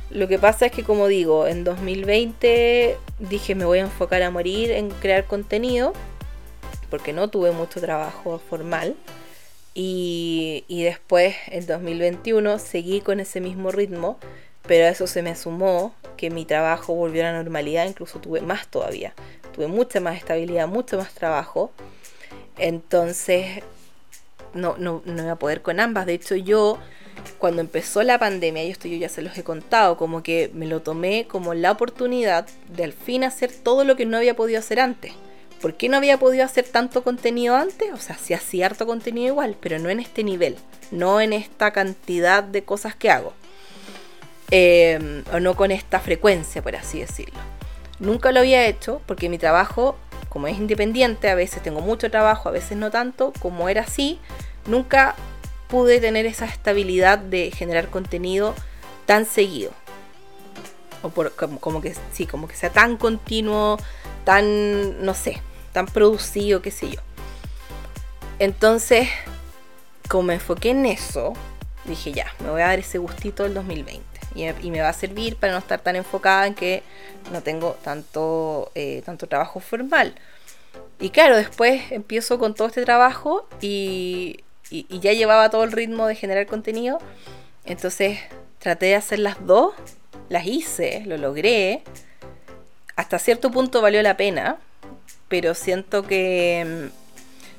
Lo 0.10 0.28
que 0.28 0.40
pasa 0.40 0.66
es 0.66 0.72
que, 0.72 0.84
como 0.84 1.08
digo, 1.08 1.48
en 1.48 1.64
2020 1.64 2.98
dije 3.20 3.56
me 3.56 3.66
voy 3.66 3.80
a 3.80 3.84
enfocar 3.84 4.22
a 4.24 4.32
morir 4.32 4.72
en 4.72 4.90
crear 4.90 5.26
contenido, 5.26 5.94
porque 6.90 7.14
no 7.14 7.30
tuve 7.30 7.52
mucho 7.52 7.80
trabajo 7.80 8.40
formal. 8.50 8.96
Y, 9.74 10.66
y 10.68 10.84
después, 10.84 11.36
en 11.48 11.66
2021, 11.66 12.60
seguí 12.60 13.00
con 13.00 13.22
ese 13.22 13.40
mismo 13.40 13.72
ritmo, 13.72 14.18
pero 14.68 14.86
a 14.86 14.90
eso 14.90 15.08
se 15.08 15.22
me 15.22 15.36
sumó 15.36 15.96
que 16.18 16.30
mi 16.30 16.44
trabajo 16.44 16.94
volvió 16.94 17.22
a 17.22 17.32
la 17.32 17.34
normalidad, 17.34 17.88
incluso 17.88 18.20
tuve 18.20 18.42
más 18.42 18.68
todavía. 18.68 19.14
Tuve 19.54 19.68
mucha 19.68 20.02
más 20.02 20.18
estabilidad, 20.18 20.68
mucho 20.68 20.98
más 20.98 21.14
trabajo. 21.14 21.72
Entonces 22.58 23.64
no, 24.54 24.76
no, 24.78 25.02
no 25.06 25.24
iba 25.24 25.34
a 25.34 25.40
poder 25.40 25.62
con 25.62 25.80
ambas. 25.80 26.06
De 26.06 26.14
hecho, 26.14 26.36
yo 26.36 26.80
cuando 27.38 27.62
empezó 27.62 28.04
la 28.04 28.20
pandemia, 28.20 28.64
y 28.64 28.72
esto 28.72 28.88
yo 28.88 28.98
ya 28.98 29.10
se 29.10 29.22
los 29.22 29.38
he 29.38 29.44
contado, 29.44 29.98
como 29.98 30.24
que 30.24 30.50
me 30.54 30.68
lo 30.68 30.82
tomé 30.82 31.28
como 31.28 31.54
la 31.54 31.72
oportunidad 31.72 32.48
de 32.70 32.84
al 32.84 32.94
fin 32.94 33.24
hacer 33.24 33.52
todo 33.52 33.84
lo 33.84 33.96
que 33.96 34.06
no 34.06 34.18
había 34.18 34.36
podido 34.36 34.60
hacer 34.60 34.80
antes. 34.80 35.14
¿Por 35.62 35.76
qué 35.76 35.90
no 35.90 35.98
había 35.98 36.18
podido 36.18 36.44
hacer 36.44 36.66
tanto 36.66 37.04
contenido 37.04 37.56
antes? 37.56 37.92
O 37.94 37.98
sea, 37.98 38.18
sí 38.18 38.34
hacía 38.34 38.66
harto 38.66 38.88
contenido 38.88 39.28
igual, 39.28 39.56
pero 39.60 39.78
no 39.78 39.90
en 39.90 40.00
este 40.00 40.24
nivel, 40.24 40.56
no 40.90 41.22
en 41.22 41.34
esta 41.34 41.72
cantidad 41.72 42.44
de 42.44 42.64
cosas 42.64 42.96
que 42.96 43.12
hago. 43.12 43.34
Em, 44.50 45.24
o 45.32 45.40
no 45.40 45.56
con 45.56 45.72
esta 45.72 46.00
frecuencia, 46.00 46.62
por 46.62 46.76
así 46.76 47.00
decirlo. 47.00 47.40
Nunca 48.00 48.32
lo 48.32 48.40
había 48.40 48.66
hecho 48.66 49.02
porque 49.06 49.30
mi 49.30 49.38
trabajo 49.38 49.96
como 50.32 50.48
es 50.48 50.58
independiente, 50.58 51.30
a 51.30 51.36
veces 51.36 51.62
tengo 51.62 51.82
mucho 51.82 52.10
trabajo, 52.10 52.48
a 52.48 52.54
veces 52.54 52.78
no 52.78 52.90
tanto, 52.90 53.34
como 53.42 53.68
era 53.68 53.82
así, 53.82 54.18
nunca 54.66 55.16
pude 55.68 56.00
tener 56.00 56.26
esa 56.26 56.46
estabilidad 56.46 57.18
de 57.18 57.52
generar 57.52 57.88
contenido 57.88 58.54
tan 59.06 59.26
seguido. 59.26 59.72
O 61.02 61.10
por, 61.10 61.34
como, 61.34 61.82
que 61.82 61.96
sí, 62.12 62.28
como 62.28 62.48
que 62.48 62.56
sea 62.56 62.70
tan 62.70 62.98
continuo, 62.98 63.78
tan, 64.24 65.04
no 65.04 65.14
sé, 65.14 65.42
tan 65.72 65.88
producido, 65.88 66.62
qué 66.62 66.72
sé 66.72 66.90
yo. 66.90 67.00
Entonces, 68.38 69.08
como 70.10 70.24
me 70.24 70.34
enfoqué 70.36 70.72
en 70.72 70.86
eso, 70.86 71.34
dije 71.86 72.12
ya, 72.12 72.28
me 72.40 72.50
voy 72.50 72.62
a 72.62 72.68
dar 72.68 72.80
ese 72.80 72.98
gustito 72.98 73.44
del 73.44 73.54
2020. 73.54 74.06
Y, 74.36 74.72
me 74.72 74.82
va 74.82 74.90
a 74.90 74.94
servir 74.94 75.36
para 75.36 75.54
no 75.54 75.60
estar 75.60 75.82
tan 75.82 75.96
enfocada 75.96 76.48
en 76.48 76.56
que 76.56 76.84
no 77.32 77.42
tengo 77.42 77.78
tanto, 77.84 78.72
eh, 78.76 79.02
tanto 79.06 79.28
trabajo 79.28 79.60
formal. 79.60 80.16
Y 81.00 81.10
claro, 81.10 81.36
después 81.36 81.92
empiezo 81.92 82.40
con 82.40 82.54
todo 82.54 82.68
este 82.68 82.86
trabajo 82.86 83.48
y, 83.60 84.40
y, 84.72 85.00
ya 85.00 85.14
llevaba 85.14 85.50
todo 85.50 85.64
el 85.64 85.72
ritmo 85.72 86.08
de 86.08 86.16
generar 86.16 86.48
contenido. 86.48 86.98
Entonces 87.66 88.20
traté 88.58 88.88
de 88.88 88.96
hacer 88.96 89.20
las 89.20 89.46
dos, 89.46 89.74
las 90.30 90.48
hice, 90.48 91.04
lo 91.06 91.18
logré. 91.18 91.84
Hasta 92.96 93.20
cierto 93.20 93.52
punto 93.52 93.82
valió 93.82 94.02
la 94.02 94.18
pena, 94.18 94.58
pero 95.28 95.54
siento 95.54 96.04
que 96.04 96.90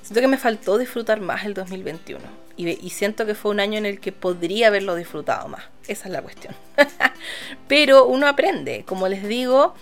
siento 0.03 0.21
que 0.21 0.29
me 0.29 0.39
faltó 0.39 0.79
disfrutar 0.79 1.21
más 1.21 1.45
el 1.45 1.55
2021 1.55 2.43
y, 2.57 2.91
siento 2.91 3.27
que 3.27 3.35
fue 3.35 3.51
un 3.51 3.61
año 3.61 3.79
en 3.79 3.87
el 3.87 4.01
que 4.01 4.13
podría 4.13 4.69
haberlo 4.69 4.95
disfrutado 4.95 5.49
más. 5.49 5.65
Esa 5.89 6.09
es 6.09 6.13
la 6.13 6.23
cuestión. 6.23 6.55
pero 7.69 8.07
uno 8.07 8.27
aprende, 8.27 8.85
como 8.87 9.09
les 9.09 9.27
digo, 9.27 9.75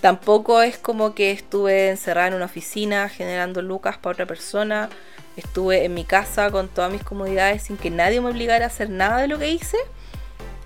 tampoco 0.00 0.62
es 0.62 0.78
como 0.78 1.14
que 1.14 1.30
estuve 1.30 1.88
encerrada 1.88 2.28
en 2.28 2.34
una 2.34 2.44
oficina 2.44 3.08
generando 3.08 3.62
lucas 3.62 3.98
para 3.98 4.12
otra 4.12 4.26
persona 4.26 4.90
Estuve 5.40 5.84
en 5.86 5.94
mi 5.94 6.04
casa 6.04 6.50
con 6.50 6.68
todas 6.68 6.92
mis 6.92 7.02
comodidades 7.02 7.62
sin 7.62 7.78
que 7.78 7.88
nadie 7.88 8.20
me 8.20 8.28
obligara 8.28 8.66
a 8.66 8.68
hacer 8.68 8.90
nada 8.90 9.22
de 9.22 9.26
lo 9.26 9.38
que 9.38 9.48
hice 9.48 9.78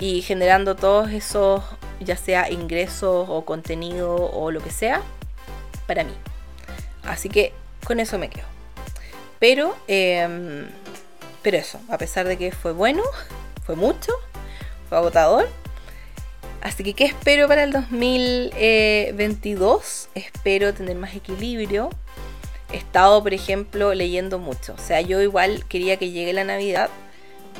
y 0.01 0.23
generando 0.23 0.75
todos 0.75 1.13
esos, 1.13 1.63
ya 2.01 2.17
sea 2.17 2.51
ingresos 2.51 3.29
o 3.31 3.45
contenido 3.45 4.17
o 4.17 4.51
lo 4.51 4.61
que 4.61 4.71
sea, 4.71 5.01
para 5.87 6.03
mí. 6.03 6.11
Así 7.05 7.29
que 7.29 7.53
con 7.85 8.01
eso 8.01 8.19
me 8.19 8.29
quedo. 8.29 8.47
Pero, 9.39 9.77
em, 9.87 10.67
pero 11.43 11.57
eso, 11.57 11.79
a 11.89 11.97
pesar 11.97 12.27
de 12.27 12.37
que 12.37 12.51
fue 12.51 12.73
bueno, 12.73 13.05
fue 13.65 13.77
mucho, 13.77 14.11
fue 14.89 14.99
agotador. 14.99 15.49
Así 16.63 16.83
que, 16.83 16.95
¿qué 16.95 17.05
espero 17.05 17.47
para 17.47 17.63
el 17.63 17.71
2022? 17.71 20.09
Espero 20.17 20.75
tener 20.75 20.97
más 20.97 21.15
equilibrio, 21.15 21.91
estado, 22.75 23.23
por 23.23 23.35
ejemplo, 23.35 23.95
leyendo 23.95 24.39
mucho. 24.39 24.75
O 24.75 24.79
sea, 24.79 25.01
yo 25.01 25.21
igual 25.21 25.65
quería 25.67 25.97
que 25.97 26.11
llegue 26.11 26.33
la 26.33 26.45
Navidad, 26.45 26.91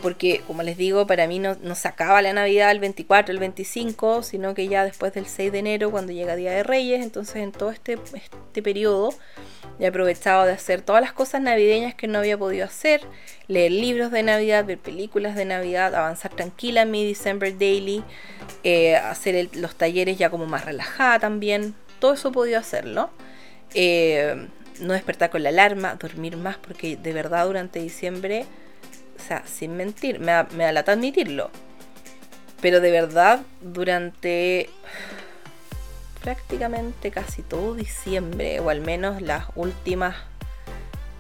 porque, 0.03 0.43
como 0.47 0.63
les 0.63 0.77
digo, 0.77 1.07
para 1.07 1.27
mí 1.27 1.39
no, 1.39 1.57
no 1.63 1.75
se 1.75 1.89
acaba 1.89 2.21
la 2.21 2.33
Navidad 2.33 2.71
el 2.71 2.81
24, 2.81 3.33
el 3.33 3.39
25, 3.39 4.23
sino 4.23 4.55
que 4.55 4.69
ya 4.69 4.85
después 4.85 5.15
del 5.15 5.27
6 5.27 5.53
de 5.53 5.59
enero, 5.59 5.91
cuando 5.91 6.13
llega 6.13 6.37
Día 6.37 6.53
de 6.53 6.63
Reyes. 6.63 7.03
Entonces, 7.03 7.37
en 7.37 7.53
todo 7.53 7.71
este, 7.71 7.99
este 8.13 8.63
periodo, 8.63 9.15
he 9.79 9.87
aprovechado 9.87 10.45
de 10.45 10.53
hacer 10.53 10.83
todas 10.83 11.01
las 11.01 11.13
cosas 11.13 11.41
navideñas 11.41 11.95
que 11.95 12.07
no 12.07 12.19
había 12.19 12.37
podido 12.37 12.65
hacer, 12.65 13.01
leer 13.49 13.73
libros 13.73 14.11
de 14.11 14.23
Navidad, 14.23 14.65
ver 14.65 14.79
películas 14.79 15.37
de 15.37 15.45
Navidad, 15.45 15.95
avanzar 15.95 16.35
tranquila 16.35 16.83
en 16.83 16.91
mi 16.91 17.07
December 17.07 17.57
Daily, 17.57 18.05
eh, 18.63 18.97
hacer 18.97 19.49
los 19.55 19.75
talleres 19.75 20.19
ya 20.19 20.29
como 20.29 20.47
más 20.47 20.65
relajada 20.65 21.19
también. 21.19 21.75
Todo 21.99 22.15
eso 22.15 22.29
he 22.29 22.33
podido 22.33 22.59
hacerlo. 22.59 23.11
Eh, 23.75 24.49
no 24.81 24.93
despertar 24.93 25.31
con 25.31 25.43
la 25.43 25.51
alarma, 25.51 25.95
dormir 25.95 26.37
más, 26.37 26.57
porque 26.57 26.97
de 26.97 27.13
verdad 27.13 27.47
durante 27.47 27.79
diciembre, 27.79 28.47
o 29.19 29.23
sea, 29.23 29.45
sin 29.47 29.77
mentir, 29.77 30.19
me 30.19 30.33
da, 30.33 30.49
me 30.57 30.71
lata 30.73 30.93
admitirlo, 30.93 31.51
pero 32.61 32.81
de 32.81 32.91
verdad 32.91 33.41
durante 33.61 34.71
prácticamente 36.23 37.11
casi 37.11 37.43
todo 37.43 37.75
diciembre, 37.75 38.61
o 38.61 38.71
al 38.71 38.81
menos 38.81 39.21
las 39.23 39.47
últimas, 39.55 40.17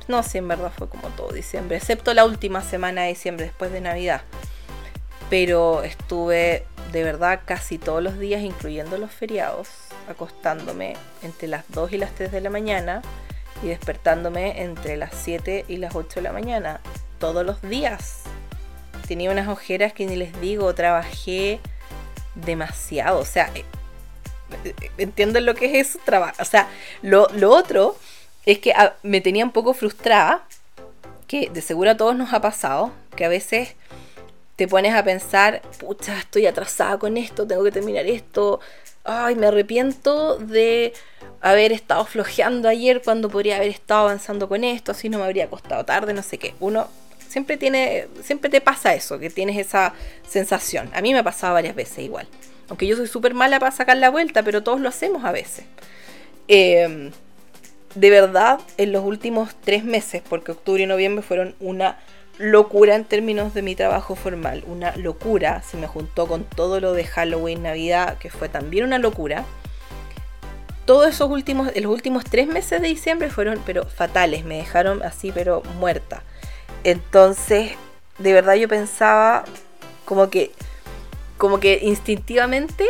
no 0.08 0.22
sé, 0.22 0.38
en 0.38 0.48
verdad 0.48 0.72
fue 0.76 0.88
como 0.88 1.08
todo 1.08 1.32
diciembre, 1.32 1.76
excepto 1.76 2.14
la 2.14 2.24
última 2.24 2.62
semana 2.62 3.02
de 3.02 3.08
diciembre 3.08 3.46
después 3.46 3.70
de 3.70 3.80
Navidad, 3.80 4.22
pero 5.30 5.82
estuve 5.82 6.66
de 6.92 7.02
verdad 7.02 7.40
casi 7.44 7.78
todos 7.78 8.02
los 8.02 8.18
días, 8.18 8.42
incluyendo 8.42 8.98
los 8.98 9.10
feriados, 9.10 9.68
acostándome 10.08 10.96
entre 11.22 11.48
las 11.48 11.64
2 11.68 11.92
y 11.92 11.98
las 11.98 12.14
3 12.14 12.30
de 12.30 12.40
la 12.40 12.50
mañana 12.50 13.02
y 13.64 13.68
despertándome 13.68 14.62
entre 14.62 14.96
las 14.96 15.12
7 15.14 15.64
y 15.68 15.78
las 15.78 15.94
8 15.94 16.16
de 16.16 16.22
la 16.22 16.32
mañana, 16.32 16.80
todos 17.18 17.44
los 17.44 17.62
días. 17.62 18.20
Tenía 19.08 19.30
unas 19.30 19.48
ojeras 19.48 19.92
que 19.92 20.06
ni 20.06 20.16
les 20.16 20.38
digo, 20.40 20.74
trabajé 20.74 21.60
demasiado, 22.34 23.18
o 23.18 23.24
sea, 23.24 23.50
eh, 23.54 23.64
¿entienden 24.98 25.46
lo 25.46 25.54
que 25.54 25.66
es 25.80 25.88
eso? 25.88 25.98
Trabajo. 26.04 26.34
O 26.40 26.44
sea, 26.44 26.68
lo, 27.02 27.26
otro 27.50 27.96
es 28.44 28.58
que 28.58 28.72
ah, 28.72 28.94
me 29.02 29.20
tenía 29.20 29.44
un 29.44 29.52
poco 29.52 29.72
frustrada, 29.72 30.46
que 31.26 31.48
de 31.48 31.62
seguro 31.62 31.92
a 31.92 31.96
todos 31.96 32.14
nos 32.16 32.34
ha 32.34 32.40
pasado, 32.40 32.92
que 33.16 33.24
a 33.24 33.28
veces 33.28 33.76
te 34.56 34.68
pones 34.68 34.94
a 34.94 35.02
pensar, 35.02 35.62
pucha, 35.78 36.18
estoy 36.18 36.46
atrasada 36.46 36.98
con 36.98 37.16
esto, 37.16 37.46
tengo 37.46 37.64
que 37.64 37.72
terminar 37.72 38.06
esto, 38.06 38.60
ay, 39.04 39.36
me 39.36 39.46
arrepiento 39.46 40.36
de 40.38 40.92
haber 41.44 41.72
estado 41.72 42.06
flojeando 42.06 42.70
ayer 42.70 43.02
cuando 43.02 43.28
podría 43.28 43.56
haber 43.56 43.68
estado 43.68 44.08
avanzando 44.08 44.48
con 44.48 44.64
esto, 44.64 44.92
así 44.92 45.10
no 45.10 45.18
me 45.18 45.24
habría 45.24 45.50
costado 45.50 45.84
tarde, 45.84 46.14
no 46.14 46.22
sé 46.22 46.38
qué. 46.38 46.54
Uno 46.58 46.88
siempre 47.28 47.58
tiene, 47.58 48.08
siempre 48.22 48.48
te 48.48 48.62
pasa 48.62 48.94
eso, 48.94 49.18
que 49.18 49.28
tienes 49.28 49.58
esa 49.58 49.92
sensación. 50.26 50.90
A 50.94 51.02
mí 51.02 51.12
me 51.12 51.18
ha 51.18 51.22
pasado 51.22 51.52
varias 51.52 51.74
veces 51.74 51.98
igual. 51.98 52.26
Aunque 52.70 52.86
yo 52.86 52.96
soy 52.96 53.08
súper 53.08 53.34
mala 53.34 53.60
para 53.60 53.72
sacar 53.72 53.98
la 53.98 54.08
vuelta, 54.08 54.42
pero 54.42 54.62
todos 54.62 54.80
lo 54.80 54.88
hacemos 54.88 55.22
a 55.26 55.32
veces. 55.32 55.66
Em, 56.48 57.10
de 57.94 58.10
verdad, 58.10 58.58
en 58.78 58.92
los 58.92 59.04
últimos 59.04 59.54
tres 59.60 59.84
meses, 59.84 60.22
porque 60.26 60.52
octubre 60.52 60.82
y 60.82 60.86
noviembre 60.86 61.22
fueron 61.22 61.54
una 61.60 61.98
locura 62.38 62.94
en 62.94 63.04
términos 63.04 63.52
de 63.52 63.60
mi 63.60 63.76
trabajo 63.76 64.16
formal, 64.16 64.64
una 64.66 64.96
locura, 64.96 65.62
se 65.62 65.76
me 65.76 65.86
juntó 65.88 66.26
con 66.26 66.44
todo 66.44 66.80
lo 66.80 66.94
de 66.94 67.04
Halloween, 67.04 67.62
Navidad, 67.62 68.16
que 68.16 68.30
fue 68.30 68.48
también 68.48 68.86
una 68.86 68.98
locura 68.98 69.44
todos 70.84 71.08
esos 71.08 71.30
últimos, 71.30 71.70
los 71.74 71.92
últimos 71.92 72.24
tres 72.24 72.46
meses 72.46 72.80
de 72.80 72.88
diciembre 72.88 73.30
fueron, 73.30 73.60
pero 73.64 73.86
fatales, 73.86 74.44
me 74.44 74.56
dejaron 74.58 75.02
así, 75.02 75.32
pero 75.32 75.62
muerta. 75.78 76.22
Entonces, 76.84 77.72
de 78.18 78.32
verdad 78.32 78.54
yo 78.54 78.68
pensaba 78.68 79.44
como 80.04 80.30
que, 80.30 80.52
como 81.38 81.60
que 81.60 81.80
instintivamente 81.82 82.84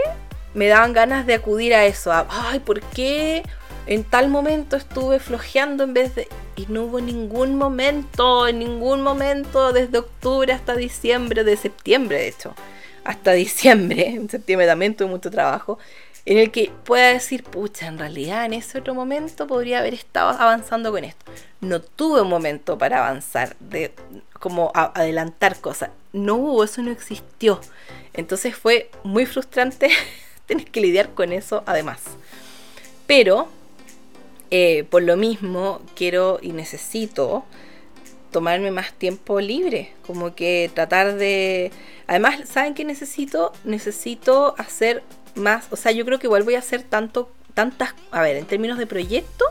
me 0.54 0.68
daban 0.68 0.92
ganas 0.92 1.26
de 1.26 1.34
acudir 1.34 1.74
a 1.74 1.84
eso, 1.84 2.12
ay, 2.28 2.60
¿por 2.60 2.80
qué 2.80 3.42
en 3.86 4.04
tal 4.04 4.28
momento 4.28 4.76
estuve 4.76 5.18
flojeando 5.18 5.84
en 5.84 5.94
vez 5.94 6.14
de... 6.14 6.28
Y 6.56 6.66
no 6.68 6.84
hubo 6.84 7.00
ningún 7.00 7.56
momento, 7.56 8.46
en 8.46 8.60
ningún 8.60 9.02
momento, 9.02 9.72
desde 9.72 9.98
octubre 9.98 10.52
hasta 10.52 10.76
diciembre, 10.76 11.42
de 11.42 11.56
septiembre 11.56 12.18
de 12.18 12.28
hecho, 12.28 12.54
hasta 13.02 13.32
diciembre, 13.32 14.08
en 14.14 14.30
septiembre 14.30 14.66
también 14.66 14.94
tuve 14.94 15.08
mucho 15.08 15.30
trabajo, 15.30 15.78
en 16.26 16.38
el 16.38 16.50
que 16.50 16.72
pueda 16.84 17.08
decir, 17.12 17.44
pucha, 17.44 17.86
en 17.86 17.98
realidad 17.98 18.46
en 18.46 18.54
ese 18.54 18.78
otro 18.78 18.94
momento 18.94 19.46
podría 19.46 19.80
haber 19.80 19.94
estado 19.94 20.30
avanzando 20.30 20.90
con 20.90 21.04
esto. 21.04 21.30
No 21.60 21.80
tuve 21.80 22.22
un 22.22 22.28
momento 22.28 22.78
para 22.78 23.06
avanzar, 23.06 23.56
de 23.60 23.92
como 24.40 24.72
adelantar 24.74 25.60
cosas. 25.60 25.90
No 26.12 26.36
hubo, 26.36 26.64
eso 26.64 26.82
no 26.82 26.90
existió. 26.90 27.60
Entonces 28.14 28.56
fue 28.56 28.90
muy 29.02 29.26
frustrante 29.26 29.90
tener 30.46 30.70
que 30.70 30.80
lidiar 30.80 31.10
con 31.10 31.32
eso 31.32 31.62
además. 31.66 32.00
Pero, 33.06 33.48
eh, 34.50 34.84
por 34.84 35.02
lo 35.02 35.16
mismo, 35.16 35.82
quiero 35.94 36.38
y 36.40 36.52
necesito 36.52 37.44
tomarme 38.30 38.70
más 38.70 38.92
tiempo 38.94 39.40
libre, 39.40 39.92
como 40.06 40.34
que 40.34 40.70
tratar 40.74 41.14
de... 41.16 41.70
Además, 42.06 42.48
¿saben 42.48 42.74
qué 42.74 42.84
necesito? 42.84 43.52
Necesito 43.62 44.54
hacer 44.58 45.04
más, 45.34 45.66
o 45.70 45.76
sea, 45.76 45.92
yo 45.92 46.04
creo 46.04 46.18
que 46.18 46.26
igual 46.26 46.42
voy 46.42 46.54
a 46.54 46.60
hacer 46.60 46.82
tanto, 46.82 47.30
tantas, 47.54 47.94
a 48.10 48.22
ver, 48.22 48.36
en 48.36 48.46
términos 48.46 48.78
de 48.78 48.86
proyecto, 48.86 49.44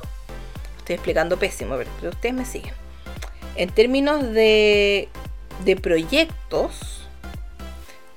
estoy 0.80 0.96
explicando 0.96 1.38
pésimo, 1.38 1.76
pero 2.00 2.12
ustedes 2.12 2.36
me 2.36 2.46
siguen. 2.46 2.74
En 3.56 3.70
términos 3.70 4.22
de, 4.24 5.10
de 5.64 5.76
proyectos, 5.76 7.08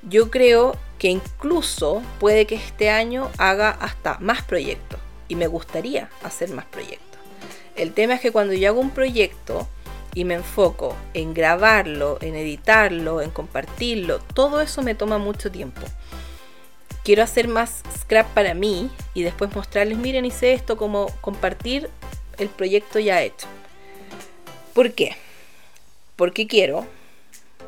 yo 0.02 0.30
creo 0.30 0.76
que 0.98 1.08
incluso 1.08 2.02
puede 2.18 2.46
que 2.46 2.54
este 2.54 2.90
año 2.90 3.30
haga 3.38 3.70
hasta 3.70 4.18
más 4.18 4.42
proyectos 4.42 4.98
y 5.28 5.34
me 5.34 5.46
gustaría 5.46 6.08
hacer 6.22 6.50
más 6.50 6.64
proyectos. 6.64 7.20
El 7.74 7.92
tema 7.92 8.14
es 8.14 8.20
que 8.20 8.32
cuando 8.32 8.54
yo 8.54 8.68
hago 8.70 8.80
un 8.80 8.90
proyecto 8.90 9.68
y 10.14 10.24
me 10.24 10.34
enfoco 10.34 10.96
en 11.12 11.34
grabarlo, 11.34 12.16
en 12.22 12.34
editarlo, 12.34 13.20
en 13.20 13.30
compartirlo, 13.30 14.20
todo 14.20 14.62
eso 14.62 14.80
me 14.80 14.94
toma 14.94 15.18
mucho 15.18 15.50
tiempo 15.50 15.82
quiero 17.06 17.22
hacer 17.22 17.46
más 17.46 17.84
scrap 18.00 18.26
para 18.34 18.52
mí 18.52 18.90
y 19.14 19.22
después 19.22 19.54
mostrarles, 19.54 19.96
miren, 19.96 20.24
hice 20.24 20.52
esto, 20.54 20.76
como 20.76 21.06
compartir 21.20 21.88
el 22.36 22.48
proyecto 22.48 22.98
ya 22.98 23.22
hecho. 23.22 23.46
¿Por 24.74 24.90
qué? 24.90 25.12
Porque 26.16 26.48
quiero, 26.48 26.84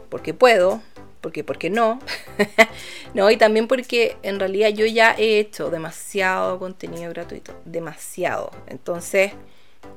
porque 0.08 0.34
puedo, 0.34 0.82
porque 1.20 1.44
porque 1.44 1.70
no. 1.70 2.00
no, 3.14 3.30
y 3.30 3.36
también 3.36 3.68
porque 3.68 4.16
en 4.24 4.40
realidad 4.40 4.70
yo 4.70 4.86
ya 4.86 5.14
he 5.16 5.38
hecho 5.38 5.70
demasiado 5.70 6.58
contenido 6.58 7.08
gratuito, 7.10 7.54
demasiado. 7.64 8.50
Entonces, 8.66 9.30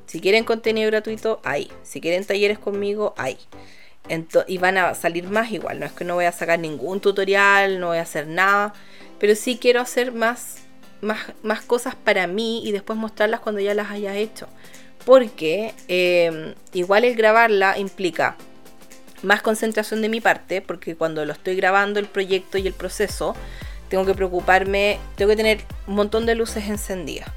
si 0.06 0.20
quieren 0.20 0.44
contenido 0.44 0.88
gratuito, 0.88 1.40
ahí. 1.42 1.68
Si 1.82 2.00
quieren 2.00 2.24
talleres 2.24 2.60
conmigo, 2.60 3.12
ahí. 3.16 3.38
Y 4.46 4.58
van 4.58 4.78
a 4.78 4.94
salir 4.94 5.28
más 5.28 5.50
igual. 5.52 5.80
No 5.80 5.86
es 5.86 5.92
que 5.92 6.04
no 6.04 6.14
voy 6.14 6.24
a 6.24 6.32
sacar 6.32 6.58
ningún 6.58 7.00
tutorial, 7.00 7.80
no 7.80 7.88
voy 7.88 7.98
a 7.98 8.02
hacer 8.02 8.26
nada. 8.26 8.74
Pero 9.18 9.34
sí 9.34 9.58
quiero 9.60 9.80
hacer 9.80 10.12
más, 10.12 10.56
más, 11.00 11.20
más 11.42 11.62
cosas 11.62 11.94
para 11.94 12.26
mí 12.26 12.62
y 12.64 12.72
después 12.72 12.98
mostrarlas 12.98 13.40
cuando 13.40 13.60
ya 13.60 13.74
las 13.74 13.90
haya 13.90 14.16
hecho. 14.16 14.48
Porque 15.04 15.74
eh, 15.88 16.54
igual 16.72 17.04
el 17.04 17.14
grabarla 17.16 17.78
implica 17.78 18.36
más 19.22 19.42
concentración 19.42 20.02
de 20.02 20.08
mi 20.08 20.20
parte, 20.20 20.60
porque 20.62 20.96
cuando 20.96 21.24
lo 21.24 21.32
estoy 21.32 21.56
grabando 21.56 22.00
el 22.00 22.06
proyecto 22.06 22.58
y 22.58 22.66
el 22.66 22.72
proceso, 22.72 23.34
tengo 23.88 24.04
que 24.04 24.14
preocuparme, 24.14 24.98
tengo 25.16 25.30
que 25.30 25.36
tener 25.36 25.60
un 25.86 25.94
montón 25.94 26.26
de 26.26 26.34
luces 26.34 26.68
encendidas. 26.68 27.28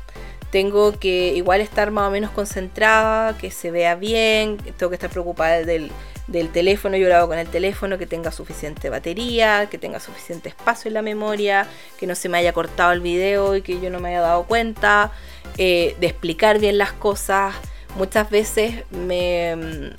Tengo 0.51 0.97
que 0.99 1.33
igual 1.35 1.61
estar 1.61 1.91
más 1.91 2.07
o 2.07 2.11
menos 2.11 2.31
concentrada, 2.31 3.37
que 3.37 3.51
se 3.51 3.71
vea 3.71 3.95
bien, 3.95 4.57
tengo 4.77 4.89
que 4.89 4.95
estar 4.95 5.09
preocupada 5.09 5.63
del, 5.63 5.91
del 6.27 6.49
teléfono, 6.49 6.97
yo 6.97 7.07
grabo 7.07 7.27
con 7.27 7.37
el 7.37 7.47
teléfono, 7.47 7.97
que 7.97 8.07
tenga 8.07 8.31
suficiente 8.31 8.89
batería, 8.89 9.67
que 9.69 9.77
tenga 9.77 9.99
suficiente 9.99 10.49
espacio 10.49 10.89
en 10.89 10.95
la 10.95 11.01
memoria, 11.01 11.67
que 11.99 12.07
no 12.07 12.15
se 12.15 12.29
me 12.29 12.37
haya 12.37 12.53
cortado 12.53 12.91
el 12.91 13.01
video 13.01 13.55
y 13.55 13.61
que 13.61 13.79
yo 13.79 13.89
no 13.89 13.99
me 13.99 14.09
haya 14.09 14.21
dado 14.21 14.43
cuenta, 14.43 15.11
eh, 15.57 15.95
de 15.99 16.07
explicar 16.07 16.59
bien 16.59 16.77
las 16.77 16.93
cosas. 16.93 17.55
Muchas 17.95 18.29
veces 18.29 18.83
me, 18.89 19.93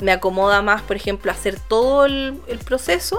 me 0.00 0.12
acomoda 0.12 0.62
más, 0.62 0.82
por 0.82 0.96
ejemplo, 0.96 1.30
hacer 1.30 1.58
todo 1.58 2.06
el, 2.06 2.40
proceso 2.64 3.18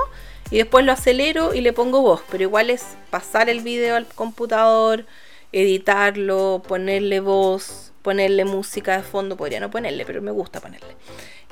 y 0.49 0.57
después 0.57 0.85
lo 0.85 0.91
acelero 0.91 1.53
y 1.53 1.61
le 1.61 1.73
pongo 1.73 2.01
voz, 2.01 2.21
pero 2.29 2.43
igual 2.43 2.69
es 2.69 2.97
pasar 3.09 3.49
el 3.49 3.61
video 3.61 3.95
al 3.95 4.05
computador, 4.05 5.05
editarlo, 5.51 6.61
ponerle 6.67 7.19
voz, 7.19 7.91
ponerle 8.01 8.45
música 8.45 8.97
de 8.97 9.03
fondo, 9.03 9.37
podría 9.37 9.59
no 9.59 9.69
ponerle, 9.69 10.05
pero 10.05 10.21
me 10.21 10.31
gusta 10.31 10.59
ponerle. 10.59 10.95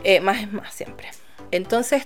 Eh, 0.04 0.20
más 0.20 0.42
es 0.42 0.52
más 0.52 0.74
siempre. 0.74 1.10
Entonces, 1.52 2.04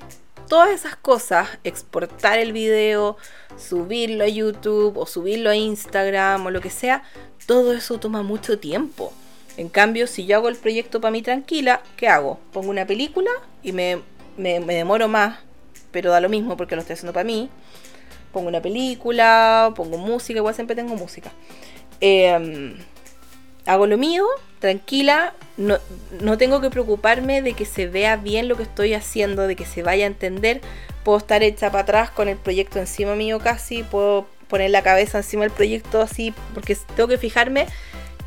todas 0.48 0.72
esas 0.72 0.96
cosas, 0.96 1.48
exportar 1.64 2.40
el 2.40 2.52
video, 2.52 3.18
subirlo 3.58 4.24
a 4.24 4.28
YouTube 4.28 4.98
o 4.98 5.06
subirlo 5.06 5.50
a 5.50 5.56
Instagram 5.56 6.46
o 6.46 6.52
lo 6.52 6.60
que 6.62 6.70
sea, 6.70 7.04
todo 7.46 7.74
eso 7.74 8.00
toma 8.00 8.24
mucho 8.24 8.60
tiempo. 8.60 9.14
En 9.58 9.70
cambio, 9.70 10.08
si 10.08 10.26
yo 10.26 10.38
hago 10.38 10.50
el 10.50 10.56
proyecto 10.56 11.02
para 11.02 11.12
mí 11.12 11.22
tranquila, 11.22 11.82
¿qué 11.98 12.08
hago? 12.08 12.40
Pongo 12.54 12.70
una 12.70 12.86
película 12.86 13.30
y 13.62 13.72
me, 13.74 14.02
demoro 14.38 15.08
más, 15.08 15.40
pero 15.92 16.12
da 16.12 16.22
lo 16.22 16.30
mismo 16.30 16.56
porque 16.58 16.76
lo 16.76 16.82
estoy 16.82 16.94
haciendo 16.94 17.14
para 17.14 17.26
mí. 17.26 17.50
Pongo 18.32 18.48
una 18.48 18.62
película, 18.62 19.74
pongo 19.76 19.98
música, 19.98 20.38
igual 20.38 20.56
siempre 20.56 20.76
tengo 20.76 20.96
música. 20.96 21.32
Em, 22.00 22.78
hago 23.66 23.86
lo 23.88 23.98
mío, 23.98 24.26
tranquila, 24.60 25.34
no, 25.58 25.78
no, 26.22 26.38
tengo 26.38 26.62
que 26.62 26.70
preocuparme 26.70 27.42
de 27.42 27.54
que 27.54 27.66
se 27.66 27.88
vea 27.88 28.16
bien 28.18 28.48
lo 28.48 28.58
que 28.58 28.64
estoy 28.64 28.94
haciendo, 28.94 29.48
de 29.48 29.56
que 29.56 29.66
se 29.66 29.84
vaya 29.84 30.06
a 30.06 30.08
entender. 30.08 30.62
Puedo 31.04 31.18
estar 31.18 31.44
hecha 31.44 31.72
para 31.72 31.84
atrás 31.84 32.10
con 32.10 32.28
el 32.28 32.38
proyecto 32.38 32.80
encima 32.80 33.16
mío 33.16 33.40
casi, 33.40 33.84
puedo 33.84 34.28
poner 34.48 34.72
la 34.72 34.82
cabeza 34.82 35.20
encima 35.20 35.44
del 35.44 35.52
proyecto 35.52 36.02
así, 36.02 36.34
porque 36.54 36.78
tengo 36.96 37.08
que 37.08 37.18
fijarme 37.18 37.68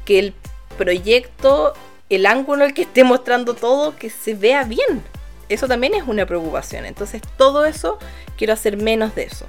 que 0.04 0.18
el 0.18 0.34
proyecto, 0.78 1.74
el 2.08 2.26
ángulo 2.26 2.64
el 2.64 2.74
que 2.74 2.82
esté 2.82 3.04
mostrando 3.04 3.54
todo, 3.54 3.96
que 3.96 4.10
se 4.10 4.34
vea 4.34 4.64
bien. 4.64 5.02
Eso 5.48 5.68
también 5.68 5.94
es 5.94 6.04
una 6.06 6.24
preocupación. 6.24 6.86
Entonces 6.86 7.20
todo 7.36 7.66
eso 7.66 7.98
quiero 8.38 8.54
hacer 8.54 8.76
menos 8.76 9.14
de 9.14 9.24
eso. 9.24 9.46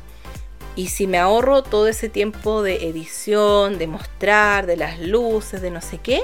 Y 0.76 0.88
si 0.88 1.06
me 1.06 1.20
ahorro 1.20 1.62
todo 1.62 1.88
ese 1.88 2.10
tiempo 2.10 2.64
de 2.64 2.88
edición, 2.88 3.78
de 3.78 3.88
mostrar, 3.88 4.66
de 4.66 4.76
las 4.76 5.00
luces, 5.00 5.62
de 5.62 5.70
no 5.70 5.82
sé 5.82 6.00
qué, 6.00 6.24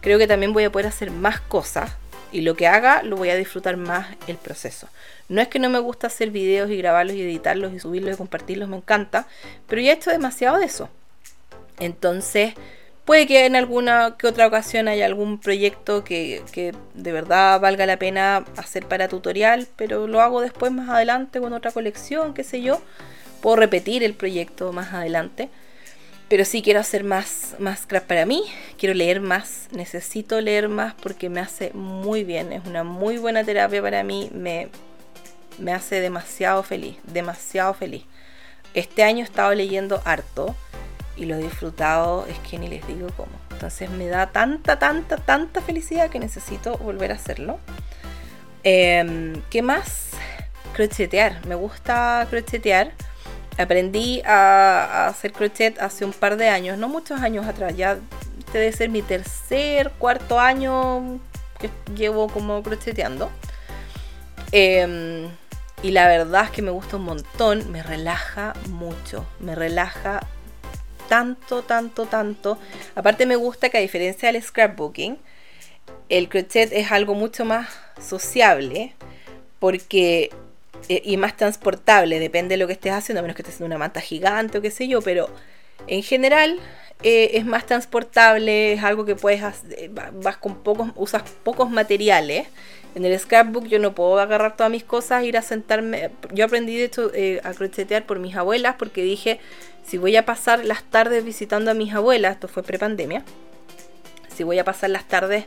creo 0.00 0.18
que 0.18 0.26
también 0.26 0.52
voy 0.52 0.64
a 0.64 0.72
poder 0.72 0.86
hacer 0.86 1.10
más 1.10 1.40
cosas. 1.40 1.92
Y 2.32 2.42
lo 2.42 2.54
que 2.54 2.68
haga 2.68 3.02
lo 3.02 3.16
voy 3.16 3.30
a 3.30 3.36
disfrutar 3.36 3.76
más 3.76 4.06
el 4.28 4.36
proceso. 4.36 4.88
No 5.28 5.40
es 5.40 5.48
que 5.48 5.58
no 5.58 5.68
me 5.68 5.80
gusta 5.80 6.06
hacer 6.06 6.30
videos 6.30 6.70
y 6.70 6.76
grabarlos 6.76 7.16
y 7.16 7.22
editarlos 7.22 7.72
y 7.72 7.80
subirlos 7.80 8.14
y 8.14 8.16
compartirlos, 8.16 8.68
me 8.68 8.76
encanta. 8.76 9.26
Pero 9.66 9.82
ya 9.82 9.90
he 9.90 9.94
hecho 9.94 10.10
demasiado 10.10 10.58
de 10.58 10.66
eso. 10.66 10.88
Entonces, 11.78 12.54
Puede 13.10 13.26
que 13.26 13.44
en 13.44 13.56
alguna 13.56 14.14
que 14.16 14.28
otra 14.28 14.46
ocasión 14.46 14.86
haya 14.86 15.04
algún 15.04 15.38
proyecto 15.40 16.04
que, 16.04 16.44
de 16.94 17.12
verdad 17.12 17.58
valga 17.58 17.84
la 17.84 17.98
pena 17.98 18.44
hacer 18.56 18.86
para 18.86 19.08
tutorial, 19.08 19.66
pero 19.74 20.06
lo 20.06 20.20
hago 20.20 20.40
después 20.40 20.70
más 20.70 20.88
adelante 20.88 21.40
con 21.40 21.52
otra 21.52 21.72
colección, 21.72 22.34
qué 22.34 22.44
sé 22.44 22.62
yo. 22.62 22.80
Puedo 23.40 23.56
repetir 23.56 24.04
el 24.04 24.14
proyecto 24.14 24.72
más 24.72 24.92
adelante. 24.92 25.48
Pero 26.30 26.44
sí 26.44 26.62
quiero 26.62 26.78
hacer 26.78 27.02
más, 27.02 27.56
más 27.58 27.88
para 28.06 28.24
mí, 28.24 28.44
quiero 28.78 28.94
leer 28.94 29.20
más, 29.20 29.66
necesito 29.72 30.40
leer 30.40 30.68
más 30.68 30.94
porque 30.94 31.28
me 31.28 31.40
hace 31.40 31.72
muy 31.74 32.22
bien, 32.22 32.52
es 32.52 32.64
una 32.66 32.84
muy 32.84 33.18
buena 33.18 33.42
terapia 33.42 33.82
para 33.82 34.04
mí, 34.04 34.30
me, 34.32 34.68
me 35.58 35.72
hace 35.72 36.00
demasiado 36.00 36.62
feliz, 36.62 36.98
demasiado 37.02 37.74
feliz. 37.74 38.04
Este 38.74 39.02
año 39.02 39.22
he 39.22 39.24
estado 39.24 39.52
leyendo 39.52 40.00
harto 40.04 40.54
y 41.16 41.24
lo 41.24 41.34
he 41.34 41.38
disfrutado, 41.38 42.24
es 42.26 42.38
que 42.48 42.60
ni 42.60 42.68
les 42.68 42.86
digo 42.86 43.08
cómo. 43.16 43.32
Entonces 43.50 43.90
me 43.90 44.06
da 44.06 44.28
tanta, 44.28 44.78
tanta, 44.78 45.16
tanta 45.16 45.60
felicidad 45.60 46.10
que 46.10 46.20
necesito 46.20 46.78
volver 46.78 47.10
a 47.10 47.16
hacerlo. 47.16 47.58
Em, 48.62 49.42
¿Qué 49.50 49.62
más? 49.62 50.10
Crochetear. 50.74 51.44
Me 51.46 51.56
gusta 51.56 52.24
crochetear. 52.30 52.92
Aprendí 53.58 54.22
a, 54.24 55.06
hacer 55.08 55.32
crochet 55.32 55.78
hace 55.80 56.04
un 56.04 56.12
par 56.12 56.36
de 56.36 56.48
años, 56.48 56.78
no 56.78 56.88
muchos 56.88 57.20
años 57.20 57.46
atrás. 57.46 57.76
Ya 57.76 57.98
este 58.38 58.58
debe 58.58 58.72
ser 58.72 58.88
mi 58.88 59.02
tercer, 59.02 59.90
cuarto 59.98 60.40
año 60.40 61.20
que 61.58 61.70
llevo 61.94 62.28
como 62.28 62.62
crocheteando. 62.62 63.30
Em, 64.52 65.28
y 65.82 65.92
la 65.92 66.08
verdad 66.08 66.44
es 66.44 66.50
que 66.50 66.62
me 66.62 66.70
gusta 66.70 66.96
un 66.96 67.04
montón, 67.04 67.70
me 67.70 67.82
relaja 67.82 68.54
mucho, 68.68 69.26
me 69.38 69.54
relaja 69.54 70.20
tanto, 71.08 71.62
tanto, 71.62 72.06
tanto. 72.06 72.58
Aparte 72.94 73.26
me 73.26 73.36
gusta 73.36 73.68
que 73.68 73.78
a 73.78 73.80
diferencia 73.80 74.32
del 74.32 74.42
scrapbooking, 74.42 75.18
el 76.08 76.28
crochet 76.28 76.72
es 76.72 76.90
algo 76.92 77.14
mucho 77.14 77.44
más 77.44 77.68
sociable 78.00 78.94
porque 79.58 80.30
y 80.88 81.16
más 81.16 81.36
transportable, 81.36 82.18
depende 82.18 82.54
de 82.54 82.56
lo 82.58 82.66
que 82.66 82.72
estés 82.72 82.92
haciendo, 82.92 83.20
a 83.20 83.22
menos 83.22 83.36
que 83.36 83.42
estés 83.42 83.54
haciendo 83.54 83.74
una 83.74 83.78
manta 83.78 84.00
gigante 84.00 84.58
o 84.58 84.62
qué 84.62 84.70
sé 84.70 84.88
yo, 84.88 85.02
pero 85.02 85.28
en 85.86 86.02
general 86.02 86.58
eh, 87.02 87.30
es 87.34 87.46
más 87.46 87.64
transportable, 87.64 88.74
es 88.74 88.82
algo 88.82 89.04
que 89.04 89.16
puedes 89.16 89.42
hacer, 89.42 89.90
vas 89.90 90.36
con 90.36 90.62
pocos, 90.62 90.90
usas 90.96 91.22
pocos 91.42 91.70
materiales. 91.70 92.46
En 92.94 93.04
el 93.04 93.18
scrapbook 93.18 93.66
yo 93.66 93.78
no 93.78 93.94
puedo 93.94 94.18
agarrar 94.18 94.56
todas 94.56 94.70
mis 94.70 94.84
cosas, 94.84 95.24
ir 95.24 95.38
a 95.38 95.42
sentarme. 95.42 96.10
Yo 96.32 96.44
aprendí 96.44 96.76
de 96.76 96.90
eh, 97.14 97.40
a 97.44 97.52
crochetear 97.52 98.04
por 98.04 98.18
mis 98.18 98.34
abuelas 98.36 98.74
porque 98.78 99.02
dije, 99.02 99.40
si 99.86 99.96
voy 99.96 100.16
a 100.16 100.26
pasar 100.26 100.64
las 100.64 100.82
tardes 100.82 101.24
visitando 101.24 101.70
a 101.70 101.74
mis 101.74 101.94
abuelas, 101.94 102.34
esto 102.34 102.48
fue 102.48 102.62
prepandemia, 102.62 103.24
si 104.34 104.44
voy 104.44 104.58
a 104.58 104.64
pasar 104.64 104.90
las 104.90 105.08
tardes 105.08 105.46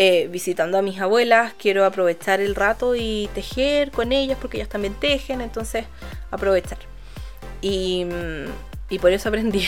eh, 0.00 0.28
visitando 0.30 0.78
a 0.78 0.82
mis 0.82 1.00
abuelas, 1.00 1.52
quiero 1.58 1.84
aprovechar 1.84 2.40
el 2.40 2.54
rato 2.54 2.94
y 2.94 3.28
tejer 3.34 3.90
con 3.90 4.12
ellas 4.12 4.38
porque 4.40 4.58
ellas 4.58 4.68
también 4.68 4.94
tejen, 4.94 5.40
entonces 5.40 5.84
aprovechar. 6.30 6.78
Y, 7.60 8.06
mm, 8.06 8.96
por 9.00 9.12
eso 9.12 9.28
aprendí. 9.28 9.66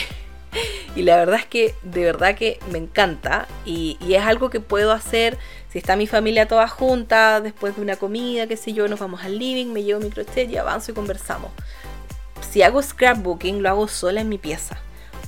y 0.95 1.03
la 1.03 1.17
verdad 1.17 1.35
es 1.39 1.45
que 1.45 1.75
de 1.83 2.03
verdad 2.05 2.35
que 2.35 2.59
me 2.71 2.77
encanta 2.77 3.47
y, 3.65 3.97
y, 4.01 4.15
es 4.15 4.23
algo 4.23 4.49
que 4.49 4.59
puedo 4.59 4.91
hacer 4.91 5.37
si 5.69 5.77
está 5.77 5.95
mi 5.95 6.07
familia 6.07 6.47
toda 6.47 6.67
junta 6.67 7.41
después 7.41 7.75
de 7.75 7.81
una 7.81 7.97
comida, 7.97 8.47
qué 8.47 8.57
sé 8.57 8.73
yo, 8.73 8.87
nos 8.87 8.99
vamos 8.99 9.23
al 9.23 9.37
living, 9.37 9.67
me 9.67 9.83
llevo 9.83 9.99
mi 9.99 10.09
crochet 10.09 10.49
y 10.49 10.57
avanzo 10.57 10.91
y 10.91 10.95
conversamos 10.95 11.51
si 12.51 12.63
hago 12.63 12.81
scrapbooking, 12.81 13.63
lo 13.63 13.69
hago 13.69 13.87
sola 13.87 14.21
en 14.21 14.29
mi 14.29 14.37
pieza. 14.37 14.77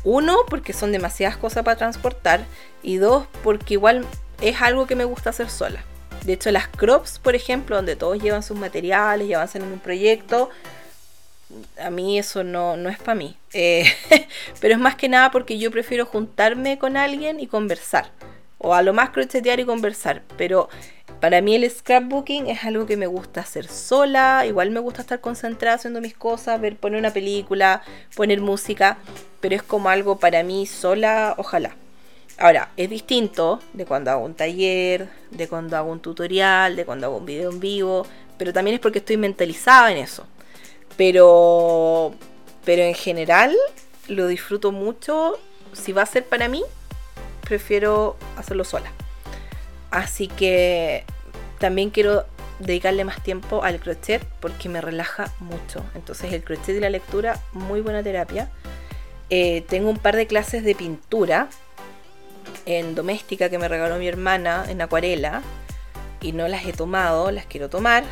Uno, 0.04 0.40
porque 0.50 0.74
son 0.74 0.92
demasiadas 0.92 1.38
cosas 1.38 1.64
para 1.64 1.78
transportar. 1.78 2.44
Y 2.82 2.98
dos, 2.98 3.26
porque 3.44 3.76
igual 3.76 4.06
es 4.44 4.62
algo 4.62 4.88
que 4.88 4.96
me 4.96 5.06
gusta 5.06 5.30
hacer 5.30 5.50
sola. 5.50 5.84
De 6.26 6.34
hecho, 6.34 6.52
las 6.52 6.68
crops, 6.68 7.20
por 7.20 7.36
ejemplo, 7.36 7.76
donde 7.76 7.96
todos 7.96 8.22
llevan 8.22 8.44
sus 8.44 8.58
materiales 8.58 9.28
y 9.28 9.34
avanzan 9.34 9.64
en 9.64 9.74
un 9.74 9.80
proyecto, 9.80 10.50
a 11.82 11.90
mí 11.90 12.18
eso 12.20 12.44
no, 12.44 12.78
no 12.78 12.90
es 12.90 12.98
para 12.98 13.16
mí. 13.16 13.38
Eh, 13.54 13.86
pero 14.60 14.74
es 14.74 14.80
más 14.80 14.96
que 14.96 15.10
nada 15.10 15.32
porque 15.32 15.58
yo 15.58 15.72
prefiero 15.72 16.06
juntarme 16.06 16.78
con 16.78 16.98
alguien 16.98 17.40
y 17.40 17.48
conversar. 17.48 18.12
O 18.58 18.74
a 18.74 18.82
lo 18.82 18.94
más 18.94 19.10
crochetear 19.10 19.60
y 19.60 19.66
conversar. 19.66 20.24
Pero 20.38 20.70
para 21.20 21.42
mí 21.42 21.56
el 21.56 21.70
scrapbooking 21.70 22.48
es 22.48 22.64
algo 22.64 22.86
que 22.86 22.98
me 22.98 23.08
gusta 23.08 23.42
hacer 23.42 23.68
sola, 23.68 24.46
igual 24.46 24.72
me 24.72 24.80
gusta 24.80 25.02
estar 25.02 25.20
concentrada 25.22 25.76
haciendo 25.76 26.02
mis 26.02 26.16
cosas, 26.16 26.60
ver, 26.60 26.76
poner 26.76 27.00
una 27.00 27.12
película, 27.12 27.82
poner 28.16 28.42
música, 28.42 28.98
pero 29.40 29.56
es 29.56 29.64
como 29.64 29.90
algo 29.90 30.20
para 30.20 30.44
mí 30.44 30.66
sola, 30.66 31.36
ojalá. 31.38 31.76
Ahora, 32.38 32.72
es 32.78 32.90
distinto 32.90 33.62
de 33.74 33.86
cuando 33.86 34.12
hago 34.12 34.26
un 34.26 34.34
taller, 34.34 35.08
de 35.32 35.48
cuando 35.48 35.78
hago 35.78 35.92
un 35.92 36.00
tutorial, 36.00 36.76
de 36.76 36.86
cuando 36.86 37.08
hago 37.08 37.18
un 37.18 37.26
video 37.26 37.52
en 37.52 37.60
vivo, 37.60 38.06
pero 38.38 38.52
también 38.52 38.76
es 38.76 38.82
porque 38.82 39.00
estoy 39.00 39.18
mentalizada 39.18 39.92
en 39.92 39.98
eso. 39.98 40.26
Pero, 40.98 42.14
pero 42.66 42.84
en 42.84 42.96
general 42.96 43.56
lo 44.08 44.28
disfruto 44.28 44.72
mucho. 44.72 45.40
Si 45.74 45.92
va 45.92 46.02
a 46.02 46.08
ser 46.08 46.26
para 46.26 46.48
mí, 46.48 46.64
prefiero 47.42 48.18
hacerlo 48.36 48.64
sola. 48.64 48.92
Así 49.92 50.28
que 50.28 51.04
también 51.60 51.92
quiero 51.92 52.26
dedicarle 52.60 53.04
más 53.04 53.22
tiempo 53.22 53.64
al 53.64 53.80
crochet 53.80 54.24
porque 54.40 54.70
me 54.70 54.82
relaja 54.82 55.32
mucho. 55.40 55.84
Entonces 55.94 56.34
el 56.34 56.44
crochet 56.44 56.76
y 56.76 56.80
la 56.80 56.90
lectura, 56.90 57.40
muy 57.54 57.82
buena 57.82 58.02
terapia. 58.02 58.50
Eh, 59.30 59.64
tengo 59.68 59.90
un 59.90 59.98
par 59.98 60.16
de 60.16 60.28
clases 60.28 60.64
de 60.64 60.76
pintura 60.76 61.50
en 62.66 62.96
doméstica 62.96 63.50
que 63.50 63.58
me 63.58 63.68
regaló 63.68 63.98
mi 63.98 64.08
hermana 64.08 64.66
en 64.70 64.82
acuarela 64.82 65.42
y 66.22 66.32
no 66.32 66.48
las 66.48 66.66
he 66.66 66.74
tomado, 66.74 67.32
las 67.32 67.46
quiero 67.46 67.70
tomar. 67.70 68.04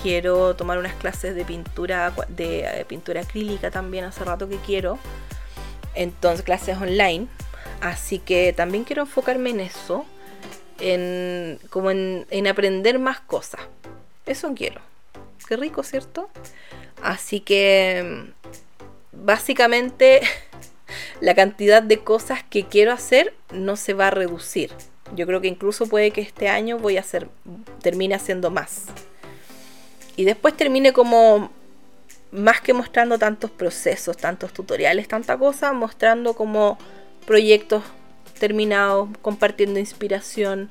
Quiero 0.00 0.56
tomar 0.56 0.78
unas 0.78 0.94
clases 0.94 1.34
de 1.34 1.44
pintura 1.44 2.14
de 2.28 2.60
eh, 2.60 2.84
pintura 2.86 3.20
acrílica 3.20 3.70
también 3.70 4.04
hace 4.04 4.24
rato 4.24 4.48
que 4.48 4.56
quiero. 4.56 4.98
Entonces 5.94 6.44
clases 6.44 6.78
online. 6.78 7.26
Así 7.80 8.18
que 8.18 8.52
también 8.52 8.84
quiero 8.84 9.02
enfocarme 9.02 9.50
en 9.50 9.60
eso. 9.60 10.06
En, 10.78 11.58
como 11.68 11.90
en, 11.90 12.26
en 12.30 12.46
aprender 12.46 12.98
más 12.98 13.20
cosas. 13.20 13.60
Eso 14.24 14.54
quiero. 14.54 14.80
Qué 15.46 15.56
rico, 15.56 15.82
¿cierto? 15.82 16.30
Así 17.02 17.40
que 17.40 18.32
básicamente 19.12 20.20
la 21.20 21.34
cantidad 21.34 21.82
de 21.82 21.98
cosas 21.98 22.42
que 22.42 22.64
quiero 22.64 22.92
hacer 22.92 23.34
no 23.52 23.76
se 23.76 23.94
va 23.94 24.08
a 24.08 24.10
reducir. 24.10 24.70
Yo 25.14 25.26
creo 25.26 25.40
que 25.40 25.48
incluso 25.48 25.86
puede 25.86 26.10
que 26.10 26.20
este 26.20 26.48
año 26.48 26.78
voy 26.78 26.96
a 26.96 27.00
hacer, 27.00 27.28
termine 27.82 28.14
haciendo 28.14 28.50
más. 28.50 28.86
Y 30.16 30.24
después 30.24 30.56
termine 30.56 30.92
como, 30.92 31.50
más 32.30 32.60
que 32.60 32.72
mostrando 32.72 33.18
tantos 33.18 33.50
procesos, 33.50 34.16
tantos 34.16 34.52
tutoriales, 34.52 35.08
tanta 35.08 35.36
cosa, 35.36 35.72
mostrando 35.72 36.34
como 36.34 36.78
proyectos 37.26 37.82
terminados, 38.38 39.08
compartiendo 39.22 39.78
inspiración, 39.78 40.68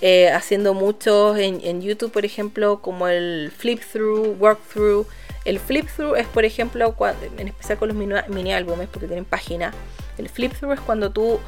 eh, 0.00 0.30
haciendo 0.30 0.74
muchos 0.74 1.38
en, 1.38 1.60
en, 1.64 1.82
YouTube, 1.82 2.12
por 2.12 2.24
ejemplo, 2.24 2.80
como 2.80 3.08
el 3.08 3.52
flip 3.56 3.80
through, 3.80 4.36
work 4.40 4.60
through, 4.72 5.06
el 5.48 5.58
flip 5.58 5.88
through 5.88 6.16
es, 6.16 6.26
por 6.26 6.44
ejemplo, 6.44 6.94
en 7.38 7.48
especial 7.48 7.78
con 7.78 7.88
los 7.88 7.96
mini, 7.96 8.52
álbumes, 8.52 8.88
porque 8.88 9.06
tienen 9.06 9.24
página. 9.24 9.72
El 10.18 10.28
flip 10.28 10.52
through 10.52 10.74
es 10.74 10.80
cuando 10.80 11.10
tú 11.10 11.40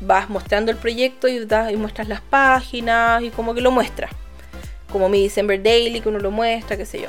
vas 0.00 0.30
mostrando 0.30 0.70
el 0.70 0.76
proyecto 0.76 1.26
y, 1.26 1.44
das, 1.44 1.72
y 1.72 1.76
muestras 1.76 2.06
las 2.06 2.20
páginas 2.20 3.22
y 3.22 3.30
como 3.30 3.54
que 3.54 3.60
lo 3.60 3.72
muestras. 3.72 4.12
Como 4.92 5.08
mi 5.08 5.24
December 5.24 5.60
Daily, 5.60 6.00
que 6.00 6.08
uno 6.08 6.20
lo 6.20 6.30
muestra, 6.30 6.76
qué 6.76 6.86
sé 6.86 7.00
yo. 7.00 7.08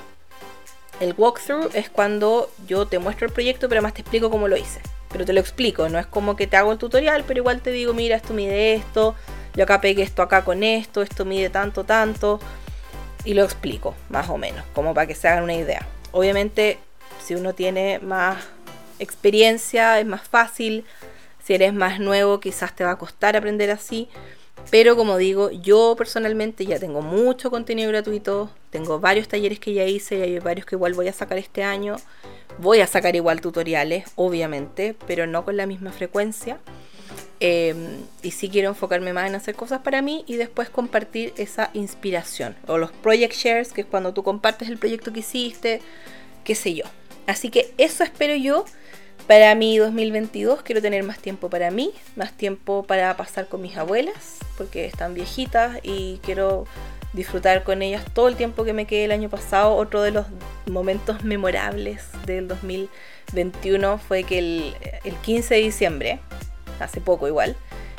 El 1.00 1.14
walkthrough 1.16 1.76
es 1.76 1.90
cuando 1.92 2.50
yo 2.68 2.88
te 2.88 2.98
muestro 2.98 3.28
el 3.28 3.34
proyecto, 3.34 3.70
pero 3.70 3.80
además 3.80 3.94
te 3.94 4.02
explico 4.02 4.32
cómo 4.32 4.48
lo 4.48 4.58
hice. 4.58 4.82
Pero 5.12 5.26
te 5.26 5.34
lo 5.34 5.40
explico, 5.40 5.90
no 5.90 6.00
es 6.00 6.08
como 6.08 6.36
que 6.36 6.48
te 6.48 6.58
hago 6.58 6.72
el 6.72 6.80
tutorial, 6.80 7.24
pero 7.28 7.42
igual 7.42 7.62
te 7.62 7.70
digo, 7.70 7.94
mira, 7.94 8.16
esto 8.16 8.34
mide 8.34 8.74
esto, 8.74 9.14
yo 9.54 9.64
acá 9.64 9.80
pegué 9.80 10.02
esto 10.02 10.24
acá 10.24 10.44
con 10.44 10.64
esto, 10.64 11.04
esto 11.04 11.24
mide 11.24 11.50
tanto, 11.50 11.84
tanto. 11.84 12.40
Y 13.26 13.36
lo 13.36 13.44
explico, 13.44 13.94
más 14.10 14.30
o 14.30 14.38
menos, 14.38 14.66
como 14.74 14.94
para 14.94 15.06
que 15.06 15.16
se 15.16 15.28
hagan 15.28 15.44
una 15.44 15.54
idea. 15.54 15.86
Obviamente, 16.16 16.80
si 17.22 17.36
uno 17.36 17.54
tiene 17.54 18.00
más 18.00 18.42
experiencia, 19.00 20.00
es 20.00 20.06
más 20.06 20.26
fácil. 20.26 20.86
Si 21.44 21.54
eres 21.54 21.74
más 21.74 22.00
nuevo, 22.00 22.40
quizás 22.40 22.74
te 22.74 22.86
va 22.86 22.92
a 22.92 22.98
costar 22.98 23.36
aprender 23.36 23.70
así. 23.70 24.08
Pero 24.72 24.96
como 24.96 25.18
digo, 25.18 25.52
yo 25.52 25.94
personalmente 25.98 26.66
ya 26.66 26.80
tengo 26.80 27.02
mucho 27.02 27.52
contenido 27.52 27.90
gratuito, 27.90 28.50
tengo 28.70 29.02
varios 29.02 29.28
talleres 29.28 29.60
que 29.60 29.74
ya 29.74 29.84
hice 29.84 30.18
y 30.18 30.22
hay 30.22 30.40
varios 30.40 30.66
que 30.66 30.76
igual 30.76 30.94
voy 30.94 31.10
a 31.10 31.14
sacar 31.14 31.38
este 31.38 31.64
año. 31.64 31.98
Voy 32.60 32.80
a 32.80 32.88
sacar 32.88 33.18
igual 33.18 33.42
tutoriales, 33.42 34.06
obviamente, 34.16 34.96
pero 35.08 35.28
no 35.28 35.44
con 35.44 35.58
la 35.58 35.66
misma 35.66 35.92
frecuencia. 35.92 36.60
Em, 37.40 38.06
y 38.22 38.32
sí 38.32 38.50
quiero 38.50 38.70
enfocarme 38.70 39.12
más 39.12 39.28
en 39.28 39.36
hacer 39.36 39.56
cosas 39.56 39.82
para 39.82 40.02
mí 40.02 40.24
y 40.28 40.36
después 40.36 40.70
compartir 40.70 41.34
esa 41.38 41.70
inspiración. 41.74 42.56
O 42.68 42.78
los 42.78 42.92
project 42.92 43.34
shares, 43.34 43.74
que 43.74 43.82
es 43.82 43.88
cuando 43.88 44.14
tú 44.14 44.24
compartes 44.24 44.70
el 44.70 44.78
proyecto 44.78 45.12
que 45.12 45.20
hiciste, 45.20 45.82
qué 46.44 46.56
sé 46.56 46.74
yo. 46.74 46.86
Así 47.28 47.50
que 47.50 47.74
eso 47.78 48.04
espero 48.04 48.36
yo 48.36 48.66
para 49.28 49.54
mi 49.56 49.78
2022. 49.78 50.62
Quiero 50.62 50.82
tener 50.82 51.04
más 51.04 51.20
tiempo 51.20 51.50
para 51.50 51.72
mí, 51.72 51.92
más 52.16 52.32
tiempo 52.34 52.84
para 52.84 53.18
pasar 53.18 53.48
con 53.48 53.62
mis 53.62 53.76
abuelas, 53.76 54.38
porque 54.58 54.86
están 54.86 55.14
viejitas 55.14 55.80
y 55.84 56.20
quiero 56.24 56.66
disfrutar 57.14 57.64
con 57.64 57.82
ellas 57.82 58.04
todo 58.14 58.28
el 58.28 58.36
tiempo 58.36 58.64
que 58.64 58.74
me 58.74 58.86
quedé 58.86 59.06
el 59.06 59.12
año 59.12 59.30
pasado. 59.30 59.76
Otro 59.76 60.02
de 60.02 60.12
los 60.12 60.26
momentos 60.68 61.24
memorables 61.24 62.04
del 62.26 62.48
2021 62.48 63.98
fue 63.98 64.24
que 64.24 64.40
el, 64.40 64.76
el 65.04 65.16
15 65.16 65.56
de 65.56 65.62
diciembre 65.62 66.20
hace 66.80 67.02
poco 67.02 67.28
igual, 67.28 67.56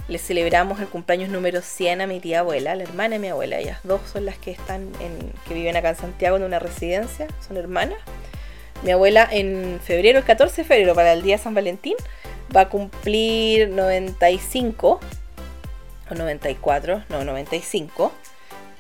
le 0.09 0.19
celebramos 0.19 0.81
el 0.81 0.87
cumpleaños 0.87 1.31
número 1.31 1.63
100 1.63 2.01
a 2.01 2.07
mi 2.07 2.21
tía 2.21 2.41
abuela, 2.41 2.75
la 2.75 2.85
hermana 2.85 3.15
de 3.15 3.19
mi 3.19 3.29
abuela. 3.29 3.59
Ellas 3.59 3.81
dos 3.83 4.01
son 4.13 4.25
las 4.25 4.39
que 4.39 4.53
están 4.53 4.93
en, 5.01 5.33
que 5.47 5.55
viven 5.55 5.77
acá 5.77 5.91
en 5.91 5.97
Santiago 5.97 6.37
en 6.37 6.45
una 6.45 6.59
residencia, 6.59 7.27
son 7.47 7.57
hermanas. 7.57 7.99
Mi 8.83 8.91
abuela 8.91 9.29
en 9.31 9.81
febrero, 9.83 10.19
el 10.19 10.25
14 10.25 10.63
de 10.63 10.69
febrero, 10.69 10.95
para 10.95 11.13
el 11.13 11.23
día 11.23 11.37
de 11.37 11.43
San 11.43 11.55
Valentín, 11.55 11.97
va 12.55 12.63
a 12.63 12.69
cumplir 12.69 13.71
95 13.71 15.01
o 16.11 16.15
94, 16.15 17.05
no, 17.09 17.25
95. 17.25 18.13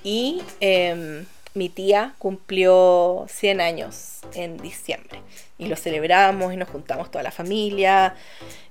Y 0.04 0.42
em, 0.60 1.26
mi 1.56 1.68
tía 1.68 2.14
cumplió 2.18 3.26
100 3.28 3.60
años 3.60 4.20
en 4.34 4.58
diciembre. 4.58 5.22
Y 5.58 5.66
lo 5.66 5.76
celebramos 5.76 6.52
y 6.52 6.56
nos 6.56 6.68
juntamos 6.68 7.10
toda 7.10 7.24
la 7.24 7.30
familia. 7.30 8.14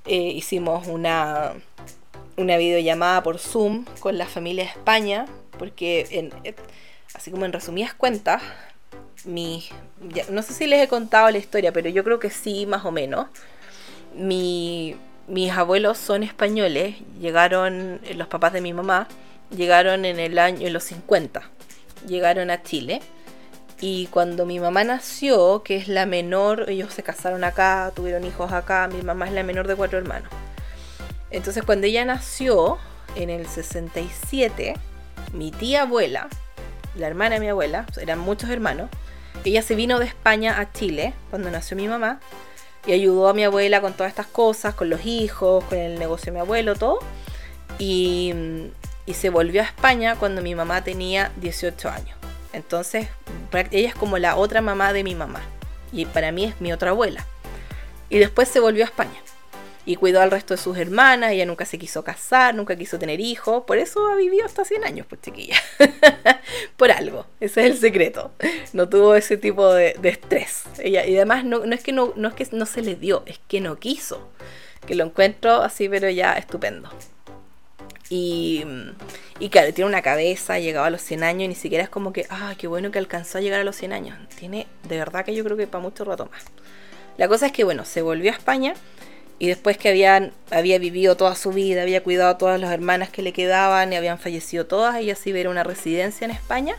Eh, 0.06 0.16
hicimos 0.16 0.88
una, 0.88 1.54
una 2.38 2.58
videollamada 2.58 3.24
por 3.24 3.40
Zoom 3.40 3.86
con 4.00 4.18
la 4.18 4.28
familia 4.28 4.66
de 4.66 4.70
España, 4.70 5.26
porque 5.58 6.08
en, 6.12 6.32
así 7.16 7.32
como 7.32 7.46
en 7.46 7.54
resumidas 7.54 7.94
cuentas, 7.94 8.42
mi, 9.24 9.64
no 10.30 10.44
sé 10.44 10.54
si 10.54 10.68
les 10.68 10.82
he 10.84 10.88
contado 10.88 11.32
la 11.32 11.40
historia, 11.40 11.72
pero 11.72 11.90
yo 11.90 12.04
creo 12.04 12.20
que 12.20 12.30
sí, 12.30 12.68
más 12.68 12.86
o 12.86 12.92
menos. 12.92 13.28
Mi, 14.14 14.96
mis 15.28 15.52
abuelos 15.52 15.98
son 15.98 16.22
españoles, 16.22 16.98
llegaron, 17.20 18.00
los 18.16 18.28
papás 18.28 18.54
de 18.54 18.62
mi 18.62 18.74
mamá, 18.74 19.08
llegaron 19.50 20.06
en 20.06 20.20
el 20.20 20.38
año, 20.38 20.68
en 20.68 20.74
los 20.74 20.84
50, 20.84 21.50
llegaron 22.08 22.50
a 22.50 22.64
Chile 22.64 23.02
y 23.82 24.08
cuando 24.08 24.46
mi 24.46 24.60
mamá 24.60 24.84
nació, 24.84 25.64
que 25.64 25.76
es 25.76 25.88
la 25.88 26.06
menor, 26.06 26.70
ellos 26.70 26.94
se 26.94 27.04
casaron 27.04 27.44
acá, 27.44 27.92
tuvieron 27.96 28.24
hijos 28.26 28.52
acá, 28.52 28.88
mi 28.88 29.02
mamá 29.02 29.28
es 29.28 29.34
la 29.34 29.44
menor 29.44 29.68
de 29.68 29.76
cuatro 29.76 29.98
hermanos. 29.98 30.30
Entonces 31.30 31.64
cuando 31.64 31.88
ella 31.88 32.06
nació, 32.06 32.78
en 33.16 33.30
el 33.30 33.48
67, 33.48 34.76
mi 35.34 35.52
tía 35.52 35.84
abuela, 35.84 36.28
la 36.96 37.08
hermana 37.08 37.36
de 37.36 37.42
mi 37.42 37.50
abuela, 37.50 37.86
eran 38.00 38.20
muchos 38.20 38.50
hermanos, 38.50 38.90
ella 39.44 39.62
se 39.62 39.76
vino 39.76 40.00
de 40.00 40.06
España 40.06 40.60
a 40.60 40.72
Chile 40.72 41.14
cuando 41.30 41.52
nació 41.52 41.78
mi 41.78 41.88
mamá 41.88 42.20
y 42.88 42.94
ayudó 42.94 43.28
a 43.28 43.34
mi 43.34 43.44
abuela 43.44 43.82
con 43.82 43.94
todas 43.94 44.10
estas 44.10 44.28
cosas, 44.28 44.76
con 44.76 44.90
los 44.90 45.06
hijos, 45.06 45.64
con 45.66 45.78
el 45.78 46.00
negocio 46.00 46.28
de 46.28 46.32
mi 46.32 46.40
abuelo, 46.40 46.76
todo. 46.76 47.00
Y, 47.80 48.34
y 49.06 49.14
se 49.14 49.30
volvió 49.30 49.62
a 49.62 49.66
España 49.66 50.16
cuando 50.16 50.42
mi 50.42 50.56
mamá 50.56 50.84
tenía 50.84 51.32
18 51.38 51.90
años. 51.90 52.18
Entonces, 52.54 53.08
ella 53.72 53.90
es 53.90 53.96
como 53.96 54.18
la 54.18 54.38
otra 54.38 54.62
mamá 54.62 54.94
de 54.94 55.04
mi 55.04 55.14
mamá. 55.14 55.42
Y 55.92 56.06
para 56.06 56.32
mí 56.32 56.46
es 56.46 56.60
mi 56.62 56.72
otra 56.74 56.92
abuela. 56.92 57.26
Y 58.10 58.18
después 58.18 58.48
se 58.48 58.60
volvió 58.60 58.84
a 58.84 58.88
España. 58.88 59.22
Y 59.86 59.98
cuidó 59.98 60.22
al 60.22 60.32
resto 60.32 60.56
de 60.56 60.62
sus 60.62 60.78
hermanas. 60.78 61.32
Ella 61.32 61.46
nunca 61.46 61.66
se 61.66 61.78
quiso 61.78 62.04
casar, 62.04 62.56
nunca 62.56 62.76
quiso 62.76 62.98
tener 62.98 63.20
hijos. 63.20 63.66
Por 63.66 63.78
eso 63.78 64.08
ha 64.08 64.16
vivido 64.16 64.46
hasta 64.46 64.66
100 64.66 64.84
años, 64.84 65.06
pues 65.08 65.22
chiquilla. 65.22 65.58
Por 66.78 66.92
algo. 66.92 67.28
Ese 67.40 67.66
es 67.66 67.72
el 67.74 67.78
secreto. 67.78 68.32
No 68.74 68.90
tuvo 68.90 69.16
ese 69.16 69.38
tipo 69.38 69.72
de, 69.74 70.00
estrés. 70.04 70.64
Ella, 70.80 71.06
y 71.06 71.16
además 71.18 71.46
no, 71.46 71.64
es 71.66 71.84
que 71.84 71.92
no, 71.92 72.14
no 72.16 72.30
es 72.30 72.34
que 72.34 72.48
no 72.52 72.66
se 72.66 72.82
le 72.82 72.96
dio, 72.96 73.24
es 73.26 73.40
que 73.48 73.62
no 73.62 73.78
quiso. 73.78 74.30
Que 74.88 74.96
lo 74.96 75.04
encuentro 75.04 75.62
así, 75.62 75.88
pero 75.88 76.10
ya 76.10 76.34
estupendo. 76.34 76.90
Y, 78.10 78.64
claro, 79.50 79.74
tiene 79.74 79.90
una 79.90 80.02
cabeza, 80.02 80.60
llegaba 80.60 80.88
a 80.88 80.90
los 80.90 81.02
100 81.02 81.24
años 81.24 81.46
y 81.46 81.48
ni 81.50 81.56
siquiera 81.56 81.84
es 81.84 81.90
como 81.90 82.14
que, 82.14 82.26
ah, 82.30 82.54
qué 82.58 82.68
bueno 82.68 82.92
que 82.92 83.00
alcanzó 83.00 83.40
a 83.40 83.42
llegar 83.42 83.62
a 83.62 83.64
los 83.64 83.76
100 83.76 83.94
años. 83.94 84.18
Tiene, 84.38 84.68
de 84.88 84.98
verdad 84.98 85.26
que 85.26 85.34
yo 85.34 85.44
creo 85.44 85.58
que 85.58 85.68
para 85.68 85.82
mucho 85.82 86.04
rato 86.06 86.28
más. 86.32 86.44
La 87.18 87.28
cosa 87.28 87.48
es 87.48 87.52
que, 87.52 87.64
bueno, 87.64 87.86
se 87.86 88.02
volvió 88.02 88.32
a 88.32 88.36
España 88.36 88.74
y 89.40 89.48
después 89.48 89.78
que 89.78 89.90
habían, 89.90 90.32
había 90.52 90.78
vivido 90.78 91.18
toda 91.18 91.36
su 91.36 91.52
vida, 91.52 91.82
había 91.82 92.04
cuidado 92.04 92.30
a 92.30 92.38
todas 92.38 92.60
las 92.60 92.72
hermanas 92.72 93.10
que 93.10 93.22
le 93.22 93.34
quedaban 93.34 93.92
y 93.92 93.96
habían 93.96 94.20
fallecido 94.20 94.66
todas, 94.66 94.96
ella 94.96 95.16
sí 95.16 95.32
iba 95.32 95.42
a 95.42 95.52
una 95.52 95.64
residencia 95.64 96.26
en 96.26 96.32
España. 96.32 96.76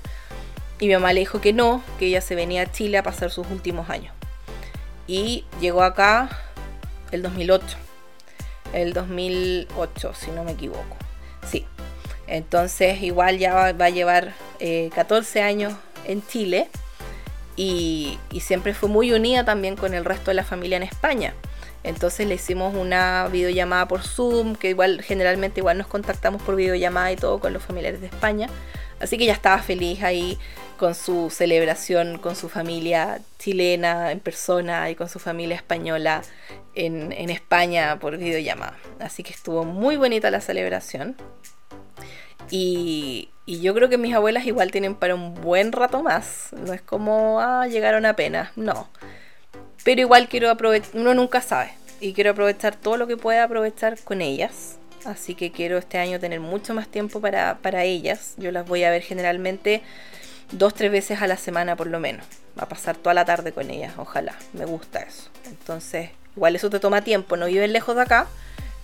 Y 0.78 0.86
mi 0.86 0.94
mamá 0.94 1.12
le 1.12 1.20
dijo 1.20 1.40
que 1.40 1.52
no, 1.52 1.82
que 1.98 2.06
ella 2.06 2.20
se 2.20 2.34
venía 2.34 2.62
a 2.62 2.70
Chile 2.70 2.98
a 2.98 3.02
pasar 3.02 3.30
sus 3.30 3.46
últimos 3.50 3.90
años. 3.90 4.14
Y 5.06 5.44
llegó 5.60 5.82
acá 5.82 6.28
el 7.10 7.22
2008 7.22 7.78
el 8.72 8.92
2008, 8.92 10.12
si 10.14 10.30
no 10.30 10.44
me 10.44 10.52
equivoco. 10.52 10.96
Sí. 11.50 11.66
Entonces 12.26 13.02
igual 13.02 13.38
ya 13.38 13.54
va, 13.54 13.84
a 13.84 13.90
llevar 13.90 14.34
14 14.94 15.42
años 15.42 15.74
en 16.04 16.26
Chile 16.26 16.68
y, 17.56 18.18
siempre 18.40 18.74
fue 18.74 18.88
muy 18.88 19.12
unida 19.12 19.44
también 19.44 19.76
con 19.76 19.94
el 19.94 20.04
resto 20.04 20.30
de 20.30 20.34
la 20.34 20.44
familia 20.44 20.76
en 20.76 20.82
España. 20.82 21.34
Entonces 21.82 22.26
le 22.26 22.34
hicimos 22.34 22.74
una 22.74 23.28
videollamada 23.30 23.86
por 23.86 24.02
Zoom, 24.02 24.56
que 24.56 24.70
igual 24.70 25.02
generalmente 25.02 25.60
igual 25.60 25.78
nos 25.78 25.86
contactamos 25.86 26.42
por 26.42 26.56
videollamada 26.56 27.12
y 27.12 27.16
todo 27.16 27.38
con 27.38 27.52
los 27.52 27.62
familiares 27.62 28.00
de 28.00 28.08
España. 28.08 28.48
Así 29.00 29.18
que 29.18 29.26
ya 29.26 29.32
estaba 29.32 29.58
feliz 29.58 30.02
ahí 30.02 30.38
con 30.76 30.94
su 30.94 31.30
celebración, 31.30 32.18
con 32.18 32.36
su 32.36 32.48
familia 32.48 33.20
chilena 33.38 34.12
en 34.12 34.20
persona 34.20 34.90
y 34.90 34.94
con 34.94 35.08
su 35.08 35.18
familia 35.18 35.56
española 35.56 36.22
en, 36.74 37.12
en 37.12 37.30
España 37.30 37.98
por 37.98 38.16
videollamada. 38.18 38.76
Así 39.00 39.22
que 39.22 39.32
estuvo 39.32 39.64
muy 39.64 39.96
bonita 39.96 40.30
la 40.30 40.40
celebración. 40.40 41.16
Y, 42.50 43.30
y 43.46 43.60
yo 43.60 43.74
creo 43.74 43.88
que 43.88 43.98
mis 43.98 44.14
abuelas 44.14 44.46
igual 44.46 44.70
tienen 44.70 44.94
para 44.94 45.14
un 45.14 45.34
buen 45.34 45.72
rato 45.72 46.02
más. 46.02 46.48
No 46.52 46.72
es 46.72 46.82
como, 46.82 47.40
ah, 47.40 47.66
llegaron 47.66 48.06
apenas. 48.06 48.50
No. 48.56 48.88
Pero 49.84 50.00
igual 50.00 50.28
quiero 50.28 50.50
aprovechar, 50.50 50.90
uno 50.94 51.14
nunca 51.14 51.40
sabe. 51.40 51.72
Y 52.00 52.12
quiero 52.12 52.32
aprovechar 52.32 52.76
todo 52.76 52.96
lo 52.96 53.06
que 53.06 53.16
pueda 53.16 53.44
aprovechar 53.44 53.98
con 54.00 54.20
ellas. 54.20 54.78
Así 55.04 55.34
que 55.34 55.52
quiero 55.52 55.78
este 55.78 55.98
año 55.98 56.18
tener 56.18 56.40
mucho 56.40 56.74
más 56.74 56.88
tiempo 56.88 57.20
para, 57.20 57.58
para 57.58 57.84
ellas. 57.84 58.34
Yo 58.36 58.50
las 58.50 58.66
voy 58.66 58.82
a 58.84 58.90
ver 58.90 59.02
generalmente 59.02 59.82
dos, 60.52 60.74
tres 60.74 60.90
veces 60.90 61.22
a 61.22 61.26
la 61.26 61.36
semana 61.36 61.76
por 61.76 61.86
lo 61.86 62.00
menos. 62.00 62.26
Va 62.58 62.64
a 62.64 62.68
pasar 62.68 62.96
toda 62.96 63.14
la 63.14 63.24
tarde 63.24 63.52
con 63.52 63.70
ellas, 63.70 63.94
ojalá. 63.98 64.34
Me 64.52 64.64
gusta 64.64 65.00
eso. 65.00 65.30
Entonces, 65.46 66.10
igual 66.36 66.56
eso 66.56 66.70
te 66.70 66.80
toma 66.80 67.02
tiempo. 67.02 67.36
No 67.36 67.46
viven 67.46 67.72
lejos 67.72 67.96
de 67.96 68.02
acá, 68.02 68.26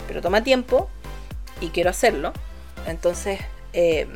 pero 0.07 0.21
toma 0.21 0.43
tiempo 0.43 0.91
y 1.61 1.69
quiero 1.69 1.91
hacerlo. 1.91 2.33
Entonces, 2.87 3.41
eh, 3.73 4.09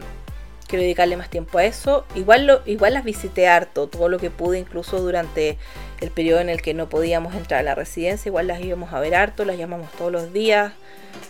quiero 0.67 0.83
dedicarle 0.83 1.17
más 1.17 1.31
tiempo 1.31 1.59
a 1.59 1.65
eso. 1.65 2.05
Igual, 2.15 2.47
lo, 2.47 2.63
igual 2.67 2.95
las 2.95 3.05
visité 3.05 3.49
harto, 3.49 3.87
todo 3.87 4.09
lo 4.09 4.19
que 4.19 4.31
pude, 4.31 4.59
incluso 4.59 5.01
durante 5.01 5.59
el 6.01 6.11
periodo 6.11 6.41
en 6.41 6.49
el 6.49 6.63
que 6.63 6.75
no 6.75 6.89
podíamos 6.89 7.35
entrar 7.35 7.61
a 7.61 7.63
la 7.63 7.75
residencia, 7.75 8.29
igual 8.29 8.47
las 8.47 8.61
íbamos 8.61 8.93
a 8.93 9.01
ver 9.01 9.15
harto, 9.15 9.45
las 9.45 9.59
llamamos 9.59 9.91
todos 9.93 10.13
los 10.13 10.33
días. 10.33 10.73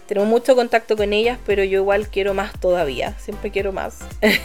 Tenemos 0.07 0.29
mucho 0.29 0.57
contacto 0.57 0.97
con 0.97 1.13
ellas, 1.13 1.39
pero 1.47 1.63
yo 1.65 1.81
igual 1.81 2.09
quiero 2.09 2.35
más 2.35 2.59
todavía, 2.59 3.15
siempre 3.19 3.51
quiero 3.51 3.73
más. 3.73 3.99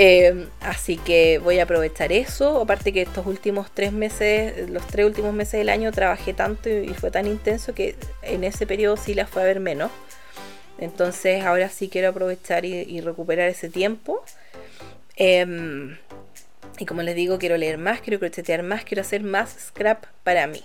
Eh, 0.00 0.46
así 0.60 0.96
que 0.96 1.40
voy 1.40 1.58
a 1.58 1.64
aprovechar 1.64 2.12
eso, 2.12 2.60
aparte 2.60 2.92
que 2.92 3.02
estos 3.02 3.26
últimos 3.26 3.68
tres 3.74 3.92
meses, 3.92 4.70
los 4.70 4.86
tres 4.86 5.04
últimos 5.04 5.34
meses 5.34 5.54
del 5.54 5.68
año 5.68 5.90
trabajé 5.90 6.34
tanto 6.34 6.68
y 6.68 6.94
fue 6.94 7.10
tan 7.10 7.26
intenso 7.26 7.74
que 7.74 7.96
en 8.22 8.44
ese 8.44 8.64
periodo 8.64 8.96
sí 8.96 9.14
las 9.14 9.28
fue 9.28 9.42
a 9.42 9.44
ver 9.44 9.58
menos. 9.58 9.90
Entonces 10.78 11.44
ahora 11.44 11.68
sí 11.68 11.88
quiero 11.88 12.10
aprovechar 12.10 12.64
y, 12.64 13.00
recuperar 13.00 13.48
ese 13.48 13.68
tiempo. 13.68 14.22
Em, 15.16 15.96
y 16.78 16.86
como 16.86 17.02
les 17.02 17.14
digo, 17.14 17.38
quiero 17.38 17.56
leer 17.56 17.78
más, 17.78 18.00
quiero 18.00 18.18
crochetear 18.18 18.62
más, 18.62 18.84
quiero 18.84 19.02
hacer 19.02 19.22
más 19.22 19.56
scrap 19.58 20.04
para 20.22 20.46
mí. 20.46 20.62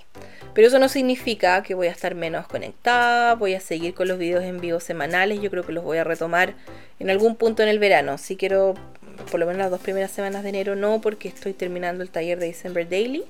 Pero 0.54 0.68
eso 0.68 0.80
no 0.80 0.88
significa 0.90 1.64
que 1.64 1.74
voy 1.74 1.88
a 1.88 1.92
estar 1.92 2.16
menos 2.16 2.48
conectada, 2.48 3.36
voy 3.36 3.56
a 3.56 3.60
seguir 3.60 3.94
con 3.94 4.08
los 4.08 4.18
videos 4.18 4.44
en 4.44 4.60
vivo 4.60 4.80
semanales, 4.80 5.42
yo 5.42 5.50
creo 5.50 5.64
que 5.66 5.72
los 5.72 5.84
voy 5.84 5.98
a 5.98 6.04
retomar 6.04 6.54
en 7.00 7.10
algún 7.10 7.36
punto 7.36 7.64
en 7.64 7.70
el 7.70 7.80
verano. 7.80 8.18
Si 8.18 8.36
quiero, 8.36 8.76
por 9.32 9.40
lo 9.40 9.46
menos 9.46 9.60
las 9.60 9.72
dos 9.72 9.82
primeras 9.82 10.12
semanas 10.12 10.44
de 10.44 10.50
enero 10.50 10.76
no, 10.76 11.02
porque 11.02 11.28
estoy 11.28 11.54
terminando 11.54 12.04
el 12.04 12.10
taller 12.10 12.40
de 12.40 12.48
December 12.48 12.88
Daily. 12.88 13.24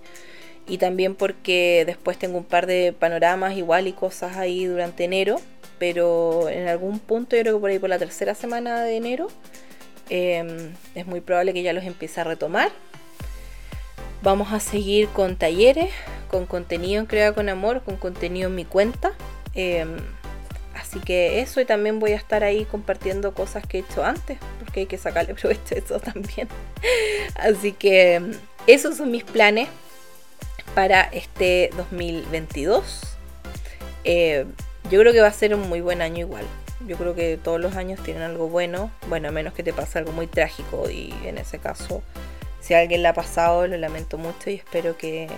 Y 0.66 0.78
también 0.78 1.16
porque 1.16 1.84
después 1.86 2.18
tengo 2.18 2.38
un 2.38 2.46
par 2.46 2.68
de 2.68 2.94
panoramas 2.98 3.58
igual 3.58 3.88
y 3.88 3.92
cosas 3.92 4.38
ahí 4.38 4.66
durante 4.66 5.04
enero 5.04 5.42
pero 5.84 6.48
en 6.48 6.70
algún 6.70 6.98
punto, 7.00 7.36
yo 7.36 7.42
creo 7.42 7.56
que 7.56 7.60
por 7.60 7.70
ahí 7.70 7.78
por 7.78 7.90
la 7.90 8.00
tercera 8.00 8.36
semana 8.36 8.84
de 8.84 8.96
enero, 8.96 9.28
em, 10.10 10.74
es 10.96 11.06
muy 11.06 11.22
probable 11.22 11.54
que 11.54 11.64
ya 11.64 11.74
los 11.74 11.84
empiece 11.84 12.22
a 12.22 12.24
retomar. 12.24 12.72
Vamos 14.22 14.54
a 14.54 14.60
seguir 14.60 15.08
con 15.10 15.36
talleres, 15.36 15.92
con 16.30 16.46
contenido 16.46 17.02
en 17.02 17.06
Crea 17.08 17.34
con 17.34 17.50
Amor, 17.50 17.84
con 17.84 17.98
contenido 17.98 18.50
en 18.50 18.56
mi 18.56 18.66
cuenta. 18.66 19.14
Em, 19.54 19.98
así 20.76 21.00
que 21.00 21.42
eso 21.42 21.62
y 21.62 21.66
también 21.66 22.00
voy 22.00 22.14
a 22.14 22.16
estar 22.16 22.44
ahí 22.44 22.66
compartiendo 22.66 23.34
cosas 23.34 23.66
que 23.68 23.78
he 23.78 23.82
hecho 23.82 24.04
antes, 24.04 24.38
porque 24.60 24.82
hay 24.82 24.86
que 24.86 24.98
sacarle 24.98 25.34
provecho 25.42 25.76
a 25.76 25.78
eso 25.78 26.00
también. 26.00 26.48
así 27.36 27.74
que 27.74 28.16
em, 28.16 28.32
esos 28.68 28.98
son 28.98 29.12
mis 29.12 29.24
planes 29.24 29.68
para 30.74 31.04
este 31.04 31.70
2022. 31.76 33.18
Yo 34.90 35.00
creo 35.00 35.14
que 35.14 35.22
va 35.22 35.28
a 35.28 35.34
ser 35.34 35.56
un 35.56 35.70
muy 35.70 35.82
buen 35.82 36.02
año 36.02 36.20
igual. 36.20 36.46
Yo 36.88 36.98
creo 36.98 37.16
que 37.16 37.40
todos 37.42 37.62
los 37.62 37.76
años 37.76 38.02
tienen 38.04 38.24
algo 38.24 38.50
bueno. 38.50 38.92
Bueno, 39.08 39.30
a 39.30 39.32
menos 39.32 39.54
que 39.54 39.64
te 39.64 39.74
pase 39.74 40.00
algo 40.00 40.12
muy 40.12 40.28
trágico. 40.28 40.90
Y 40.90 41.14
en 41.26 41.38
ese 41.38 41.60
caso, 41.60 42.04
si 42.60 42.74
alguien 42.74 43.02
le 43.02 43.08
ha 43.08 43.14
pasado, 43.14 43.68
lo 43.68 43.78
lamento 43.78 44.18
mucho 44.18 44.50
y 44.50 44.56
espero 44.56 44.98
que, 44.98 45.30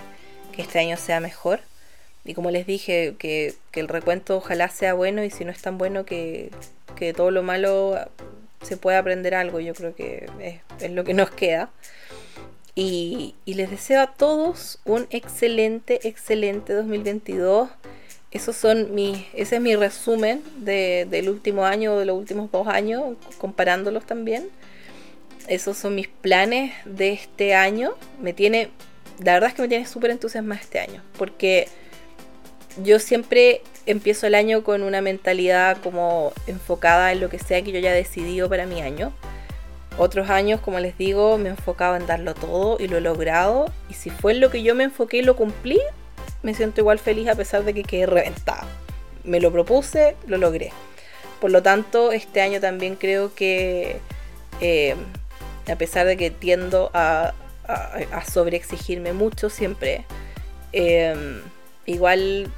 este 0.56 0.78
año 0.78 0.96
sea 0.96 1.20
mejor. 1.20 1.60
Y 2.24 2.34
como 2.34 2.50
les 2.50 2.66
dije, 2.66 3.14
que, 3.18 3.54
el 3.74 3.88
recuento 3.88 4.38
ojalá 4.38 4.68
sea 4.68 4.94
bueno 4.94 5.22
y 5.22 5.30
si 5.30 5.44
no 5.44 5.52
es 5.52 5.60
tan 5.60 5.78
bueno, 5.78 6.04
que, 6.04 6.50
que 6.96 7.12
todo 7.12 7.30
lo 7.30 7.42
malo 7.42 7.96
se 8.62 8.76
pueda 8.76 8.98
aprender 8.98 9.34
algo. 9.34 9.60
Yo 9.60 9.74
creo 9.74 9.94
que 9.94 10.28
es, 10.40 10.60
es 10.82 10.90
lo 10.90 11.04
que 11.04 11.14
nos 11.14 11.30
queda. 11.30 11.70
Y, 12.74 13.34
y 13.44 13.54
les 13.54 13.70
deseo 13.70 14.02
a 14.02 14.08
todos 14.08 14.80
un 14.84 15.06
excelente, 15.10 16.06
excelente 16.08 16.72
2022 16.74 17.70
esos 18.30 18.56
son 18.56 18.94
mi, 18.94 19.26
ese 19.34 19.56
es 19.56 19.62
mi 19.62 19.76
resumen 19.76 20.42
del 20.58 21.28
último 21.28 21.64
año 21.64 21.94
o 21.94 21.98
de 21.98 22.04
los 22.04 22.16
últimos 22.16 22.50
dos 22.50 22.66
años, 22.66 23.16
comparándolos 23.38 24.04
también. 24.04 24.48
Esos 25.48 25.76
son 25.76 25.94
mis 25.94 26.08
planes 26.08 26.72
de 26.84 27.12
este 27.12 27.54
año. 27.54 27.94
Me 28.20 28.32
tiene, 28.32 28.70
la 29.22 29.34
verdad 29.34 29.50
es 29.50 29.54
que 29.54 29.62
me 29.62 29.68
tiene 29.68 29.86
súper 29.86 30.10
entusiasmada 30.10 30.60
este 30.60 30.80
año, 30.80 31.02
porque 31.16 31.68
yo 32.82 32.98
siempre 32.98 33.62
empiezo 33.86 34.26
el 34.26 34.34
año 34.34 34.64
con 34.64 34.82
una 34.82 35.00
mentalidad 35.00 35.78
como 35.82 36.32
enfocada 36.46 37.12
en 37.12 37.20
lo 37.20 37.30
que 37.30 37.38
sea 37.38 37.62
que 37.62 37.70
yo 37.70 37.78
haya 37.78 37.92
decidido 37.92 38.48
para 38.48 38.66
mi 38.66 38.82
año. 38.82 39.12
Otros 39.98 40.28
años, 40.28 40.60
como 40.60 40.78
les 40.78 40.98
digo, 40.98 41.38
me 41.38 41.48
enfocaba 41.48 41.96
en 41.96 42.06
darlo 42.06 42.34
todo 42.34 42.76
y 42.78 42.88
lo 42.88 42.98
he 42.98 43.00
logrado. 43.00 43.72
Y 43.88 43.94
si 43.94 44.10
fue 44.10 44.32
en 44.32 44.40
lo 44.40 44.50
que 44.50 44.62
yo 44.62 44.74
me 44.74 44.84
enfoqué 44.84 45.18
y 45.18 45.22
lo 45.22 45.36
cumplí, 45.36 45.80
me 46.46 46.54
siento 46.54 46.80
igual 46.80 47.00
feliz 47.00 47.26
a 47.26 47.34
pesar 47.34 47.64
de 47.64 47.74
que 47.74 47.82
quedé 47.82 48.06
reventada. 48.06 48.64
Me 49.24 49.40
lo 49.40 49.50
propuse, 49.50 50.14
lo 50.28 50.38
logré. 50.38 50.70
Por 51.40 51.50
lo 51.50 51.60
tanto, 51.60 52.12
este 52.12 52.40
año 52.40 52.60
también 52.60 52.94
creo 52.94 53.34
que, 53.34 53.98
eh, 54.60 54.94
a 55.68 55.74
pesar 55.74 56.06
de 56.06 56.16
que 56.16 56.30
tiendo 56.30 56.92
a, 56.94 57.34
sobreexigirme 58.32 59.12
mucho 59.12 59.50
siempre, 59.50 60.04
eh, 60.72 61.42
igual 61.84 62.48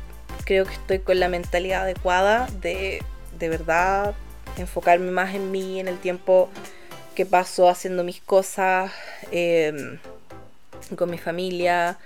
creo 0.44 0.66
que 0.66 0.74
estoy 0.74 0.98
con 0.98 1.18
la 1.18 1.30
mentalidad 1.30 1.84
adecuada 1.84 2.46
de 2.60 3.02
de 3.38 3.48
verdad 3.48 4.14
enfocarme 4.58 5.10
más 5.10 5.34
en 5.34 5.50
mí, 5.50 5.80
en 5.80 5.88
el 5.88 5.98
tiempo 5.98 6.50
que 7.14 7.24
paso 7.24 7.70
haciendo 7.70 8.04
mis 8.04 8.20
cosas, 8.20 8.92
eh, 9.32 9.98
con 10.94 11.10
mi 11.10 11.16
familia 11.16 11.96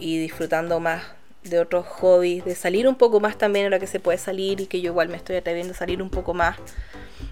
y 0.00 0.18
disfrutando 0.18 0.80
más 0.80 1.17
de 1.50 1.60
otros 1.60 1.86
hobbies, 1.86 2.44
de 2.44 2.54
salir 2.54 2.88
un 2.88 2.94
poco 2.94 3.20
más 3.20 3.38
también 3.38 3.66
ahora 3.66 3.78
que 3.78 3.86
se 3.86 4.00
puede 4.00 4.18
salir 4.18 4.60
y 4.60 4.66
que 4.66 4.80
yo 4.80 4.90
igual 4.90 5.08
me 5.08 5.16
estoy 5.16 5.36
atreviendo 5.36 5.72
a 5.72 5.76
salir 5.76 6.02
un 6.02 6.10
poco 6.10 6.34
más. 6.34 6.56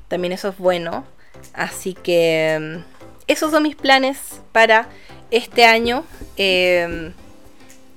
También 0.08 0.32
eso 0.32 0.48
es 0.48 0.58
bueno. 0.58 1.04
Así 1.52 1.94
que 1.94 2.58
mm, 2.60 2.96
esos 3.26 3.50
son 3.50 3.62
mis 3.62 3.76
planes 3.76 4.40
para 4.52 4.88
este 5.30 5.64
año. 5.64 6.04
Em, 6.36 7.12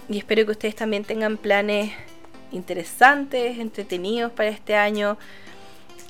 y 0.10 0.18
espero 0.18 0.46
que 0.46 0.52
ustedes 0.52 0.76
también 0.76 1.04
tengan 1.04 1.38
planes 1.38 1.92
interesantes, 2.52 3.60
entretenidos 3.60 4.32
para 4.32 4.50
este 4.50 4.76
año. 4.76 5.18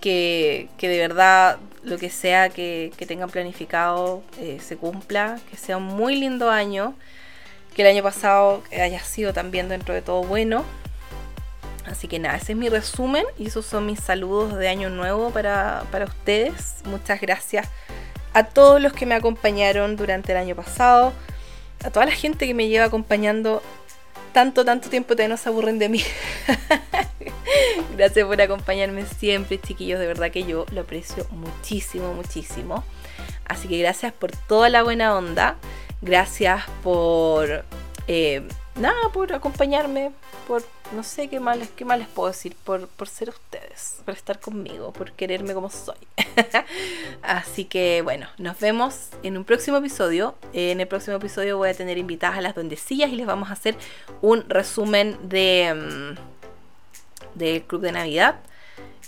Que, 0.01 0.69
de 0.79 0.97
verdad 0.97 1.59
lo 1.83 1.97
que 1.97 2.09
sea 2.09 2.49
que, 2.49 2.91
tengan 3.07 3.29
planificado 3.29 4.23
eh, 4.39 4.59
se 4.61 4.77
cumpla. 4.77 5.39
Que 5.49 5.57
sea 5.57 5.77
un 5.77 5.83
muy 5.83 6.15
lindo 6.15 6.49
año 6.49 6.95
que 7.79 7.83
el 7.83 7.95
año 7.95 8.03
pasado 8.03 8.61
haya 8.73 8.99
sido 8.99 9.31
también 9.31 9.69
dentro 9.69 9.93
de 9.93 10.01
todo 10.01 10.21
bueno. 10.21 10.65
Así 11.85 12.09
que 12.09 12.19
nada, 12.19 12.35
ese 12.35 12.51
es 12.51 12.57
mi 12.57 12.67
resumen 12.67 13.23
y 13.37 13.47
esos 13.47 13.65
son 13.65 13.85
mis 13.85 14.01
saludos 14.01 14.57
de 14.57 14.67
año 14.67 14.89
nuevo 14.89 15.29
para, 15.29 15.85
ustedes. 16.05 16.83
Muchas 16.83 17.21
gracias 17.21 17.69
a 18.33 18.43
todos 18.43 18.81
los 18.81 18.91
que 18.91 19.05
me 19.05 19.15
acompañaron 19.15 19.95
durante 19.95 20.33
el 20.33 20.39
año 20.39 20.57
pasado, 20.57 21.13
a 21.81 21.89
toda 21.89 22.05
la 22.05 22.11
gente 22.11 22.47
que 22.47 22.53
me 22.53 22.67
lleva 22.67 22.83
acompañando 22.83 23.63
tanto, 24.33 24.65
tanto 24.65 24.89
tiempo 24.89 25.15
que 25.15 25.29
no 25.29 25.37
se 25.37 25.47
aburren 25.47 25.79
de 25.79 25.87
mí. 25.87 26.03
Gracias 27.95 28.27
por 28.27 28.41
acompañarme 28.41 29.05
siempre, 29.05 29.57
chiquillos. 29.57 30.01
De 30.01 30.07
verdad 30.07 30.31
que 30.31 30.43
yo 30.43 30.65
lo 30.73 30.81
aprecio 30.81 31.25
muchísimo, 31.31 32.13
muchísimo. 32.13 32.83
Así 33.45 33.69
que 33.69 33.79
gracias 33.79 34.11
por 34.11 34.31
toda 34.31 34.69
la 34.69 34.83
buena 34.83 35.15
onda. 35.15 35.55
Gracias 36.01 36.63
por 36.83 37.65
Eh, 38.11 38.41
nada, 38.75 39.09
por 39.13 39.31
acompañarme, 39.33 40.11
por 40.47 40.63
no 40.95 41.03
sé 41.03 41.27
qué 41.27 41.39
más, 41.39 41.59
qué 41.75 41.85
más 41.85 41.99
les 41.99 42.07
puedo 42.07 42.29
decir, 42.29 42.55
por, 42.63 42.87
por 42.87 43.07
ser 43.07 43.29
ustedes, 43.29 44.01
por 44.03 44.15
estar 44.15 44.39
conmigo, 44.39 44.91
por 44.91 45.11
quererme 45.11 45.53
como 45.53 45.69
soy. 45.69 45.95
Así 47.21 47.65
que 47.65 48.01
bueno, 48.01 48.27
nos 48.39 48.59
vemos 48.59 49.09
en 49.21 49.37
un 49.37 49.43
próximo 49.43 49.77
episodio. 49.77 50.33
En 50.53 50.81
el 50.81 50.87
próximo 50.87 51.17
episodio 51.17 51.57
voy 51.57 51.69
a 51.69 51.75
tener 51.75 51.99
invitadas 51.99 52.39
a 52.39 52.41
las 52.41 52.55
duendecillas 52.55 53.11
y 53.11 53.15
les 53.15 53.27
vamos 53.27 53.49
a 53.49 53.53
hacer 53.53 53.75
un 54.21 54.43
resumen 54.49 55.17
de 55.29 56.15
mm, 56.15 57.37
del 57.37 57.61
club 57.63 57.81
de 57.81 57.91
Navidad. 57.91 58.39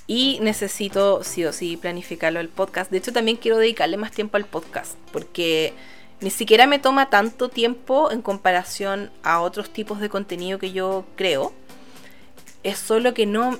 Y 0.07 0.39
necesito 0.41 1.23
sí 1.23 1.45
o 1.45 1.53
sí 1.53 1.77
planificarlo 1.77 2.39
el 2.39 2.49
podcast. 2.49 2.91
De 2.91 2.97
hecho, 2.97 3.13
también 3.13 3.37
quiero 3.37 3.57
dedicarle 3.57 3.97
más 3.97 4.11
tiempo 4.11 4.37
al 4.37 4.45
podcast. 4.45 4.95
Porque 5.13 5.73
ni 6.21 6.29
siquiera 6.29 6.67
me 6.67 6.79
toma 6.79 7.09
tanto 7.09 7.49
tiempo 7.49 8.11
en 8.11 8.21
comparación 8.21 9.11
a 9.23 9.41
otros 9.41 9.71
tipos 9.71 9.99
de 9.99 10.09
contenido 10.09 10.59
que 10.59 10.71
yo 10.71 11.03
creo. 11.15 11.51
Es 12.63 12.77
solo 12.77 13.15
que 13.15 13.25
no, 13.25 13.57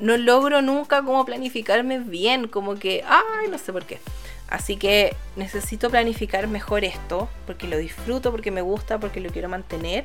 no 0.00 0.16
logro 0.16 0.62
nunca 0.62 1.02
como 1.02 1.24
planificarme 1.24 1.98
bien, 1.98 2.46
como 2.46 2.76
que, 2.76 3.04
ay, 3.06 3.48
no 3.50 3.58
sé 3.58 3.72
por 3.72 3.84
qué. 3.84 3.98
Así 4.48 4.76
que 4.76 5.16
necesito 5.34 5.90
planificar 5.90 6.46
mejor 6.46 6.84
esto, 6.84 7.28
porque 7.44 7.66
lo 7.66 7.76
disfruto, 7.76 8.30
porque 8.30 8.52
me 8.52 8.62
gusta, 8.62 9.00
porque 9.00 9.20
lo 9.20 9.30
quiero 9.30 9.48
mantener. 9.48 10.04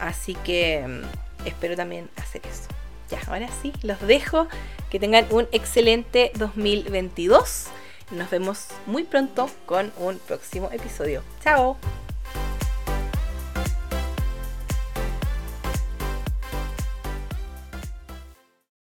Así 0.00 0.34
que 0.34 0.84
mm, 0.84 1.46
espero 1.46 1.76
también 1.76 2.10
hacer 2.16 2.42
eso. 2.44 2.68
Ya, 3.08 3.20
ahora 3.28 3.48
sí, 3.62 3.72
los 3.82 4.00
dejo. 4.00 4.48
Que 4.90 4.98
tengan 4.98 5.26
un 5.30 5.46
excelente 5.52 6.32
2022. 6.34 7.66
Nos 8.10 8.28
vemos 8.30 8.66
muy 8.86 9.04
pronto 9.04 9.48
con 9.66 9.92
un 9.98 10.18
próximo 10.18 10.68
episodio. 10.72 11.22
¡Chao! 11.42 11.76